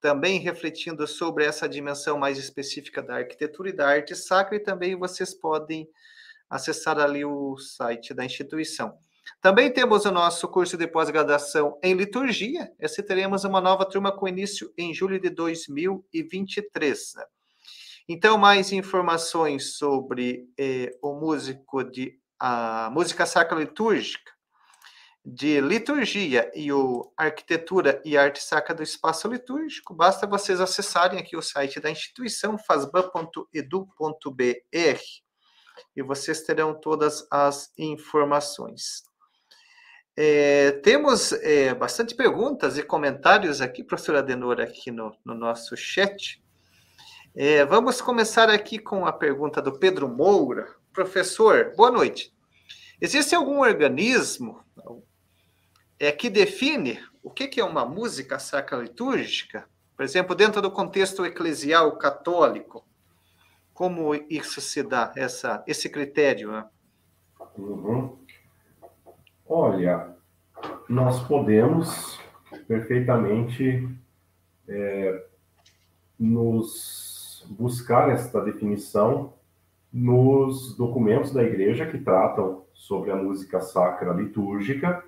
também 0.00 0.40
refletindo 0.40 1.06
sobre 1.06 1.44
essa 1.44 1.68
dimensão 1.68 2.16
mais 2.16 2.38
específica 2.38 3.02
da 3.02 3.16
arquitetura 3.16 3.68
e 3.68 3.74
da 3.74 3.86
arte 3.86 4.16
sacra, 4.16 4.56
e 4.56 4.60
também 4.60 4.96
vocês 4.96 5.34
podem 5.34 5.86
acessar 6.48 6.98
ali 6.98 7.26
o 7.26 7.58
site 7.58 8.14
da 8.14 8.24
instituição. 8.24 8.98
Também 9.40 9.72
temos 9.72 10.04
o 10.04 10.10
nosso 10.10 10.48
curso 10.48 10.76
de 10.76 10.86
pós-graduação 10.86 11.78
em 11.82 11.94
liturgia. 11.94 12.72
Esse 12.78 13.02
teremos 13.02 13.44
uma 13.44 13.60
nova 13.60 13.84
turma 13.84 14.10
com 14.10 14.28
início 14.28 14.72
em 14.76 14.92
julho 14.92 15.20
de 15.20 15.30
2023. 15.30 17.14
Então, 18.08 18.38
mais 18.38 18.72
informações 18.72 19.76
sobre 19.76 20.48
eh, 20.58 20.96
o 21.02 21.14
músico 21.14 21.84
de 21.84 22.18
a 22.40 22.88
música 22.92 23.26
sacra 23.26 23.58
litúrgica 23.58 24.38
de 25.30 25.60
liturgia 25.60 26.50
e 26.54 26.72
o 26.72 27.12
arquitetura 27.16 28.00
e 28.04 28.16
arte 28.16 28.42
sacra 28.42 28.74
do 28.74 28.82
espaço 28.82 29.28
litúrgico, 29.28 29.92
basta 29.92 30.26
vocês 30.26 30.58
acessarem 30.60 31.18
aqui 31.18 31.36
o 31.36 31.42
site 31.42 31.80
da 31.80 31.90
instituição 31.90 32.56
fasban.edu.br 32.56 33.42
e 35.94 36.02
vocês 36.02 36.42
terão 36.42 36.80
todas 36.80 37.26
as 37.30 37.70
informações. 37.76 39.07
É, 40.20 40.72
temos 40.72 41.32
é, 41.32 41.72
bastante 41.72 42.12
perguntas 42.12 42.76
e 42.76 42.82
comentários 42.82 43.60
aqui, 43.60 43.84
professora 43.84 44.18
Adenor, 44.18 44.60
aqui 44.60 44.90
no, 44.90 45.16
no 45.24 45.32
nosso 45.32 45.76
chat. 45.76 46.42
É, 47.36 47.64
vamos 47.64 48.00
começar 48.00 48.50
aqui 48.50 48.80
com 48.80 49.06
a 49.06 49.12
pergunta 49.12 49.62
do 49.62 49.78
Pedro 49.78 50.08
Moura. 50.08 50.74
Professor, 50.92 51.72
boa 51.76 51.92
noite. 51.92 52.34
Existe 53.00 53.32
algum 53.32 53.60
organismo 53.60 54.60
é, 56.00 56.10
que 56.10 56.28
define 56.28 56.98
o 57.22 57.30
que, 57.30 57.46
que 57.46 57.60
é 57.60 57.64
uma 57.64 57.86
música 57.86 58.40
sacra 58.40 58.78
litúrgica? 58.78 59.68
Por 59.96 60.04
exemplo, 60.04 60.34
dentro 60.34 60.60
do 60.60 60.72
contexto 60.72 61.24
eclesial 61.24 61.96
católico, 61.96 62.84
como 63.72 64.16
isso 64.28 64.60
se 64.60 64.82
dá, 64.82 65.12
essa, 65.14 65.62
esse 65.64 65.88
critério? 65.88 66.50
Né? 66.50 66.66
Uhum. 67.56 68.18
Olha, 69.50 70.14
nós 70.86 71.26
podemos 71.26 72.20
perfeitamente 72.66 73.88
é, 74.68 75.24
nos 76.18 77.46
buscar 77.48 78.10
esta 78.10 78.42
definição 78.42 79.32
nos 79.90 80.76
documentos 80.76 81.32
da 81.32 81.42
igreja 81.42 81.86
que 81.86 81.96
tratam 81.96 82.64
sobre 82.74 83.10
a 83.10 83.16
música 83.16 83.58
sacra 83.62 84.12
litúrgica, 84.12 85.02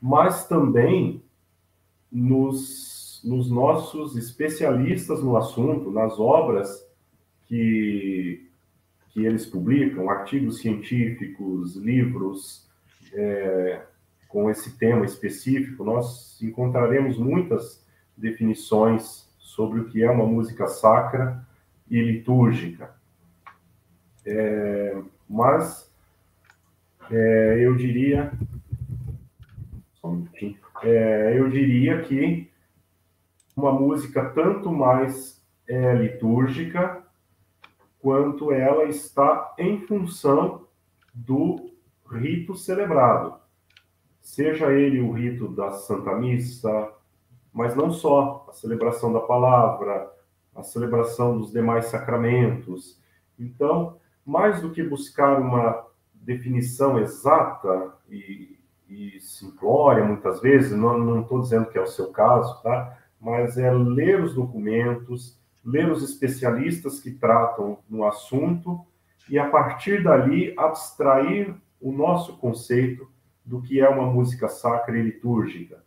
mas 0.00 0.46
também 0.46 1.20
nos, 2.10 3.20
nos 3.24 3.50
nossos 3.50 4.16
especialistas 4.16 5.20
no 5.24 5.36
assunto, 5.36 5.90
nas 5.90 6.20
obras 6.20 6.88
que, 7.48 8.48
que 9.08 9.26
eles 9.26 9.44
publicam, 9.44 10.08
artigos 10.08 10.58
científicos, 10.60 11.74
livros 11.74 12.65
é, 13.12 13.82
com 14.28 14.50
esse 14.50 14.76
tema 14.76 15.04
específico, 15.04 15.84
nós 15.84 16.40
encontraremos 16.42 17.18
muitas 17.18 17.84
definições 18.16 19.26
sobre 19.38 19.80
o 19.80 19.88
que 19.88 20.02
é 20.02 20.10
uma 20.10 20.26
música 20.26 20.66
sacra 20.66 21.46
e 21.90 22.00
litúrgica. 22.00 22.94
É, 24.24 25.00
mas 25.28 25.90
é, 27.10 27.58
eu 27.60 27.76
diria. 27.76 28.32
Só 29.94 30.08
um 30.08 30.16
minutinho. 30.16 30.58
É, 30.82 31.38
eu 31.38 31.48
diria 31.48 32.02
que 32.02 32.50
uma 33.56 33.72
música 33.72 34.24
tanto 34.30 34.70
mais 34.70 35.42
é, 35.66 35.94
litúrgica 35.94 37.02
quanto 38.00 38.52
ela 38.52 38.84
está 38.84 39.54
em 39.58 39.80
função 39.86 40.66
do 41.14 41.70
rito 42.08 42.54
celebrado. 42.54 43.34
Seja 44.20 44.72
ele 44.72 45.00
o 45.00 45.12
rito 45.12 45.48
da 45.48 45.72
Santa 45.72 46.14
Missa, 46.14 46.92
mas 47.52 47.74
não 47.74 47.90
só, 47.90 48.46
a 48.48 48.52
celebração 48.52 49.12
da 49.12 49.20
palavra, 49.20 50.10
a 50.54 50.62
celebração 50.62 51.38
dos 51.38 51.52
demais 51.52 51.86
sacramentos. 51.86 53.00
Então, 53.38 53.98
mais 54.24 54.60
do 54.60 54.70
que 54.70 54.82
buscar 54.82 55.40
uma 55.40 55.86
definição 56.12 56.98
exata 56.98 57.94
e, 58.10 58.58
e 58.88 59.20
simplória, 59.20 60.04
muitas 60.04 60.40
vezes, 60.40 60.72
não 60.72 61.22
estou 61.22 61.40
dizendo 61.40 61.66
que 61.66 61.78
é 61.78 61.82
o 61.82 61.86
seu 61.86 62.10
caso, 62.10 62.60
tá? 62.62 62.98
mas 63.20 63.56
é 63.56 63.70
ler 63.70 64.22
os 64.22 64.34
documentos, 64.34 65.38
ler 65.64 65.90
os 65.90 66.02
especialistas 66.02 67.00
que 67.00 67.10
tratam 67.10 67.78
no 67.88 68.06
assunto 68.06 68.84
e, 69.28 69.38
a 69.38 69.48
partir 69.48 70.02
dali, 70.02 70.54
abstrair 70.56 71.54
o 71.80 71.92
nosso 71.92 72.36
conceito 72.38 73.08
do 73.44 73.62
que 73.62 73.80
é 73.80 73.88
uma 73.88 74.10
música 74.10 74.48
sacra 74.48 74.98
e 74.98 75.02
litúrgica. 75.02 75.84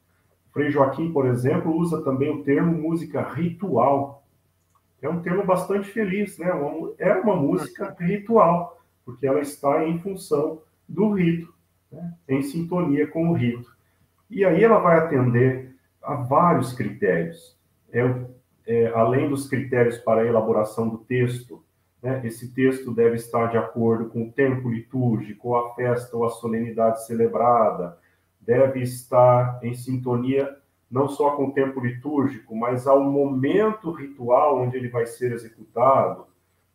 Frei 0.52 0.72
Joaquim, 0.72 1.12
por 1.12 1.28
exemplo, 1.28 1.76
usa 1.76 2.04
também 2.04 2.30
o 2.32 2.44
termo 2.44 2.72
música 2.72 3.22
ritual. 3.22 4.24
É 5.02 5.08
um 5.08 5.22
termo 5.22 5.46
bastante 5.46 5.88
feliz, 5.90 6.38
né? 6.38 6.50
É 6.98 7.14
uma 7.14 7.36
música 7.36 7.96
ritual 8.00 8.80
porque 9.10 9.26
ela 9.26 9.40
está 9.40 9.84
em 9.88 10.00
função 10.00 10.62
do 10.88 11.14
rito, 11.14 11.52
né? 11.92 12.14
em 12.28 12.44
sintonia 12.44 13.08
com 13.08 13.30
o 13.30 13.34
rito. 13.34 13.76
E 14.30 14.46
aí 14.46 14.64
ela 14.64 14.78
vai 14.78 15.00
atender 15.00 15.76
a 16.02 16.14
vários 16.14 16.74
critérios. 16.74 17.58
É, 17.92 18.02
é, 18.68 18.88
além 18.94 19.28
dos 19.28 19.50
critérios 19.50 19.98
para 19.98 20.22
a 20.22 20.26
elaboração 20.28 20.88
do 20.88 21.00
texto, 21.00 21.64
né? 22.02 22.22
esse 22.26 22.54
texto 22.54 22.94
deve 22.94 23.16
estar 23.16 23.48
de 23.48 23.58
acordo 23.58 24.10
com 24.10 24.24
o 24.24 24.32
tempo 24.32 24.70
litúrgico, 24.70 25.56
a 25.56 25.74
festa 25.76 26.16
ou 26.16 26.26
a 26.26 26.30
solenidade 26.30 27.06
celebrada, 27.06 27.98
deve 28.40 28.82
estar 28.82 29.60
em 29.64 29.74
sintonia 29.74 30.58
não 30.90 31.08
só 31.08 31.32
com 31.32 31.48
o 31.48 31.54
tempo 31.54 31.80
litúrgico, 31.80 32.56
mas 32.56 32.88
ao 32.88 33.04
momento 33.04 33.92
ritual 33.92 34.60
onde 34.60 34.76
ele 34.76 34.90
vai 34.90 35.06
ser 35.06 35.32
executado, 35.32 36.26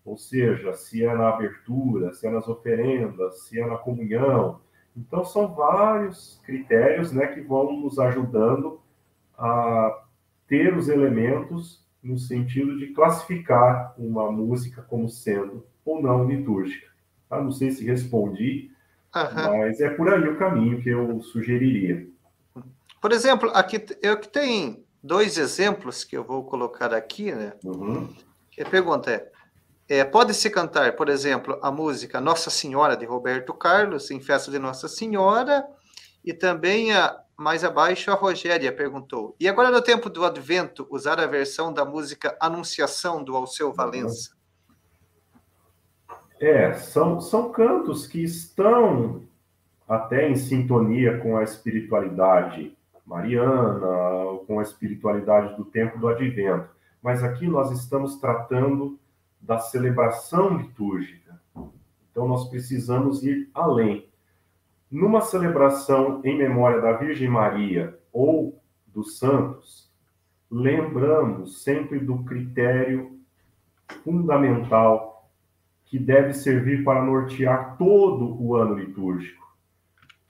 ou 0.05 0.16
seja, 0.16 0.72
se 0.75 1.05
é 1.05 1.12
na 1.14 1.31
abertura, 1.31 2.12
se 2.12 2.27
é 2.27 2.31
nas 2.31 2.47
oferendas, 2.47 3.41
se 3.43 3.59
é 3.59 3.66
na 3.66 3.77
comunhão. 3.77 4.61
Então, 4.97 5.25
são 5.25 5.53
vários 5.53 6.41
critérios 6.45 7.11
né, 7.11 7.27
que 7.27 7.41
vão 7.41 7.81
nos 7.81 7.99
ajudando 7.99 8.81
a 9.37 10.05
ter 10.47 10.77
os 10.77 10.89
elementos 10.89 11.84
no 12.05 12.18
sentido 12.18 12.78
de 12.78 12.88
classificar 12.88 13.94
uma 13.98 14.30
música 14.30 14.82
como 14.82 15.09
sendo 15.09 15.66
ou 15.84 16.02
não 16.02 16.28
litúrgica. 16.28 16.86
Tá? 17.28 17.42
Não 17.42 17.50
sei 17.50 17.70
se 17.70 17.84
respondi, 17.84 18.70
uhum. 19.16 19.59
mas 19.59 19.80
é 19.80 19.88
por 19.88 20.12
aí 20.12 20.28
o 20.28 20.38
caminho 20.38 20.82
que 20.82 20.90
eu 20.90 21.20
sugeriria. 21.22 22.07
Por 23.00 23.11
exemplo, 23.11 23.50
aqui 23.55 23.84
eu 24.02 24.18
que 24.18 24.28
tem 24.28 24.84
dois 25.02 25.38
exemplos 25.38 26.05
que 26.05 26.16
eu 26.16 26.24
vou 26.24 26.44
colocar 26.44 26.92
aqui, 26.92 27.32
né? 27.32 27.55
Uhum. 27.64 28.14
A 28.61 28.64
pergunta 28.68 29.11
é: 29.11 29.30
É, 29.88 30.05
Pode-se 30.05 30.48
cantar, 30.50 30.94
por 30.96 31.09
exemplo, 31.09 31.59
a 31.62 31.70
música 31.70 32.20
Nossa 32.20 32.50
Senhora 32.50 32.96
de 32.96 33.05
Roberto 33.05 33.52
Carlos, 33.55 34.11
em 34.11 34.20
Festa 34.20 34.50
de 34.50 34.59
Nossa 34.59 34.88
Senhora, 34.88 35.66
e 36.24 36.32
também 36.32 36.92
a, 36.92 37.18
mais 37.37 37.64
abaixo 37.64 38.11
a 38.11 38.14
Rogéria 38.14 38.72
perguntou. 38.72 39.35
E 39.39 39.49
agora 39.49 39.70
no 39.70 39.82
tempo 39.82 40.09
do 40.09 40.24
Advento, 40.24 40.87
usar 40.91 41.18
a 41.20 41.26
versão 41.26 41.72
da 41.72 41.85
música 41.85 42.37
Anunciação 42.41 43.22
do 43.22 43.37
Alceu 43.37 43.72
Valença? 43.72 44.35
É, 46.41 46.72
são, 46.74 47.20
são 47.20 47.51
cantos 47.51 48.07
que 48.07 48.22
estão 48.22 49.22
até 49.89 50.28
em 50.28 50.37
sintonia 50.37 51.18
com 51.18 51.37
a 51.37 51.43
espiritualidade 51.43 52.76
mariana, 53.05 54.39
com 54.47 54.59
a 54.59 54.62
espiritualidade 54.62 55.57
do 55.57 55.64
tempo 55.64 55.99
do 55.99 56.09
advento. 56.09 56.68
Mas 57.03 57.22
aqui 57.22 57.47
nós 57.47 57.70
estamos 57.70 58.16
tratando 58.16 58.99
da 59.41 59.59
celebração 59.59 60.57
litúrgica. 60.57 61.39
Então 62.11 62.26
nós 62.26 62.49
precisamos 62.49 63.22
ir 63.22 63.51
além. 63.53 64.09
Numa 64.95 65.20
celebração 65.20 66.20
em 66.22 66.38
memória 66.38 66.80
da 66.80 66.92
Virgem 66.92 67.28
Maria 67.28 67.99
ou 68.12 68.62
dos 68.86 69.18
santos, 69.18 69.92
lembramos 70.49 71.64
sempre 71.64 71.99
do 71.99 72.22
critério 72.22 73.18
fundamental 74.05 75.28
que 75.84 75.99
deve 75.99 76.32
servir 76.32 76.84
para 76.84 77.05
nortear 77.05 77.76
todo 77.76 78.40
o 78.40 78.55
ano 78.55 78.74
litúrgico 78.74 79.45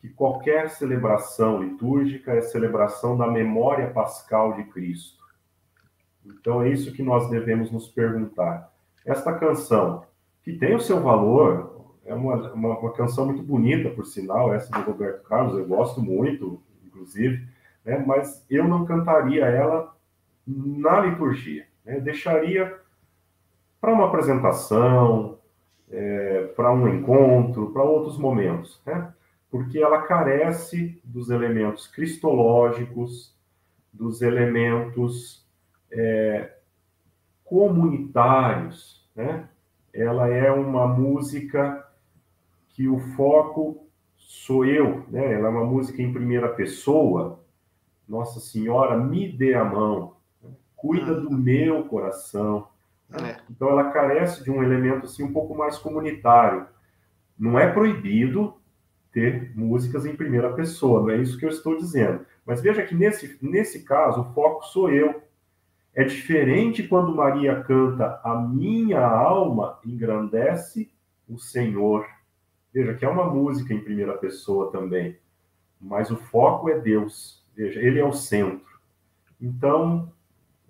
que 0.05 0.11
qualquer 0.11 0.69
celebração 0.69 1.63
litúrgica 1.63 2.33
é 2.33 2.41
celebração 2.43 3.17
da 3.17 3.27
memória 3.27 3.89
pascal 3.89 4.55
de 4.55 4.65
Cristo. 4.65 5.25
Então 6.27 6.63
é 6.63 6.69
isso 6.69 6.93
que 6.93 7.03
nós 7.03 7.31
devemos 7.31 7.71
nos 7.71 7.89
perguntar. 7.89 8.71
Esta 9.03 9.33
canção, 9.33 10.05
que 10.43 10.53
tem 10.59 10.75
o 10.75 10.81
seu 10.81 11.03
valor, 11.03 11.74
é 12.05 12.15
uma, 12.15 12.53
uma, 12.53 12.79
uma 12.79 12.93
canção 12.93 13.27
muito 13.27 13.43
bonita, 13.43 13.91
por 13.91 14.05
sinal, 14.05 14.53
essa 14.53 14.71
do 14.71 14.91
Roberto 14.91 15.23
Carlos, 15.25 15.59
eu 15.59 15.67
gosto 15.67 16.03
muito, 16.03 16.61
inclusive, 16.85 17.47
né? 17.85 18.03
mas 18.07 18.45
eu 18.51 18.69
não 18.69 18.85
cantaria 18.85 19.47
ela 19.47 19.95
na 20.47 21.01
liturgia. 21.01 21.67
Né? 21.85 22.01
Deixaria 22.01 22.79
para 23.81 23.93
uma 23.93 24.07
apresentação, 24.07 25.39
é, 25.91 26.45
para 26.57 26.73
um 26.73 26.89
encontro, 26.89 27.71
para 27.73 27.83
outros 27.83 28.19
momentos. 28.19 28.81
Né? 28.87 29.13
porque 29.55 29.79
ela 29.79 30.03
carece 30.03 31.01
dos 31.05 31.31
elementos 31.31 31.87
cristológicos, 31.87 33.33
dos 33.93 34.21
elementos 34.21 35.47
é, 35.93 36.57
comunitários, 37.45 39.09
né? 39.15 39.49
Ela 39.93 40.27
é 40.27 40.51
uma 40.51 40.89
música 40.89 41.84
que 42.75 42.89
o 42.89 42.99
foco 43.17 43.87
sou 44.17 44.65
eu, 44.65 45.05
né? 45.09 45.33
Ela 45.33 45.47
é 45.47 45.51
uma 45.51 45.65
música 45.65 46.03
em 46.03 46.13
primeira 46.13 46.49
pessoa. 46.49 47.41
Nossa 48.07 48.41
Senhora, 48.41 48.99
me 48.99 49.33
dê 49.33 49.55
a 49.55 49.65
mão, 49.65 50.17
né? 50.43 50.51
cuida 50.77 51.19
do 51.19 51.31
meu 51.31 51.85
coração. 51.85 52.69
É. 53.13 53.37
Então 53.49 53.69
ela 53.69 53.91
carece 53.91 54.43
de 54.43 54.51
um 54.51 54.63
elemento 54.63 55.07
assim 55.07 55.23
um 55.23 55.33
pouco 55.33 55.57
mais 55.57 55.79
comunitário. 55.79 56.67
Não 57.39 57.59
é 57.59 57.73
proibido, 57.73 58.55
ter 59.13 59.53
músicas 59.55 60.05
em 60.05 60.17
primeira 60.17 60.53
pessoa, 60.53 61.01
não 61.01 61.11
é 61.11 61.17
isso 61.19 61.39
que 61.39 61.45
eu 61.45 61.51
estou 61.51 61.77
dizendo. 61.77 62.27
Mas 62.45 62.61
veja 62.61 62.83
que 62.83 62.95
nesse, 62.95 63.39
nesse 63.41 63.85
caso, 63.85 64.21
o 64.21 64.35
foco 64.35 64.67
sou 64.67 64.91
eu. 64.91 65.23
É 65.95 66.03
diferente 66.03 66.83
quando 66.83 67.15
Maria 67.15 67.63
canta 67.63 68.21
A 68.25 68.35
minha 68.37 69.07
alma 69.07 69.79
engrandece 69.87 70.91
o 71.29 71.39
Senhor. 71.39 72.05
Veja 72.75 72.93
que 72.95 73.05
é 73.05 73.09
uma 73.09 73.33
música 73.33 73.73
em 73.73 73.81
primeira 73.81 74.19
pessoa 74.19 74.71
também, 74.71 75.17
mas 75.81 76.11
o 76.11 76.17
foco 76.17 76.69
é 76.69 76.79
Deus. 76.79 77.43
Veja, 77.55 77.81
ele 77.81 78.01
é 78.01 78.05
o 78.05 78.13
centro. 78.13 78.81
Então, 79.41 80.13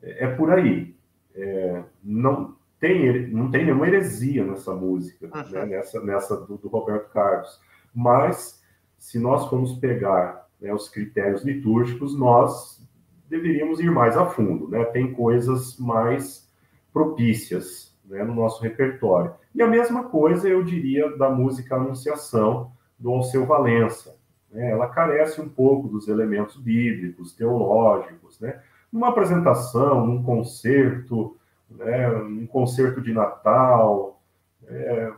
é 0.02 0.26
por 0.28 0.52
aí. 0.52 0.94
É, 1.34 1.82
não, 2.04 2.54
tem, 2.78 3.26
não 3.28 3.50
tem 3.50 3.64
nenhuma 3.64 3.88
heresia 3.88 4.44
nessa 4.44 4.74
música, 4.74 5.26
uhum. 5.34 5.50
né? 5.50 5.66
nessa, 5.66 6.00
nessa 6.04 6.36
do, 6.36 6.58
do 6.58 6.68
Roberto 6.68 7.10
Carlos 7.10 7.58
mas 7.94 8.60
se 8.98 9.18
nós 9.18 9.48
formos 9.48 9.78
pegar 9.78 10.48
né, 10.60 10.74
os 10.74 10.88
critérios 10.88 11.44
litúrgicos, 11.44 12.18
nós 12.18 12.82
deveríamos 13.28 13.78
ir 13.78 13.90
mais 13.90 14.16
a 14.16 14.26
fundo, 14.26 14.68
né? 14.68 14.84
Tem 14.86 15.12
coisas 15.12 15.78
mais 15.78 16.50
propícias 16.92 17.93
né, 18.04 18.22
no 18.22 18.34
nosso 18.34 18.62
repertório. 18.62 19.34
E 19.54 19.62
a 19.62 19.66
mesma 19.66 20.04
coisa 20.04 20.48
eu 20.48 20.62
diria 20.62 21.16
da 21.16 21.30
música 21.30 21.76
Anunciação 21.76 22.72
do 22.98 23.10
Alceu 23.10 23.46
Valença. 23.46 24.16
Né? 24.50 24.70
Ela 24.70 24.88
carece 24.88 25.40
um 25.40 25.48
pouco 25.48 25.88
dos 25.88 26.08
elementos 26.08 26.56
bíblicos, 26.56 27.34
teológicos, 27.34 28.40
né? 28.40 28.60
Numa 28.92 29.08
apresentação, 29.08 30.06
num 30.06 30.22
concerto, 30.22 31.36
né, 31.68 32.08
um 32.16 32.46
concerto 32.46 33.00
de 33.00 33.12
Natal, 33.12 34.22
é, 34.68 35.12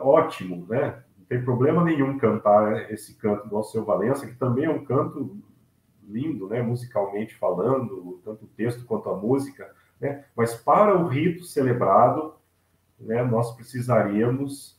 ótimo, 0.00 0.64
né? 0.68 1.02
tem 1.32 1.42
problema 1.42 1.82
nenhum 1.82 2.18
cantar 2.18 2.92
esse 2.92 3.14
canto 3.14 3.48
do 3.48 3.56
Alceu 3.56 3.84
Valença, 3.86 4.26
que 4.26 4.34
também 4.34 4.66
é 4.66 4.70
um 4.70 4.84
canto 4.84 5.34
lindo, 6.06 6.46
né, 6.46 6.60
musicalmente 6.60 7.34
falando, 7.36 8.20
tanto 8.22 8.44
o 8.44 8.48
texto 8.48 8.84
quanto 8.84 9.08
a 9.08 9.16
música, 9.16 9.74
né, 10.02 10.24
mas 10.36 10.52
para 10.52 10.98
o 10.98 11.06
rito 11.06 11.44
celebrado, 11.44 12.34
né, 12.98 13.22
nós 13.22 13.54
precisaríamos 13.54 14.76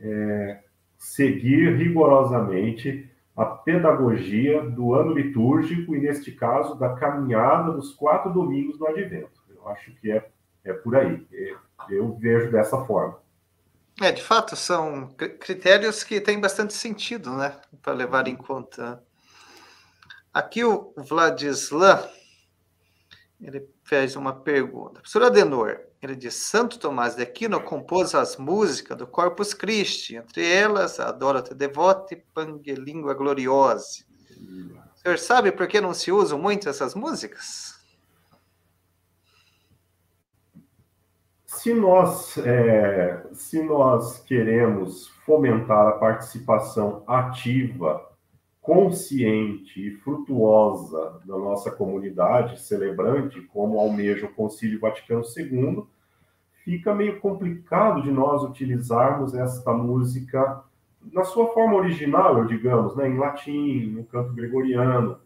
é, 0.00 0.64
seguir 0.98 1.76
rigorosamente 1.76 3.08
a 3.36 3.44
pedagogia 3.44 4.62
do 4.62 4.94
ano 4.94 5.12
litúrgico 5.12 5.94
e, 5.94 6.00
neste 6.00 6.32
caso, 6.32 6.74
da 6.74 6.94
caminhada 6.94 7.72
dos 7.72 7.94
quatro 7.94 8.32
domingos 8.32 8.76
do 8.76 8.86
Advento. 8.86 9.42
Eu 9.48 9.68
acho 9.68 9.92
que 9.94 10.10
é, 10.10 10.28
é 10.64 10.72
por 10.72 10.96
aí. 10.96 11.24
Eu 11.88 12.16
vejo 12.16 12.50
dessa 12.50 12.84
forma. 12.84 13.18
É, 14.00 14.10
de 14.10 14.22
fato, 14.22 14.56
são 14.56 15.08
critérios 15.38 16.02
que 16.02 16.20
têm 16.20 16.40
bastante 16.40 16.74
sentido, 16.74 17.30
né, 17.36 17.56
para 17.80 17.92
levar 17.92 18.26
em 18.26 18.36
conta. 18.36 19.02
Aqui 20.32 20.64
o 20.64 20.92
Vladislan, 20.96 22.02
ele 23.40 23.73
fez 23.84 24.16
uma 24.16 24.32
pergunta. 24.32 25.00
Professor 25.00 25.22
Adenor, 25.22 25.78
ele 26.02 26.16
diz, 26.16 26.34
Santo 26.34 26.78
Tomás 26.78 27.14
de 27.14 27.22
Aquino 27.22 27.60
compôs 27.60 28.14
as 28.14 28.36
músicas 28.36 28.96
do 28.96 29.06
Corpus 29.06 29.54
Christi, 29.54 30.16
entre 30.16 30.50
elas 30.50 30.98
a 30.98 31.12
Dorota 31.12 31.54
Devote 31.54 32.14
e 32.14 32.24
Pangelíngua 32.34 33.14
Gloriosa. 33.14 34.04
O 34.96 34.98
senhor 34.98 35.18
sabe 35.18 35.52
por 35.52 35.68
que 35.68 35.80
não 35.80 35.94
se 35.94 36.10
usam 36.10 36.38
muito 36.38 36.68
essas 36.68 36.94
músicas? 36.94 37.84
se 41.64 41.72
nós, 41.72 42.36
é, 42.36 43.24
se 43.32 43.62
nós 43.62 44.18
queremos 44.24 45.08
fomentar 45.24 45.86
a 45.86 45.92
participação 45.92 47.02
ativa, 47.06 48.06
consciente 48.64 49.78
e 49.78 49.90
frutuosa 49.98 51.20
da 51.26 51.36
nossa 51.36 51.70
comunidade 51.70 52.58
celebrante, 52.62 53.42
como 53.42 53.78
almeja 53.78 54.24
o 54.24 54.32
Concílio 54.32 54.80
Vaticano 54.80 55.22
II, 55.36 55.84
fica 56.64 56.94
meio 56.94 57.20
complicado 57.20 58.00
de 58.00 58.10
nós 58.10 58.42
utilizarmos 58.42 59.34
esta 59.34 59.70
música 59.74 60.64
na 61.12 61.24
sua 61.24 61.48
forma 61.48 61.74
original, 61.74 62.46
digamos, 62.46 62.96
né, 62.96 63.06
em 63.06 63.18
latim, 63.18 63.84
no 63.90 64.04
canto 64.04 64.32
gregoriano. 64.32 65.18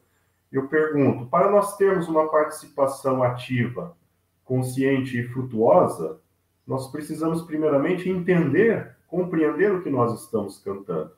Eu 0.51 0.67
pergunto, 0.67 1.27
para 1.27 1.49
nós 1.49 1.77
termos 1.77 2.09
uma 2.09 2.29
participação 2.29 3.23
ativa, 3.23 3.97
consciente 4.45 5.17
e 5.17 5.29
frutuosa, 5.29 6.19
nós 6.67 6.91
precisamos 6.91 7.43
primeiramente 7.43 8.11
entender, 8.11 8.97
compreender 9.07 9.73
o 9.73 9.81
que 9.81 9.91
nós 9.91 10.25
estamos 10.25 10.59
cantando. 10.59 11.13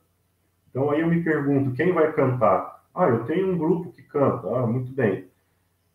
Então 0.71 0.91
aí 0.91 1.01
eu 1.01 1.09
me 1.09 1.23
pergunto, 1.23 1.73
quem 1.73 1.93
vai 1.93 2.12
cantar? 2.12 2.85
Ah, 2.95 3.09
eu 3.09 3.25
tenho 3.25 3.53
um 3.53 3.59
grupo 3.59 3.93
que 3.93 4.03
canta, 4.03 4.49
ah, 4.49 4.66
muito 4.66 4.93
bem. 4.93 5.29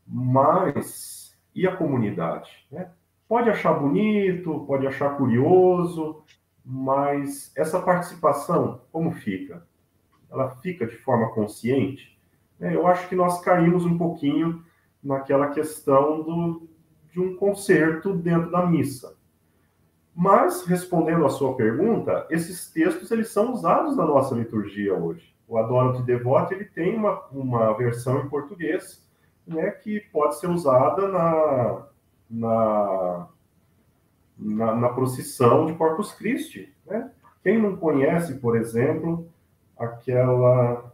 Mas 0.07 1.35
e 1.53 1.65
a 1.65 1.75
comunidade? 1.75 2.51
Né? 2.71 2.89
Pode 3.27 3.49
achar 3.49 3.73
bonito, 3.73 4.65
pode 4.67 4.85
achar 4.85 5.17
curioso, 5.17 6.23
mas 6.63 7.51
essa 7.55 7.81
participação, 7.81 8.81
como 8.91 9.11
fica? 9.13 9.65
Ela 10.29 10.49
fica 10.57 10.85
de 10.85 10.97
forma 10.97 11.29
consciente? 11.31 12.17
É, 12.59 12.75
eu 12.75 12.85
acho 12.87 13.07
que 13.07 13.15
nós 13.15 13.41
caímos 13.41 13.85
um 13.85 13.97
pouquinho 13.97 14.63
naquela 15.03 15.49
questão 15.49 16.21
do, 16.23 16.67
de 17.11 17.19
um 17.19 17.35
concerto 17.35 18.13
dentro 18.13 18.51
da 18.51 18.65
missa. 18.65 19.15
Mas, 20.15 20.65
respondendo 20.65 21.25
à 21.25 21.29
sua 21.29 21.55
pergunta, 21.55 22.25
esses 22.29 22.71
textos 22.71 23.11
eles 23.11 23.29
são 23.29 23.51
usados 23.51 23.97
na 23.97 24.05
nossa 24.05 24.33
liturgia 24.33 24.95
hoje. 24.95 25.35
O 25.45 25.57
Adoro-te 25.57 26.01
Devote 26.03 26.53
ele 26.53 26.63
tem 26.65 26.95
uma, 26.95 27.21
uma 27.31 27.73
versão 27.73 28.21
em 28.21 28.29
português 28.29 29.05
né, 29.45 29.69
que 29.71 29.99
pode 30.11 30.39
ser 30.39 30.49
usada 30.49 31.07
na, 31.09 31.85
na, 32.29 33.27
na, 34.37 34.75
na 34.75 34.89
procissão 34.89 35.65
de 35.65 35.73
Corpus 35.73 36.13
Christi. 36.13 36.73
Né? 36.85 37.11
Quem 37.43 37.61
não 37.61 37.75
conhece, 37.75 38.35
por 38.35 38.55
exemplo, 38.55 39.27
aquela, 39.77 40.93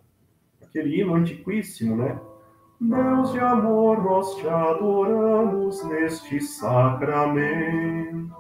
aquele 0.62 1.00
hino 1.00 1.14
antiquíssimo, 1.14 1.96
né? 1.96 2.20
Deus 2.84 3.32
de 3.32 3.40
amor, 3.40 4.04
nós 4.04 4.36
te 4.38 4.48
adoramos 4.50 5.84
neste 5.86 6.42
sacramento. 6.42 8.32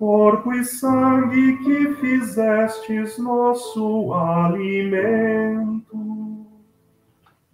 Corpo 0.00 0.52
e 0.54 0.64
sangue 0.64 1.58
que 1.58 1.94
fizestes 1.96 3.18
nosso 3.18 4.14
alimento. 4.14 5.94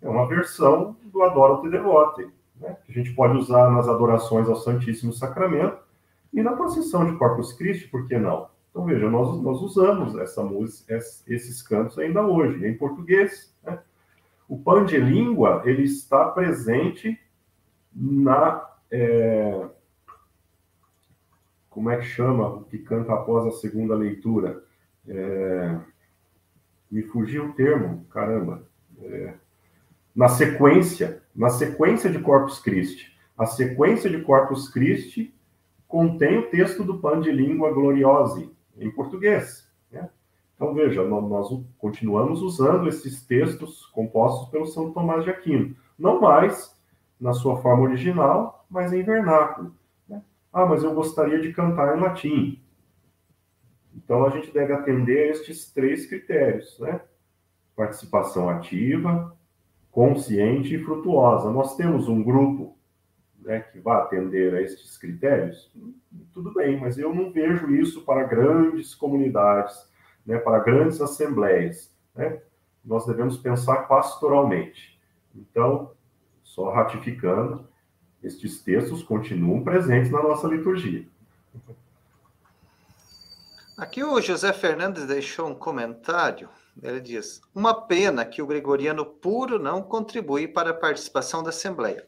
É 0.00 0.08
uma 0.08 0.28
versão 0.28 0.96
do 1.06 1.24
Adoro 1.24 1.60
Te 1.60 1.68
Devote, 1.68 2.30
né? 2.60 2.76
que 2.84 2.92
a 2.92 2.94
gente 2.94 3.12
pode 3.16 3.36
usar 3.36 3.68
nas 3.72 3.88
adorações 3.88 4.48
ao 4.48 4.54
Santíssimo 4.54 5.12
Sacramento 5.12 5.76
e 6.32 6.40
na 6.40 6.52
procissão 6.52 7.04
de 7.04 7.18
Corpus 7.18 7.52
Christi, 7.52 7.88
por 7.88 8.06
que 8.06 8.16
não? 8.16 8.48
Então, 8.70 8.84
veja, 8.84 9.10
nós, 9.10 9.42
nós 9.42 9.60
usamos 9.60 10.16
essa 10.16 10.44
música, 10.44 10.96
esses 11.26 11.60
cantos 11.62 11.98
ainda 11.98 12.24
hoje, 12.24 12.64
em 12.64 12.78
português, 12.78 13.52
né? 13.64 13.80
O 14.48 14.56
pan 14.56 14.84
de 14.84 14.98
língua 14.98 15.62
ele 15.64 15.82
está 15.82 16.26
presente 16.26 17.18
na 17.92 18.64
é, 18.88 19.66
como 21.76 21.90
é 21.90 21.98
que 21.98 22.06
chama 22.06 22.48
o 22.48 22.64
que 22.64 22.78
canta 22.78 23.12
após 23.12 23.44
a 23.44 23.50
segunda 23.50 23.94
leitura? 23.94 24.64
É, 25.06 25.78
me 26.90 27.02
fugiu 27.02 27.50
o 27.50 27.52
termo, 27.52 28.06
caramba. 28.06 28.66
É, 28.98 29.34
na 30.14 30.26
sequência, 30.26 31.22
na 31.34 31.50
sequência 31.50 32.08
de 32.08 32.18
Corpus 32.18 32.60
Christi. 32.60 33.14
A 33.36 33.44
sequência 33.44 34.08
de 34.08 34.22
Corpus 34.22 34.70
Christi 34.70 35.34
contém 35.86 36.38
o 36.38 36.48
texto 36.48 36.82
do 36.82 36.98
Pan 36.98 37.20
de 37.20 37.30
Língua 37.30 37.70
Gloriose, 37.74 38.50
em 38.78 38.90
português. 38.90 39.70
Né? 39.92 40.08
Então, 40.54 40.72
veja, 40.72 41.04
nós 41.04 41.62
continuamos 41.76 42.40
usando 42.40 42.88
esses 42.88 43.22
textos 43.26 43.84
compostos 43.88 44.48
pelo 44.48 44.64
São 44.64 44.94
Tomás 44.94 45.24
de 45.24 45.30
Aquino. 45.30 45.76
Não 45.98 46.22
mais 46.22 46.74
na 47.20 47.34
sua 47.34 47.58
forma 47.58 47.82
original, 47.82 48.64
mas 48.70 48.94
em 48.94 49.02
vernáculo. 49.02 49.75
Ah, 50.56 50.64
mas 50.64 50.82
eu 50.82 50.94
gostaria 50.94 51.38
de 51.38 51.52
cantar 51.52 51.94
em 51.94 52.00
latim. 52.00 52.62
Então, 53.94 54.24
a 54.24 54.30
gente 54.30 54.50
deve 54.50 54.72
atender 54.72 55.28
a 55.28 55.32
estes 55.32 55.70
três 55.70 56.06
critérios, 56.06 56.78
né? 56.80 56.98
Participação 57.76 58.48
ativa, 58.48 59.36
consciente 59.90 60.74
e 60.74 60.82
frutuosa. 60.82 61.50
Nós 61.50 61.76
temos 61.76 62.08
um 62.08 62.22
grupo 62.22 62.74
né, 63.38 63.60
que 63.70 63.78
vai 63.80 63.98
atender 64.00 64.54
a 64.54 64.62
estes 64.62 64.96
critérios? 64.96 65.70
Tudo 66.32 66.54
bem, 66.54 66.80
mas 66.80 66.96
eu 66.96 67.14
não 67.14 67.30
vejo 67.30 67.74
isso 67.76 68.06
para 68.06 68.24
grandes 68.24 68.94
comunidades 68.94 69.86
né, 70.24 70.38
para 70.38 70.60
grandes 70.60 71.02
assembleias. 71.02 71.94
Né? 72.14 72.40
Nós 72.82 73.04
devemos 73.04 73.36
pensar 73.36 73.88
pastoralmente. 73.88 74.98
Então, 75.34 75.92
só 76.42 76.72
ratificando, 76.72 77.68
estes 78.26 78.60
textos 78.60 79.02
continuam 79.02 79.62
presentes 79.62 80.10
na 80.10 80.22
nossa 80.22 80.48
liturgia. 80.48 81.06
Aqui 83.78 84.02
o 84.02 84.20
José 84.20 84.52
Fernandes 84.52 85.06
deixou 85.06 85.48
um 85.48 85.54
comentário. 85.54 86.48
Ele 86.82 87.00
diz: 87.00 87.40
Uma 87.54 87.74
pena 87.86 88.24
que 88.24 88.42
o 88.42 88.46
gregoriano 88.46 89.04
puro 89.04 89.58
não 89.58 89.82
contribui 89.82 90.48
para 90.48 90.70
a 90.70 90.74
participação 90.74 91.42
da 91.42 91.50
Assembleia. 91.50 92.06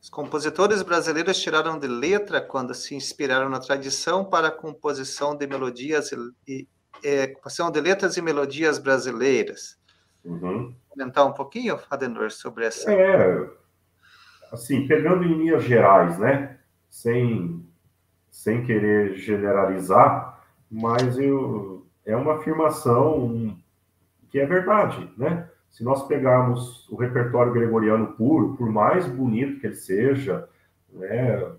Os 0.00 0.08
compositores 0.08 0.82
brasileiros 0.82 1.38
tiraram 1.38 1.78
de 1.78 1.88
letra 1.88 2.40
quando 2.40 2.72
se 2.74 2.94
inspiraram 2.94 3.48
na 3.48 3.58
tradição 3.58 4.24
para 4.24 4.48
a 4.48 4.52
composição 4.52 5.36
de 5.36 5.46
melodias 5.46 6.12
e, 6.46 6.66
é, 7.04 7.34
são 7.48 7.70
de 7.70 7.80
letras 7.80 8.16
e 8.16 8.22
melodias 8.22 8.78
brasileiras. 8.78 9.76
Uhum. 10.24 10.74
Comentar 10.88 11.26
um 11.26 11.32
pouquinho, 11.32 11.78
Adenor, 11.90 12.30
sobre 12.30 12.66
essa. 12.66 12.92
É, 12.92 13.48
assim, 14.52 14.86
pegando 14.86 15.24
em 15.24 15.38
linhas 15.38 15.64
gerais, 15.64 16.18
né? 16.18 16.56
Sem, 16.88 17.64
sem 18.30 18.64
querer 18.64 19.14
generalizar, 19.14 20.40
mas 20.70 21.18
eu, 21.18 21.86
é 22.04 22.16
uma 22.16 22.36
afirmação 22.36 23.56
que 24.28 24.38
é 24.38 24.46
verdade, 24.46 25.10
né? 25.16 25.48
Se 25.70 25.84
nós 25.84 26.06
pegarmos 26.06 26.88
o 26.88 26.96
repertório 26.96 27.52
gregoriano 27.52 28.08
puro, 28.14 28.56
por 28.56 28.70
mais 28.70 29.06
bonito 29.06 29.60
que 29.60 29.66
ele 29.66 29.74
seja, 29.74 30.48
né? 30.92 31.52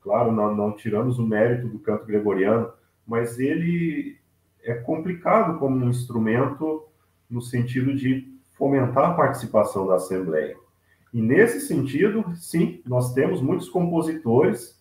Claro, 0.00 0.32
não, 0.32 0.54
não 0.54 0.72
tiramos 0.72 1.18
o 1.18 1.26
mérito 1.26 1.68
do 1.68 1.78
canto 1.78 2.06
gregoriano, 2.06 2.72
mas 3.06 3.38
ele 3.38 4.18
é 4.62 4.74
complicado 4.74 5.58
como 5.58 5.76
um 5.76 5.90
instrumento 5.90 6.86
no 7.28 7.42
sentido 7.42 7.94
de 7.94 8.26
fomentar 8.56 9.10
a 9.10 9.14
participação 9.14 9.86
da 9.86 9.96
Assembleia. 9.96 10.56
E 11.12 11.22
nesse 11.22 11.60
sentido, 11.60 12.24
sim, 12.36 12.80
nós 12.86 13.14
temos 13.14 13.40
muitos 13.40 13.68
compositores 13.68 14.78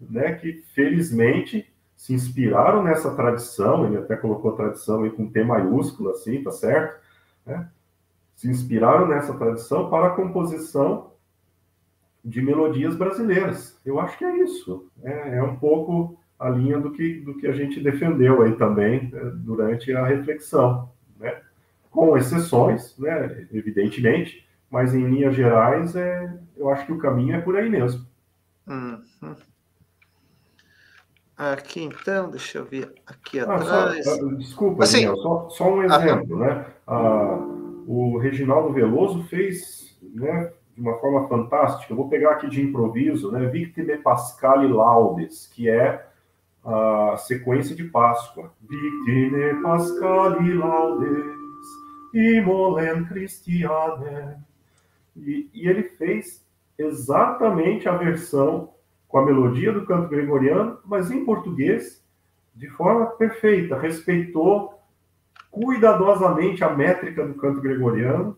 né, 0.00 0.32
que 0.34 0.52
felizmente 0.74 1.66
se 1.96 2.12
inspiraram 2.12 2.82
nessa 2.82 3.14
tradição, 3.14 3.86
ele 3.86 3.96
até 3.96 4.16
colocou 4.16 4.52
a 4.52 4.56
tradição 4.56 5.02
aí 5.02 5.10
com 5.10 5.26
T 5.26 5.42
maiúsculo, 5.42 6.10
assim, 6.10 6.42
tá 6.42 6.52
certo? 6.52 7.00
Né? 7.44 7.68
Se 8.34 8.48
inspiraram 8.48 9.08
nessa 9.08 9.32
tradição 9.34 9.88
para 9.88 10.08
a 10.08 10.14
composição 10.14 11.10
de 12.22 12.42
melodias 12.42 12.96
brasileiras. 12.96 13.80
Eu 13.84 13.98
acho 13.98 14.18
que 14.18 14.24
é 14.24 14.42
isso. 14.42 14.90
É, 15.02 15.38
é 15.38 15.42
um 15.42 15.56
pouco 15.56 16.18
a 16.38 16.50
linha 16.50 16.78
do 16.78 16.92
que, 16.92 17.20
do 17.20 17.34
que 17.34 17.46
a 17.46 17.52
gente 17.52 17.80
defendeu 17.80 18.42
aí 18.42 18.54
também 18.56 19.08
né, 19.10 19.32
durante 19.36 19.92
a 19.92 20.04
reflexão, 20.04 20.90
né? 21.18 21.40
Com 21.90 22.16
exceções, 22.16 22.94
né, 22.98 23.46
evidentemente, 23.50 24.45
mas 24.70 24.94
em 24.94 25.06
linhas 25.06 25.34
gerais, 25.34 25.94
é, 25.96 26.38
eu 26.56 26.68
acho 26.70 26.86
que 26.86 26.92
o 26.92 26.98
caminho 26.98 27.34
é 27.36 27.40
por 27.40 27.56
aí 27.56 27.68
mesmo. 27.68 28.06
Uhum. 28.66 29.36
Aqui 31.36 31.82
então, 31.82 32.30
deixa 32.30 32.58
eu 32.58 32.64
ver 32.64 32.94
aqui 33.06 33.38
ah, 33.40 33.42
atrás. 33.44 34.04
Só, 34.04 34.14
ah, 34.14 34.34
desculpa, 34.36 34.84
assim, 34.84 35.04
Daniel, 35.04 35.16
só, 35.16 35.48
só, 35.50 35.74
um 35.74 35.82
exemplo, 35.82 36.42
ah, 36.42 36.46
né? 36.46 36.66
Ah, 36.86 37.38
o 37.86 38.18
Reginaldo 38.18 38.72
Veloso 38.72 39.22
fez, 39.24 39.98
né, 40.02 40.50
de 40.74 40.80
uma 40.80 40.98
forma 40.98 41.28
fantástica. 41.28 41.92
Eu 41.92 41.96
vou 41.96 42.08
pegar 42.08 42.32
aqui 42.32 42.48
de 42.48 42.62
improviso, 42.62 43.30
né? 43.30 43.46
Victime 43.46 43.98
Pascali 43.98 44.66
Laudes, 44.66 45.46
que 45.46 45.68
é 45.68 46.06
a 46.64 47.16
sequência 47.18 47.76
de 47.76 47.84
Páscoa. 47.84 48.52
Victime 48.60 49.62
Pascali 49.62 50.54
laudes, 50.54 51.66
imolem 52.14 53.04
Christiane. 53.04 54.45
E, 55.16 55.50
e 55.52 55.68
ele 55.68 55.84
fez 55.84 56.46
exatamente 56.78 57.88
a 57.88 57.96
versão 57.96 58.74
com 59.08 59.18
a 59.18 59.24
melodia 59.26 59.72
do 59.72 59.86
canto 59.86 60.08
gregoriano, 60.08 60.78
mas 60.84 61.10
em 61.10 61.24
português, 61.24 62.04
de 62.54 62.68
forma 62.70 63.06
perfeita. 63.06 63.78
Respeitou 63.78 64.80
cuidadosamente 65.50 66.62
a 66.62 66.74
métrica 66.74 67.26
do 67.26 67.34
canto 67.34 67.60
gregoriano 67.60 68.36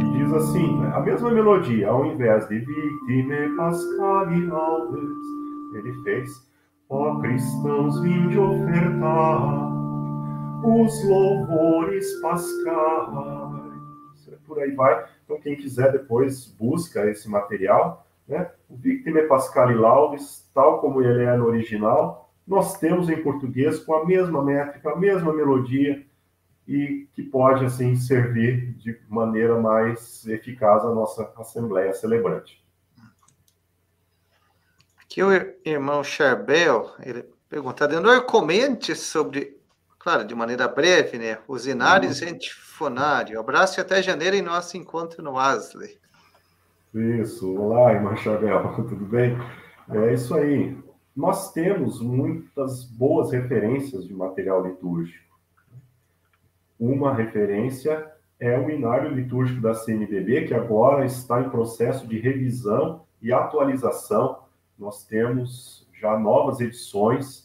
e 0.00 0.18
diz 0.18 0.32
assim, 0.32 0.80
né, 0.80 0.92
a 0.94 1.00
mesma 1.00 1.30
melodia, 1.30 1.88
ao 1.88 2.04
invés 2.04 2.48
de 2.48 2.58
Victime 2.58 3.56
Pascali 3.56 4.46
laudes, 4.46 5.10
ele 5.76 5.92
fez 6.02 6.54
Ó 6.90 7.18
cristãos, 7.18 8.00
vinde 8.02 8.38
ofertar 8.38 9.72
os 10.62 11.08
louvores 11.08 12.20
pascais. 12.20 13.63
Por 14.46 14.58
aí 14.60 14.72
vai. 14.72 15.06
Então, 15.24 15.40
quem 15.40 15.56
quiser 15.56 15.92
depois 15.92 16.46
busca 16.46 17.08
esse 17.10 17.28
material. 17.28 18.06
Né? 18.26 18.50
O 18.68 18.76
Victime 18.76 19.22
Pascali 19.22 19.74
Laudes, 19.74 20.48
tal 20.54 20.80
como 20.80 21.02
ele 21.02 21.24
é 21.24 21.36
no 21.36 21.46
original, 21.46 22.30
nós 22.46 22.78
temos 22.78 23.08
em 23.08 23.22
português 23.22 23.78
com 23.78 23.94
a 23.94 24.04
mesma 24.04 24.42
métrica, 24.42 24.90
a 24.90 24.96
mesma 24.96 25.32
melodia, 25.32 26.04
e 26.66 27.06
que 27.12 27.22
pode, 27.22 27.64
assim, 27.64 27.94
servir 27.94 28.72
de 28.74 28.98
maneira 29.08 29.60
mais 29.60 30.26
eficaz 30.26 30.84
a 30.84 30.94
nossa 30.94 31.30
Assembleia 31.36 31.92
Celebrante. 31.92 32.62
que 35.08 35.22
o 35.22 35.30
irmão 35.64 36.02
Charbel, 36.02 36.90
ele 37.00 37.24
pergunta, 37.48 37.84
Adenor, 37.84 38.22
comente 38.22 38.96
sobre, 38.96 39.56
claro, 40.04 40.26
de 40.26 40.34
maneira 40.34 40.68
breve, 40.68 41.16
né, 41.16 41.38
os 41.48 41.66
Inares 41.66 42.20
uhum. 42.20 42.28
Antifonário. 42.28 43.40
Abraço 43.40 43.80
e 43.80 43.82
até 43.82 44.02
janeiro 44.02 44.36
em 44.36 44.42
nosso 44.42 44.76
encontro 44.76 45.22
no 45.22 45.38
Asley. 45.38 45.98
Isso, 46.94 47.56
olá, 47.58 47.94
irmão 47.94 48.14
Charbel, 48.14 48.70
tudo 48.76 49.06
bem? 49.06 49.34
É 49.88 50.12
isso 50.12 50.34
aí. 50.34 50.76
Nós 51.16 51.52
temos 51.52 52.02
muitas 52.02 52.84
boas 52.84 53.32
referências 53.32 54.06
de 54.06 54.12
material 54.12 54.66
litúrgico. 54.66 55.24
Uma 56.78 57.14
referência 57.14 58.12
é 58.38 58.58
o 58.58 58.68
Inário 58.68 59.10
Litúrgico 59.10 59.62
da 59.62 59.72
CNBB, 59.72 60.48
que 60.48 60.54
agora 60.54 61.06
está 61.06 61.40
em 61.40 61.48
processo 61.48 62.06
de 62.06 62.18
revisão 62.18 63.04
e 63.22 63.32
atualização 63.32 64.44
nós 64.78 65.04
temos 65.06 65.88
já 65.98 66.18
novas 66.18 66.60
edições 66.60 67.43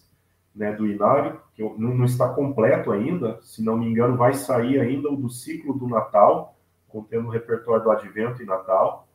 né, 0.55 0.73
do 0.73 0.87
Inário, 0.87 1.39
que 1.53 1.63
não, 1.63 1.95
não, 1.95 2.05
está 2.05 2.29
completo 2.29 2.91
ainda, 2.91 3.39
se 3.41 3.63
não 3.63 3.77
me 3.77 3.85
engano, 3.85 4.17
vai 4.17 4.33
sair 4.33 4.79
ainda 4.79 5.09
o 5.09 5.15
do 5.15 5.29
ciclo 5.29 5.73
do 5.73 5.87
Natal, 5.87 6.57
contendo 6.87 7.27
o 7.27 7.31
repertório 7.31 7.83
do 7.83 7.91
Advento 7.91 8.41
e 8.41 8.45
Natal. 8.45 9.07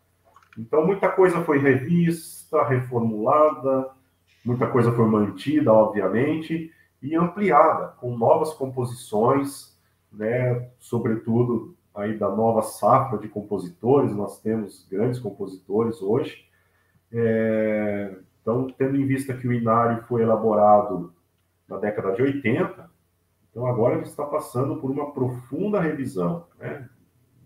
Então, 0.56 0.86
muita 0.86 1.08
coisa 1.08 1.42
foi 1.42 1.58
revista, 1.58 2.62
reformulada, 2.64 3.90
muita 4.44 4.66
coisa 4.66 4.92
foi 4.92 5.06
mantida, 5.06 5.72
obviamente, 5.72 6.72
e 7.02 7.14
ampliada, 7.14 7.88
com 7.98 8.16
novas 8.16 8.54
composições, 8.54 9.76
né, 10.12 10.68
sobretudo 10.78 11.76
aí 11.94 12.16
da 12.16 12.28
nova 12.28 12.62
safra 12.62 13.18
de 13.18 13.28
compositores, 13.28 14.14
nós 14.14 14.40
temos 14.40 14.86
grandes 14.90 15.20
compositores 15.20 16.00
hoje. 16.02 16.44
É, 17.12 18.16
então, 18.40 18.66
tendo 18.76 18.96
em 18.96 19.06
vista 19.06 19.32
que 19.32 19.46
o 19.46 19.52
Inário 19.52 20.02
foi 20.08 20.22
elaborado 20.22 21.12
na 21.68 21.78
década 21.78 22.12
de 22.12 22.22
80, 22.22 22.90
então 23.50 23.66
agora 23.66 23.94
ele 23.94 24.04
está 24.04 24.24
passando 24.24 24.76
por 24.76 24.90
uma 24.90 25.12
profunda 25.12 25.80
revisão. 25.80 26.46
Né? 26.58 26.88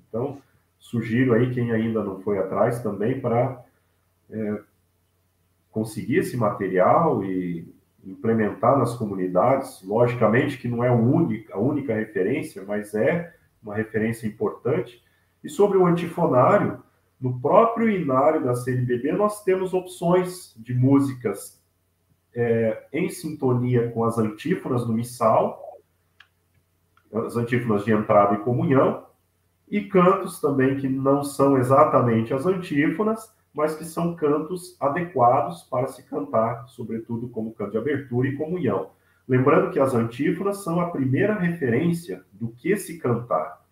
Então, 0.09 0.41
sugiro 0.79 1.35
aí 1.35 1.53
quem 1.53 1.73
ainda 1.73 2.03
não 2.03 2.21
foi 2.21 2.39
atrás 2.39 2.83
também 2.83 3.21
para 3.21 3.64
é, 4.31 4.61
conseguir 5.71 6.16
esse 6.16 6.37
material 6.37 7.23
e 7.23 7.73
implementar 8.05 8.79
nas 8.79 8.95
comunidades. 8.97 9.83
Logicamente 9.83 10.59
que 10.59 10.69
não 10.69 10.83
é 10.83 10.89
a 10.89 10.95
única, 10.95 11.95
referência, 11.95 12.64
mas 12.66 12.95
é 12.95 13.35
uma 13.62 13.75
referência 13.75 14.27
importante. 14.27 15.03
E 15.43 15.49
sobre 15.49 15.77
o 15.79 15.87
antifonário, 15.87 16.83
no 17.21 17.41
próprio 17.41 17.91
inário 17.91 18.43
da 18.43 18.55
CNBB, 18.55 19.12
nós 19.12 19.43
temos 19.45 19.75
opções 19.75 20.55
de 20.57 20.73
músicas 20.73 21.57
é, 22.35 22.87
em 22.93 23.09
sintonia 23.09 23.91
com 23.91 24.05
as 24.05 24.18
antífonas 24.18 24.85
do 24.85 24.93
missal, 24.93 25.79
as 27.12 27.37
antífonas 27.37 27.85
de 27.85 27.93
entrada 27.93 28.35
e 28.35 28.39
comunhão, 28.39 29.07
e 29.70 29.83
cantos 29.83 30.41
também 30.41 30.76
que 30.76 30.89
não 30.89 31.22
são 31.22 31.59
exatamente 31.59 32.33
as 32.33 32.47
antífonas, 32.47 33.35
mas 33.53 33.74
que 33.74 33.85
são 33.85 34.14
cantos 34.14 34.76
adequados 34.81 35.62
para 35.64 35.89
se 35.89 36.03
cantar, 36.05 36.68
sobretudo 36.68 37.29
como 37.29 37.53
canto 37.53 37.72
de 37.72 37.79
abertura 37.79 38.29
e 38.29 38.37
comunhão. 38.37 38.91
Lembrando 39.26 39.70
que 39.70 39.81
as 39.81 39.95
antífonas 39.95 40.62
são 40.62 40.81
a 40.81 40.91
primeira 40.91 41.35
referência 41.35 42.24
do 42.33 42.49
que 42.49 42.76
se 42.76 42.99
cantar. 42.99 43.62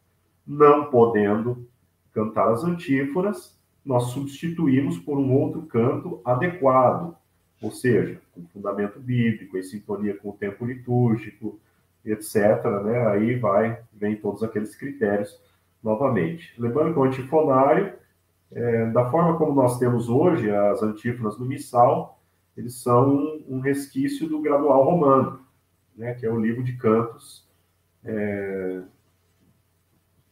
Não 0.46 0.90
podendo 0.90 1.66
cantar 2.12 2.52
as 2.52 2.62
antífonas, 2.62 3.58
nós 3.84 4.04
substituímos 4.08 4.98
por 4.98 5.18
um 5.18 5.32
outro 5.32 5.62
canto 5.62 6.20
adequado, 6.24 7.16
ou 7.60 7.70
seja, 7.70 8.20
com 8.32 8.46
fundamento 8.48 9.00
bíblico, 9.00 9.56
em 9.56 9.62
sintonia 9.62 10.16
com 10.16 10.30
o 10.30 10.32
tempo 10.32 10.64
litúrgico, 10.64 11.58
etc. 12.04 12.36
Né? 12.84 13.08
Aí 13.08 13.38
vai, 13.38 13.80
vem 13.92 14.16
todos 14.16 14.42
aqueles 14.42 14.74
critérios 14.76 15.40
novamente. 15.82 16.54
Lembrando 16.60 16.92
que 16.92 16.98
o 16.98 17.04
antifonário, 17.04 17.94
é, 18.52 18.86
da 18.90 19.10
forma 19.10 19.36
como 19.38 19.54
nós 19.54 19.78
temos 19.78 20.08
hoje 20.08 20.50
as 20.50 20.82
antífonas 20.82 21.36
do 21.36 21.44
missal, 21.44 22.20
eles 22.56 22.74
são 22.74 23.08
um, 23.08 23.44
um 23.48 23.60
resquício 23.60 24.28
do 24.28 24.40
gradual 24.40 24.84
romano 24.84 25.46
né, 25.96 26.14
que 26.14 26.26
é 26.26 26.30
o 26.30 26.38
livro 26.38 26.62
de 26.62 26.74
cantos 26.76 27.46
é, 28.04 28.82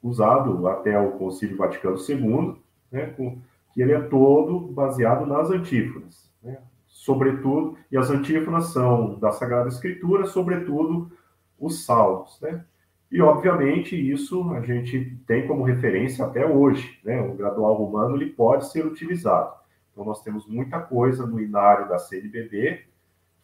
usado 0.02 0.68
até 0.68 0.98
o 0.98 1.12
Concílio 1.12 1.56
Vaticano 1.56 1.96
II, 1.96 2.56
né, 2.92 3.06
com, 3.16 3.38
que 3.72 3.80
ele 3.80 3.92
é 3.92 4.00
todo 4.00 4.60
baseado 4.60 5.26
nas 5.26 5.50
antífonas, 5.50 6.30
né, 6.42 6.58
sobretudo, 7.04 7.76
e 7.92 7.98
as 7.98 8.08
antífonas 8.08 8.72
são 8.72 9.18
da 9.18 9.30
Sagrada 9.30 9.68
Escritura, 9.68 10.24
sobretudo 10.24 11.12
os 11.60 11.84
salmos, 11.84 12.40
né? 12.40 12.64
E, 13.12 13.20
obviamente, 13.20 13.94
isso 13.94 14.50
a 14.54 14.62
gente 14.62 15.14
tem 15.26 15.46
como 15.46 15.64
referência 15.64 16.24
até 16.24 16.46
hoje, 16.46 16.98
né? 17.04 17.20
O 17.20 17.34
gradual 17.34 17.74
romano 17.74 18.16
ele 18.16 18.30
pode 18.30 18.72
ser 18.72 18.86
utilizado. 18.86 19.52
Então, 19.92 20.02
nós 20.02 20.22
temos 20.22 20.46
muita 20.46 20.80
coisa 20.80 21.26
no 21.26 21.38
inário 21.38 21.86
da 21.90 21.98
CNBB, 21.98 22.86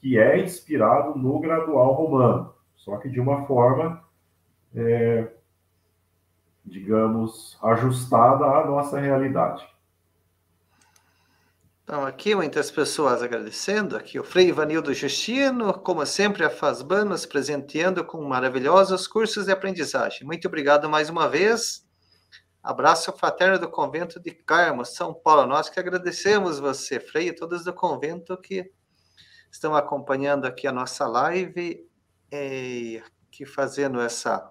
que 0.01 0.19
é 0.19 0.43
inspirado 0.43 1.19
no 1.19 1.39
gradual 1.39 1.93
romano, 1.93 2.55
só 2.75 2.97
que 2.97 3.11
de 3.11 3.21
uma 3.21 3.45
forma, 3.45 4.03
é, 4.75 5.29
digamos, 6.65 7.59
ajustada 7.63 8.47
à 8.47 8.67
nossa 8.67 8.99
realidade. 8.99 9.69
Então, 11.83 12.07
aqui 12.07 12.35
muitas 12.35 12.71
pessoas 12.71 13.23
agradecendo. 13.23 13.97
Aqui 13.97 14.19
o 14.19 14.25
Frei 14.25 14.49
Ivanildo 14.49 14.95
Justino, 14.95 15.75
como 15.75 16.05
sempre, 16.07 16.45
a 16.45 16.51
Fazban 16.51 17.05
nos 17.05 17.27
presenteando 17.27 18.05
com 18.05 18.23
maravilhosos 18.23 19.09
cursos 19.09 19.47
de 19.47 19.53
aprendizagem. 19.53 20.25
Muito 20.27 20.47
obrigado 20.47 20.89
mais 20.89 21.11
uma 21.11 21.29
vez. 21.29 21.85
Abraço 22.63 23.11
fraterno 23.13 23.59
do 23.59 23.71
convento 23.71 24.21
de 24.21 24.31
Carmo, 24.31 24.85
São 24.85 25.15
Paulo. 25.15 25.47
Nós 25.47 25.69
que 25.69 25.81
agradecemos 25.81 26.61
você, 26.61 27.01
Frei, 27.01 27.29
e 27.29 27.35
todos 27.35 27.65
do 27.65 27.73
convento 27.73 28.37
que 28.37 28.71
estão 29.51 29.75
acompanhando 29.75 30.47
aqui 30.47 30.67
a 30.67 30.73
nossa 30.73 31.07
live, 31.07 31.89
e 32.31 33.03
aqui 33.27 33.45
fazendo 33.45 34.01
essa 34.01 34.49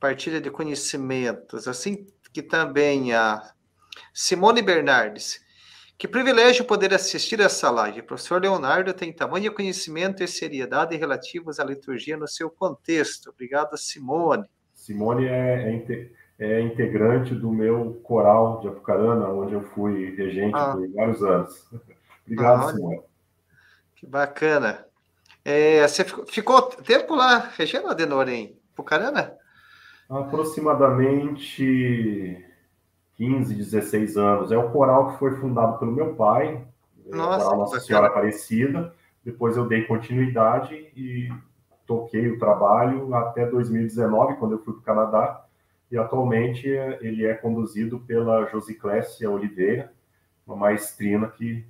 partilha 0.00 0.40
de 0.40 0.50
conhecimentos, 0.50 1.68
assim 1.68 2.06
que 2.32 2.42
também 2.42 3.12
a 3.12 3.42
Simone 4.14 4.62
Bernardes. 4.62 5.44
Que 5.98 6.06
privilégio 6.06 6.66
poder 6.66 6.92
assistir 6.92 7.40
essa 7.40 7.70
live. 7.70 8.00
O 8.00 8.04
professor 8.04 8.38
Leonardo 8.40 8.92
tem 8.92 9.10
tamanho 9.10 9.54
conhecimento 9.54 10.22
e 10.22 10.28
seriedade 10.28 10.94
relativos 10.94 11.58
à 11.58 11.64
liturgia 11.64 12.18
no 12.18 12.28
seu 12.28 12.50
contexto. 12.50 13.30
Obrigado, 13.30 13.78
Simone. 13.78 14.44
Simone 14.74 15.26
é, 15.26 16.10
é, 16.38 16.38
é 16.38 16.60
integrante 16.60 17.34
do 17.34 17.50
meu 17.50 17.94
coral 18.02 18.60
de 18.60 18.68
Apucarana, 18.68 19.28
onde 19.28 19.54
eu 19.54 19.62
fui 19.62 20.14
regente 20.14 20.54
ah. 20.54 20.72
por 20.72 20.86
vários 20.92 21.22
anos. 21.22 21.66
Obrigado, 22.26 22.68
ah, 22.68 22.72
Simone. 22.72 23.00
Que 23.94 24.06
bacana. 24.06 24.84
É, 25.42 25.88
você 25.88 26.04
ficou, 26.04 26.26
ficou, 26.26 26.60
tempo 26.62 27.14
lá, 27.14 27.38
Regina 27.56 27.90
Adenor, 27.90 28.28
em 28.28 28.60
Pucarana? 28.74 29.32
Aproximadamente 30.10 32.45
15, 33.16 33.54
16 33.54 34.16
anos. 34.16 34.52
É 34.52 34.56
o 34.56 34.70
coral 34.70 35.12
que 35.12 35.18
foi 35.18 35.36
fundado 35.36 35.78
pelo 35.78 35.92
meu 35.92 36.14
pai, 36.14 36.64
Nossa, 37.06 37.44
coral 37.44 37.58
Nossa 37.58 37.80
Senhora 37.80 38.06
Aparecida. 38.06 38.94
Depois 39.24 39.56
eu 39.56 39.66
dei 39.66 39.84
continuidade 39.84 40.74
e 40.96 41.32
toquei 41.86 42.28
o 42.30 42.38
trabalho 42.38 43.14
até 43.14 43.46
2019, 43.46 44.36
quando 44.36 44.52
eu 44.52 44.64
fui 44.64 44.74
para 44.74 44.80
o 44.80 44.84
Canadá. 44.84 45.44
E 45.90 45.96
atualmente 45.96 46.68
ele 46.68 47.24
é 47.24 47.34
conduzido 47.34 48.00
pela 48.00 48.46
Josiclécia 48.46 49.30
Oliveira, 49.30 49.92
uma 50.46 50.56
maestrina 50.56 51.28
que 51.28 51.64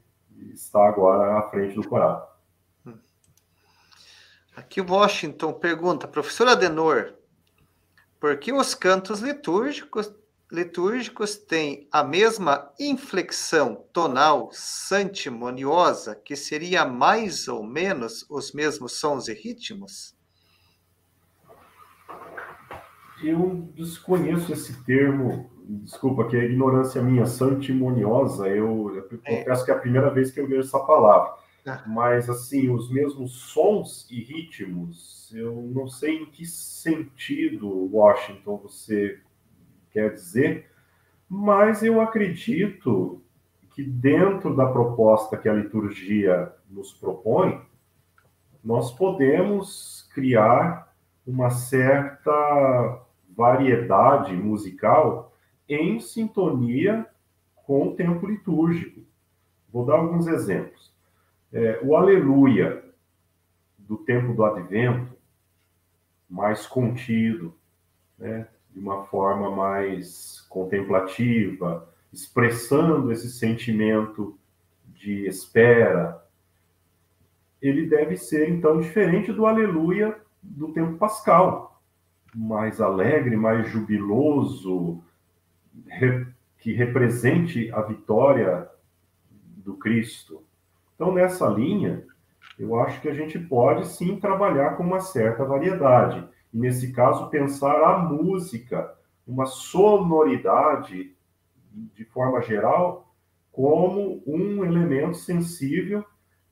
está 0.52 0.86
agora 0.86 1.38
à 1.38 1.42
frente 1.48 1.74
do 1.74 1.86
coral. 1.86 2.34
Aqui 4.56 4.80
Washington 4.80 5.52
pergunta, 5.52 6.08
professor 6.08 6.48
Adenor, 6.48 7.12
por 8.18 8.38
que 8.38 8.52
os 8.52 8.74
cantos 8.74 9.20
litúrgicos, 9.20 10.10
litúrgicos 10.50 11.36
têm 11.36 11.88
a 11.90 12.04
mesma 12.04 12.72
inflexão 12.78 13.84
tonal 13.92 14.50
santimoniosa, 14.52 16.14
que 16.14 16.36
seria 16.36 16.84
mais 16.84 17.48
ou 17.48 17.64
menos 17.64 18.24
os 18.30 18.52
mesmos 18.52 18.92
sons 18.92 19.28
e 19.28 19.34
ritmos? 19.34 20.14
Eu 23.22 23.68
desconheço 23.74 24.52
esse 24.52 24.84
termo 24.84 25.50
desculpa, 25.68 26.28
que 26.28 26.36
é 26.36 26.44
ignorância 26.44 27.02
minha, 27.02 27.26
santimoniosa, 27.26 28.48
eu, 28.48 28.94
eu 28.94 29.20
é. 29.24 29.38
confesso 29.38 29.64
que 29.64 29.70
é 29.70 29.74
a 29.74 29.78
primeira 29.78 30.10
vez 30.10 30.30
que 30.30 30.40
eu 30.40 30.46
vejo 30.46 30.60
essa 30.60 30.78
palavra. 30.78 31.34
Ah. 31.66 31.82
Mas, 31.86 32.30
assim, 32.30 32.70
os 32.70 32.90
mesmos 32.90 33.32
sons 33.32 34.06
e 34.10 34.22
ritmos, 34.22 35.32
eu 35.34 35.68
não 35.74 35.88
sei 35.88 36.22
em 36.22 36.26
que 36.26 36.46
sentido, 36.46 37.68
Washington, 37.92 38.58
você 38.58 39.18
quer 39.96 40.12
dizer, 40.12 40.70
mas 41.26 41.82
eu 41.82 42.02
acredito 42.02 43.22
que 43.70 43.82
dentro 43.82 44.54
da 44.54 44.66
proposta 44.66 45.38
que 45.38 45.48
a 45.48 45.54
liturgia 45.54 46.52
nos 46.68 46.92
propõe, 46.92 47.62
nós 48.62 48.92
podemos 48.92 50.06
criar 50.12 50.94
uma 51.26 51.48
certa 51.48 53.02
variedade 53.34 54.34
musical 54.34 55.34
em 55.66 55.98
sintonia 55.98 57.06
com 57.54 57.88
o 57.88 57.94
tempo 57.94 58.26
litúrgico. 58.26 59.00
Vou 59.72 59.86
dar 59.86 59.94
alguns 59.94 60.26
exemplos. 60.26 60.94
É, 61.50 61.80
o 61.82 61.96
Aleluia 61.96 62.84
do 63.78 63.96
tempo 63.96 64.34
do 64.34 64.44
Advento, 64.44 65.16
mais 66.28 66.66
contido, 66.66 67.54
né, 68.18 68.46
de 68.76 68.80
uma 68.80 69.04
forma 69.04 69.50
mais 69.50 70.44
contemplativa, 70.50 71.88
expressando 72.12 73.10
esse 73.10 73.30
sentimento 73.30 74.38
de 74.88 75.26
espera, 75.26 76.22
ele 77.60 77.86
deve 77.86 78.18
ser, 78.18 78.50
então, 78.50 78.78
diferente 78.78 79.32
do 79.32 79.46
aleluia 79.46 80.14
do 80.42 80.74
tempo 80.74 80.98
pascal, 80.98 81.80
mais 82.34 82.78
alegre, 82.78 83.34
mais 83.34 83.66
jubiloso, 83.66 85.02
que 86.58 86.74
represente 86.74 87.72
a 87.72 87.80
vitória 87.80 88.68
do 89.56 89.72
Cristo. 89.78 90.44
Então, 90.94 91.14
nessa 91.14 91.48
linha, 91.48 92.04
eu 92.58 92.78
acho 92.78 93.00
que 93.00 93.08
a 93.08 93.14
gente 93.14 93.38
pode 93.38 93.86
sim 93.86 94.20
trabalhar 94.20 94.76
com 94.76 94.82
uma 94.82 95.00
certa 95.00 95.46
variedade. 95.46 96.28
Nesse 96.56 96.90
caso, 96.90 97.28
pensar 97.28 97.82
a 97.82 97.98
música, 97.98 98.90
uma 99.26 99.44
sonoridade, 99.44 101.14
de 101.94 102.04
forma 102.06 102.40
geral, 102.40 103.12
como 103.52 104.22
um 104.26 104.64
elemento 104.64 105.18
sensível 105.18 106.02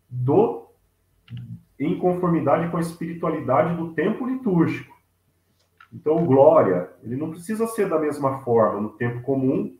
do 0.06 0.66
em 1.80 1.98
conformidade 1.98 2.70
com 2.70 2.76
a 2.76 2.82
espiritualidade 2.82 3.76
do 3.76 3.94
tempo 3.94 4.26
litúrgico. 4.26 4.94
Então, 5.90 6.26
glória, 6.26 6.90
ele 7.02 7.16
não 7.16 7.30
precisa 7.30 7.66
ser 7.66 7.88
da 7.88 7.98
mesma 7.98 8.40
forma 8.40 8.82
no 8.82 8.90
tempo 8.90 9.22
comum 9.22 9.74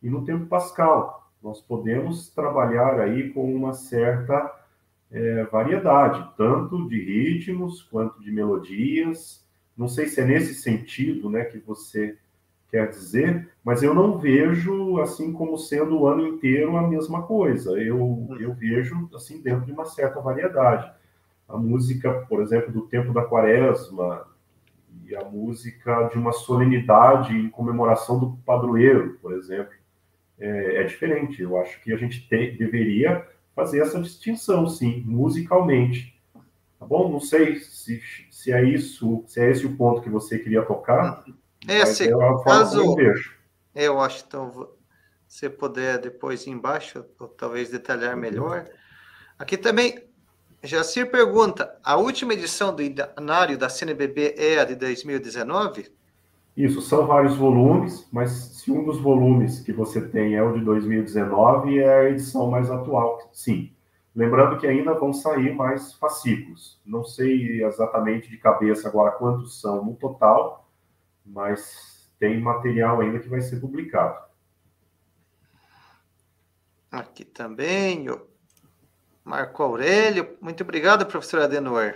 e 0.00 0.08
no 0.08 0.24
tempo 0.24 0.46
pascal. 0.46 1.32
Nós 1.42 1.60
podemos 1.60 2.28
trabalhar 2.28 3.00
aí 3.00 3.32
com 3.32 3.52
uma 3.52 3.72
certa 3.72 4.54
é, 5.10 5.42
variedade, 5.46 6.32
tanto 6.36 6.88
de 6.88 7.02
ritmos 7.02 7.82
quanto 7.82 8.20
de 8.20 8.30
melodias. 8.30 9.43
Não 9.76 9.88
sei 9.88 10.06
se 10.06 10.20
é 10.20 10.24
nesse 10.24 10.54
sentido 10.54 11.28
né, 11.28 11.44
que 11.44 11.58
você 11.58 12.16
quer 12.70 12.88
dizer, 12.88 13.48
mas 13.62 13.82
eu 13.82 13.94
não 13.94 14.18
vejo 14.18 14.98
assim 14.98 15.32
como 15.32 15.56
sendo 15.56 16.00
o 16.00 16.06
ano 16.08 16.26
inteiro 16.26 16.76
a 16.76 16.88
mesma 16.88 17.22
coisa. 17.22 17.70
Eu, 17.80 18.28
eu 18.40 18.52
vejo 18.52 19.08
assim 19.14 19.40
dentro 19.40 19.64
de 19.64 19.72
uma 19.72 19.84
certa 19.84 20.20
variedade. 20.20 20.92
A 21.48 21.56
música, 21.56 22.12
por 22.28 22.42
exemplo, 22.42 22.72
do 22.72 22.82
tempo 22.82 23.12
da 23.12 23.24
quaresma 23.24 24.26
e 25.06 25.14
a 25.14 25.24
música 25.24 26.08
de 26.08 26.18
uma 26.18 26.32
solenidade 26.32 27.36
em 27.36 27.48
comemoração 27.48 28.18
do 28.18 28.36
padroeiro, 28.44 29.18
por 29.20 29.32
exemplo, 29.34 29.74
é, 30.38 30.82
é 30.82 30.84
diferente. 30.84 31.42
Eu 31.42 31.56
acho 31.56 31.80
que 31.82 31.92
a 31.92 31.96
gente 31.96 32.26
te, 32.28 32.52
deveria 32.52 33.26
fazer 33.54 33.80
essa 33.80 34.00
distinção, 34.00 34.66
sim, 34.66 35.02
musicalmente. 35.06 36.13
Tá 36.78 36.86
bom? 36.86 37.10
Não 37.10 37.20
sei 37.20 37.56
se, 37.56 38.00
se 38.30 38.52
é 38.52 38.62
isso, 38.64 39.24
se 39.26 39.40
é 39.40 39.50
esse 39.50 39.66
o 39.66 39.76
ponto 39.76 40.02
que 40.02 40.10
você 40.10 40.38
queria 40.38 40.62
tocar. 40.62 41.24
É, 41.66 41.80
é 41.80 42.44
caso 42.44 42.80
eu, 42.80 42.94
vejo. 42.94 43.34
eu 43.74 44.00
acho, 44.00 44.24
então, 44.26 44.68
se 45.26 45.48
puder 45.48 45.98
depois 45.98 46.46
embaixo, 46.46 47.04
ou 47.18 47.28
talvez 47.28 47.70
detalhar 47.70 48.16
melhor. 48.16 48.66
Aqui 49.38 49.56
também, 49.56 50.04
Jacir 50.62 51.10
pergunta, 51.10 51.76
a 51.82 51.96
última 51.96 52.32
edição 52.32 52.74
do 52.74 52.82
Inário 52.82 53.58
da 53.58 53.68
CNBB 53.68 54.34
é 54.38 54.60
a 54.60 54.64
de 54.64 54.74
2019? 54.74 55.90
Isso, 56.56 56.80
são 56.80 57.06
vários 57.06 57.34
volumes, 57.36 58.06
mas 58.12 58.30
se 58.30 58.70
um 58.70 58.84
dos 58.84 59.00
volumes 59.00 59.58
que 59.60 59.72
você 59.72 60.00
tem 60.00 60.36
é 60.36 60.42
o 60.42 60.52
de 60.52 60.64
2019, 60.64 61.80
é 61.80 61.94
a 61.94 62.10
edição 62.10 62.48
mais 62.48 62.70
atual, 62.70 63.28
sim. 63.32 63.73
Lembrando 64.14 64.58
que 64.58 64.66
ainda 64.66 64.94
vão 64.94 65.12
sair 65.12 65.54
mais 65.54 65.94
fascículos. 65.94 66.80
Não 66.86 67.02
sei 67.02 67.64
exatamente 67.64 68.30
de 68.30 68.38
cabeça 68.38 68.88
agora 68.88 69.10
quantos 69.12 69.60
são 69.60 69.84
no 69.84 69.94
total, 69.96 70.68
mas 71.26 72.08
tem 72.18 72.40
material 72.40 73.00
ainda 73.00 73.18
que 73.18 73.28
vai 73.28 73.40
ser 73.40 73.60
publicado. 73.60 74.22
Aqui 76.92 77.24
também, 77.24 78.08
o 78.08 78.24
Marco 79.24 79.64
Aurélio. 79.64 80.36
Muito 80.40 80.62
obrigado, 80.62 81.04
professor 81.06 81.40
Adenor. 81.40 81.94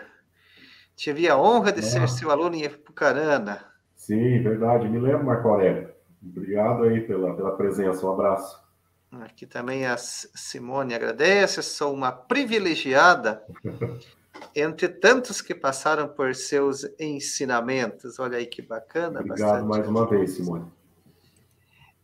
Tive 0.96 1.28
a 1.28 1.38
honra 1.38 1.70
de 1.70 1.78
ah. 1.78 1.82
ser 1.84 2.08
seu 2.08 2.32
aluno 2.32 2.56
em 2.56 2.62
Epucarana. 2.62 3.64
Sim, 3.94 4.42
verdade. 4.42 4.88
Me 4.88 4.98
lembro, 4.98 5.24
Marco 5.24 5.46
Aurélio. 5.48 5.92
Obrigado 6.20 6.82
aí 6.82 7.00
pela, 7.02 7.36
pela 7.36 7.56
presença. 7.56 8.04
Um 8.04 8.12
abraço. 8.12 8.67
Aqui 9.10 9.46
também 9.46 9.86
a 9.86 9.96
Simone 9.96 10.94
agradece. 10.94 11.62
Sou 11.62 11.94
uma 11.94 12.12
privilegiada 12.12 13.42
entre 14.54 14.88
tantos 14.88 15.40
que 15.40 15.54
passaram 15.54 16.08
por 16.08 16.34
seus 16.34 16.84
ensinamentos. 16.98 18.18
Olha 18.18 18.38
aí 18.38 18.46
que 18.46 18.60
bacana. 18.60 19.20
Obrigado 19.20 19.64
mais 19.66 19.88
uma 19.88 20.06
vez, 20.06 20.32
Simone. 20.32 20.70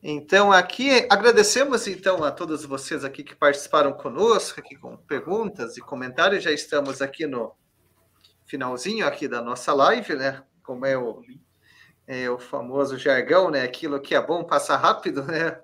Então, 0.02 0.52
aqui 0.52 1.06
agradecemos 1.08 1.86
então 1.86 2.22
a 2.24 2.30
todos 2.30 2.64
vocês 2.64 3.04
aqui 3.04 3.24
que 3.24 3.34
participaram 3.34 3.92
conosco, 3.92 4.60
aqui 4.60 4.76
com 4.76 4.96
perguntas 4.96 5.76
e 5.76 5.80
comentários. 5.80 6.44
Já 6.44 6.52
estamos 6.52 7.00
aqui 7.00 7.26
no 7.26 7.54
finalzinho 8.44 9.06
aqui 9.06 9.26
da 9.26 9.40
nossa 9.40 9.72
live, 9.72 10.14
né? 10.14 10.42
Como 10.62 10.84
é 10.84 10.96
o, 10.96 11.22
é 12.06 12.28
o 12.28 12.38
famoso 12.38 12.98
jargão, 12.98 13.50
né? 13.50 13.62
Aquilo 13.62 14.00
que 14.00 14.14
é 14.14 14.20
bom 14.20 14.44
passa 14.44 14.76
rápido, 14.76 15.22
né? 15.22 15.58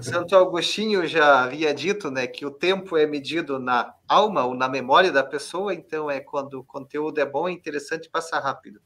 Santo 0.00 0.34
Agostinho 0.34 1.06
já 1.06 1.44
havia 1.44 1.74
dito, 1.74 2.10
né, 2.10 2.26
que 2.26 2.46
o 2.46 2.50
tempo 2.50 2.96
é 2.96 3.06
medido 3.06 3.58
na 3.58 3.94
alma 4.08 4.44
ou 4.44 4.54
na 4.54 4.68
memória 4.68 5.12
da 5.12 5.22
pessoa, 5.22 5.74
então 5.74 6.10
é 6.10 6.20
quando 6.20 6.60
o 6.60 6.64
conteúdo 6.64 7.20
é 7.20 7.26
bom, 7.26 7.48
é 7.48 7.52
interessante 7.52 8.08
passar 8.08 8.40
rápido. 8.40 8.80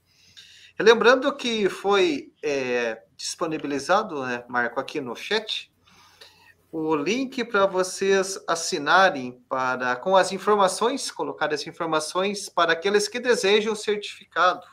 Lembrando 0.81 1.35
que 1.37 1.69
foi 1.69 2.33
é, 2.43 3.01
disponibilizado, 3.17 4.25
né, 4.25 4.45
Marco, 4.49 4.81
aqui 4.81 5.01
no 5.01 5.15
chat, 5.15 5.71
o 6.73 6.97
link 6.97 7.45
para 7.45 7.67
vocês 7.67 8.43
assinarem 8.49 9.41
para 9.49 9.95
com 9.97 10.17
as 10.17 10.33
informações, 10.33 11.11
colocar 11.11 11.53
as 11.53 11.67
informações 11.67 12.49
para 12.49 12.73
aqueles 12.73 13.07
que 13.07 13.21
desejam 13.21 13.75
o 13.75 13.77
certificado 13.77 14.67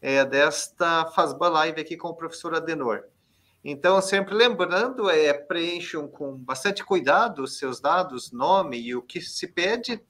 é, 0.00 0.24
desta 0.24 1.06
Fazba 1.06 1.48
Live 1.48 1.80
aqui 1.80 1.96
com 1.96 2.08
o 2.08 2.16
professor 2.16 2.54
Adenor. 2.54 3.04
Então, 3.64 4.00
sempre 4.02 4.34
lembrando, 4.34 5.08
é, 5.08 5.32
preencham 5.32 6.08
com 6.08 6.36
bastante 6.36 6.84
cuidado 6.84 7.44
os 7.44 7.58
seus 7.58 7.80
dados, 7.80 8.32
nome 8.32 8.80
e 8.80 8.94
o 8.96 9.02
que 9.02 9.20
se 9.20 9.46
pede. 9.46 10.02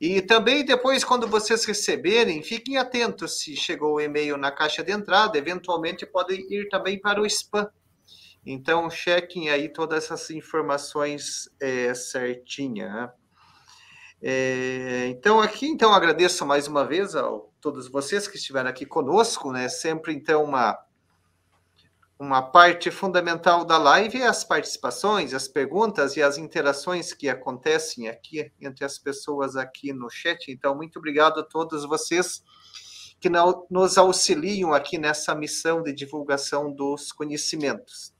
E 0.00 0.22
também 0.22 0.64
depois, 0.64 1.04
quando 1.04 1.26
vocês 1.26 1.64
receberem, 1.64 2.42
fiquem 2.42 2.78
atentos 2.78 3.40
se 3.40 3.56
chegou 3.56 3.94
o 3.94 4.00
e-mail 4.00 4.36
na 4.36 4.50
caixa 4.50 4.82
de 4.82 4.92
entrada, 4.92 5.36
eventualmente 5.36 6.06
pode 6.06 6.34
ir 6.34 6.68
também 6.68 6.98
para 6.98 7.20
o 7.20 7.26
spam. 7.26 7.68
Então, 8.46 8.88
chequem 8.88 9.50
aí 9.50 9.68
todas 9.68 10.04
essas 10.04 10.30
informações 10.30 11.50
é, 11.60 11.92
certinha. 11.92 13.12
É, 14.22 15.08
então, 15.08 15.40
aqui, 15.40 15.66
então, 15.66 15.92
agradeço 15.92 16.46
mais 16.46 16.66
uma 16.66 16.84
vez 16.84 17.14
a 17.16 17.28
todos 17.60 17.88
vocês 17.88 18.28
que 18.28 18.36
estiveram 18.36 18.70
aqui 18.70 18.86
conosco, 18.86 19.52
né? 19.52 19.68
Sempre, 19.68 20.14
então, 20.14 20.44
uma 20.44 20.78
uma 22.20 22.42
parte 22.42 22.90
fundamental 22.90 23.64
da 23.64 23.78
live 23.78 24.20
é 24.20 24.26
as 24.26 24.44
participações, 24.44 25.32
as 25.32 25.48
perguntas 25.48 26.18
e 26.18 26.22
as 26.22 26.36
interações 26.36 27.14
que 27.14 27.30
acontecem 27.30 28.08
aqui 28.08 28.52
entre 28.60 28.84
as 28.84 28.98
pessoas 28.98 29.56
aqui 29.56 29.90
no 29.90 30.10
chat. 30.10 30.52
Então, 30.52 30.76
muito 30.76 30.98
obrigado 30.98 31.40
a 31.40 31.42
todos 31.42 31.82
vocês 31.86 32.44
que 33.18 33.30
nos 33.70 33.96
auxiliam 33.96 34.74
aqui 34.74 34.98
nessa 34.98 35.34
missão 35.34 35.82
de 35.82 35.94
divulgação 35.94 36.70
dos 36.70 37.10
conhecimentos. 37.10 38.12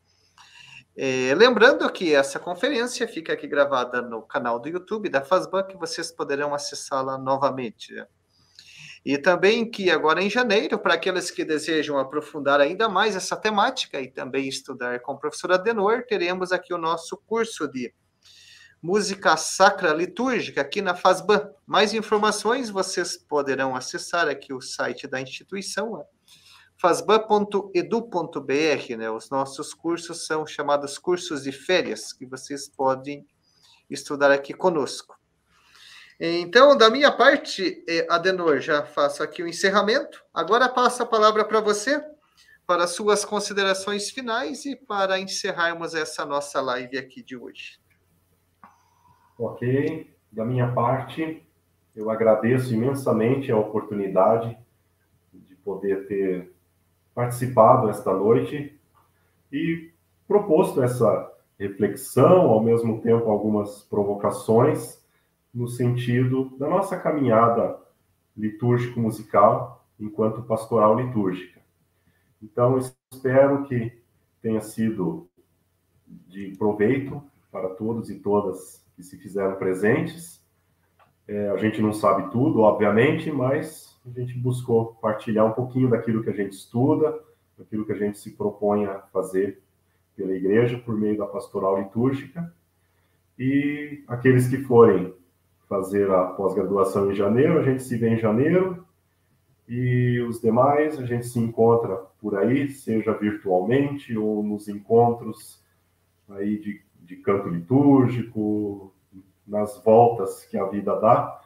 É, 0.96 1.34
lembrando 1.36 1.90
que 1.92 2.14
essa 2.14 2.38
conferência 2.38 3.06
fica 3.06 3.34
aqui 3.34 3.46
gravada 3.46 4.00
no 4.00 4.22
canal 4.22 4.58
do 4.58 4.68
YouTube 4.70 5.10
da 5.10 5.22
Fazban, 5.22 5.64
que 5.64 5.76
vocês 5.76 6.10
poderão 6.10 6.54
acessá-la 6.54 7.18
novamente. 7.18 7.94
E 9.04 9.16
também 9.16 9.68
que 9.68 9.90
agora 9.90 10.22
em 10.22 10.28
janeiro, 10.28 10.78
para 10.78 10.94
aqueles 10.94 11.30
que 11.30 11.44
desejam 11.44 11.98
aprofundar 11.98 12.60
ainda 12.60 12.88
mais 12.88 13.16
essa 13.16 13.36
temática 13.36 14.00
e 14.00 14.08
também 14.08 14.46
estudar 14.46 15.00
com 15.00 15.12
o 15.12 15.18
professor 15.18 15.52
Adenor, 15.52 16.04
teremos 16.06 16.52
aqui 16.52 16.74
o 16.74 16.78
nosso 16.78 17.16
curso 17.16 17.66
de 17.66 17.92
música 18.82 19.36
sacra 19.36 19.92
litúrgica 19.92 20.60
aqui 20.60 20.82
na 20.82 20.94
FASBAN. 20.94 21.50
Mais 21.66 21.94
informações 21.94 22.70
vocês 22.70 23.16
poderão 23.16 23.74
acessar 23.74 24.28
aqui 24.28 24.52
o 24.52 24.60
site 24.60 25.06
da 25.06 25.20
instituição, 25.20 26.00
é 26.00 26.04
fasban.edu.br, 26.80 28.96
né? 28.96 29.10
Os 29.10 29.28
nossos 29.28 29.74
cursos 29.74 30.26
são 30.26 30.46
chamados 30.46 30.98
cursos 30.98 31.42
de 31.42 31.52
férias, 31.52 32.10
que 32.10 32.24
vocês 32.24 32.68
podem 32.68 33.26
estudar 33.90 34.30
aqui 34.30 34.54
conosco. 34.54 35.19
Então, 36.22 36.76
da 36.76 36.90
minha 36.90 37.10
parte, 37.10 37.82
eh, 37.88 38.06
Adenor, 38.10 38.60
já 38.60 38.84
faço 38.84 39.22
aqui 39.22 39.42
o 39.42 39.48
encerramento. 39.48 40.22
Agora 40.34 40.68
passo 40.68 41.02
a 41.02 41.06
palavra 41.06 41.46
para 41.46 41.62
você, 41.62 41.98
para 42.66 42.86
suas 42.86 43.24
considerações 43.24 44.10
finais 44.10 44.66
e 44.66 44.76
para 44.76 45.18
encerrarmos 45.18 45.94
essa 45.94 46.26
nossa 46.26 46.60
live 46.60 46.98
aqui 46.98 47.22
de 47.22 47.38
hoje. 47.38 47.80
Ok. 49.38 50.14
Da 50.30 50.44
minha 50.44 50.70
parte, 50.72 51.42
eu 51.96 52.10
agradeço 52.10 52.74
imensamente 52.74 53.50
a 53.50 53.56
oportunidade 53.56 54.58
de 55.32 55.54
poder 55.56 56.06
ter 56.06 56.52
participado 57.14 57.88
esta 57.88 58.12
noite 58.12 58.78
e 59.50 59.90
proposto 60.28 60.82
essa 60.82 61.32
reflexão, 61.58 62.42
ao 62.42 62.62
mesmo 62.62 63.00
tempo 63.00 63.30
algumas 63.30 63.84
provocações 63.84 64.99
no 65.52 65.68
sentido 65.68 66.56
da 66.58 66.68
nossa 66.68 66.98
caminhada 66.98 67.78
litúrgico-musical 68.36 69.84
enquanto 69.98 70.42
pastoral 70.42 70.98
litúrgica. 70.98 71.60
Então, 72.42 72.78
espero 73.12 73.64
que 73.64 74.00
tenha 74.40 74.60
sido 74.60 75.28
de 76.06 76.56
proveito 76.56 77.22
para 77.50 77.68
todos 77.70 78.08
e 78.10 78.18
todas 78.18 78.84
que 78.96 79.02
se 79.02 79.18
fizeram 79.18 79.56
presentes. 79.56 80.42
É, 81.28 81.50
a 81.50 81.56
gente 81.56 81.82
não 81.82 81.92
sabe 81.92 82.30
tudo, 82.30 82.60
obviamente, 82.60 83.30
mas 83.30 83.98
a 84.06 84.10
gente 84.10 84.38
buscou 84.38 84.94
partilhar 84.94 85.46
um 85.46 85.52
pouquinho 85.52 85.90
daquilo 85.90 86.22
que 86.22 86.30
a 86.30 86.34
gente 86.34 86.52
estuda, 86.52 87.20
daquilo 87.58 87.84
que 87.84 87.92
a 87.92 87.96
gente 87.96 88.18
se 88.18 88.30
propõe 88.32 88.86
a 88.86 89.00
fazer 89.12 89.62
pela 90.16 90.34
igreja 90.34 90.78
por 90.78 90.96
meio 90.96 91.18
da 91.18 91.26
pastoral 91.26 91.78
litúrgica. 91.78 92.52
E 93.38 94.02
aqueles 94.08 94.48
que 94.48 94.58
forem 94.58 95.14
fazer 95.70 96.10
a 96.10 96.24
pós-graduação 96.24 97.12
em 97.12 97.14
janeiro, 97.14 97.60
a 97.60 97.62
gente 97.62 97.84
se 97.84 97.96
vê 97.96 98.08
em 98.08 98.18
janeiro. 98.18 98.84
E 99.68 100.20
os 100.28 100.40
demais, 100.40 100.98
a 100.98 101.06
gente 101.06 101.26
se 101.26 101.38
encontra 101.38 101.94
por 102.20 102.36
aí, 102.36 102.68
seja 102.68 103.12
virtualmente 103.12 104.18
ou 104.18 104.42
nos 104.42 104.66
encontros 104.66 105.64
aí 106.28 106.58
de, 106.58 106.82
de 107.02 107.16
canto 107.18 107.48
litúrgico, 107.48 108.92
nas 109.46 109.80
voltas 109.84 110.44
que 110.44 110.58
a 110.58 110.64
vida 110.64 110.98
dá. 110.98 111.40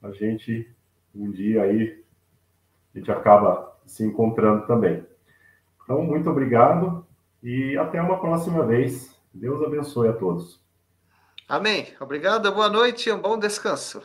A 0.00 0.12
gente, 0.12 0.72
um 1.12 1.32
dia 1.32 1.62
aí, 1.62 2.00
a 2.94 2.98
gente 2.98 3.10
acaba 3.10 3.76
se 3.84 4.04
encontrando 4.04 4.68
também. 4.68 5.04
Então, 5.82 6.00
muito 6.00 6.30
obrigado 6.30 7.04
e 7.42 7.76
até 7.76 8.00
uma 8.00 8.20
próxima 8.20 8.64
vez. 8.64 9.20
Deus 9.32 9.60
abençoe 9.64 10.06
a 10.06 10.12
todos. 10.12 10.63
Amém. 11.48 11.94
Obrigado, 12.00 12.52
boa 12.52 12.68
noite 12.68 13.08
e 13.08 13.12
um 13.12 13.20
bom 13.20 13.38
descanso. 13.38 14.02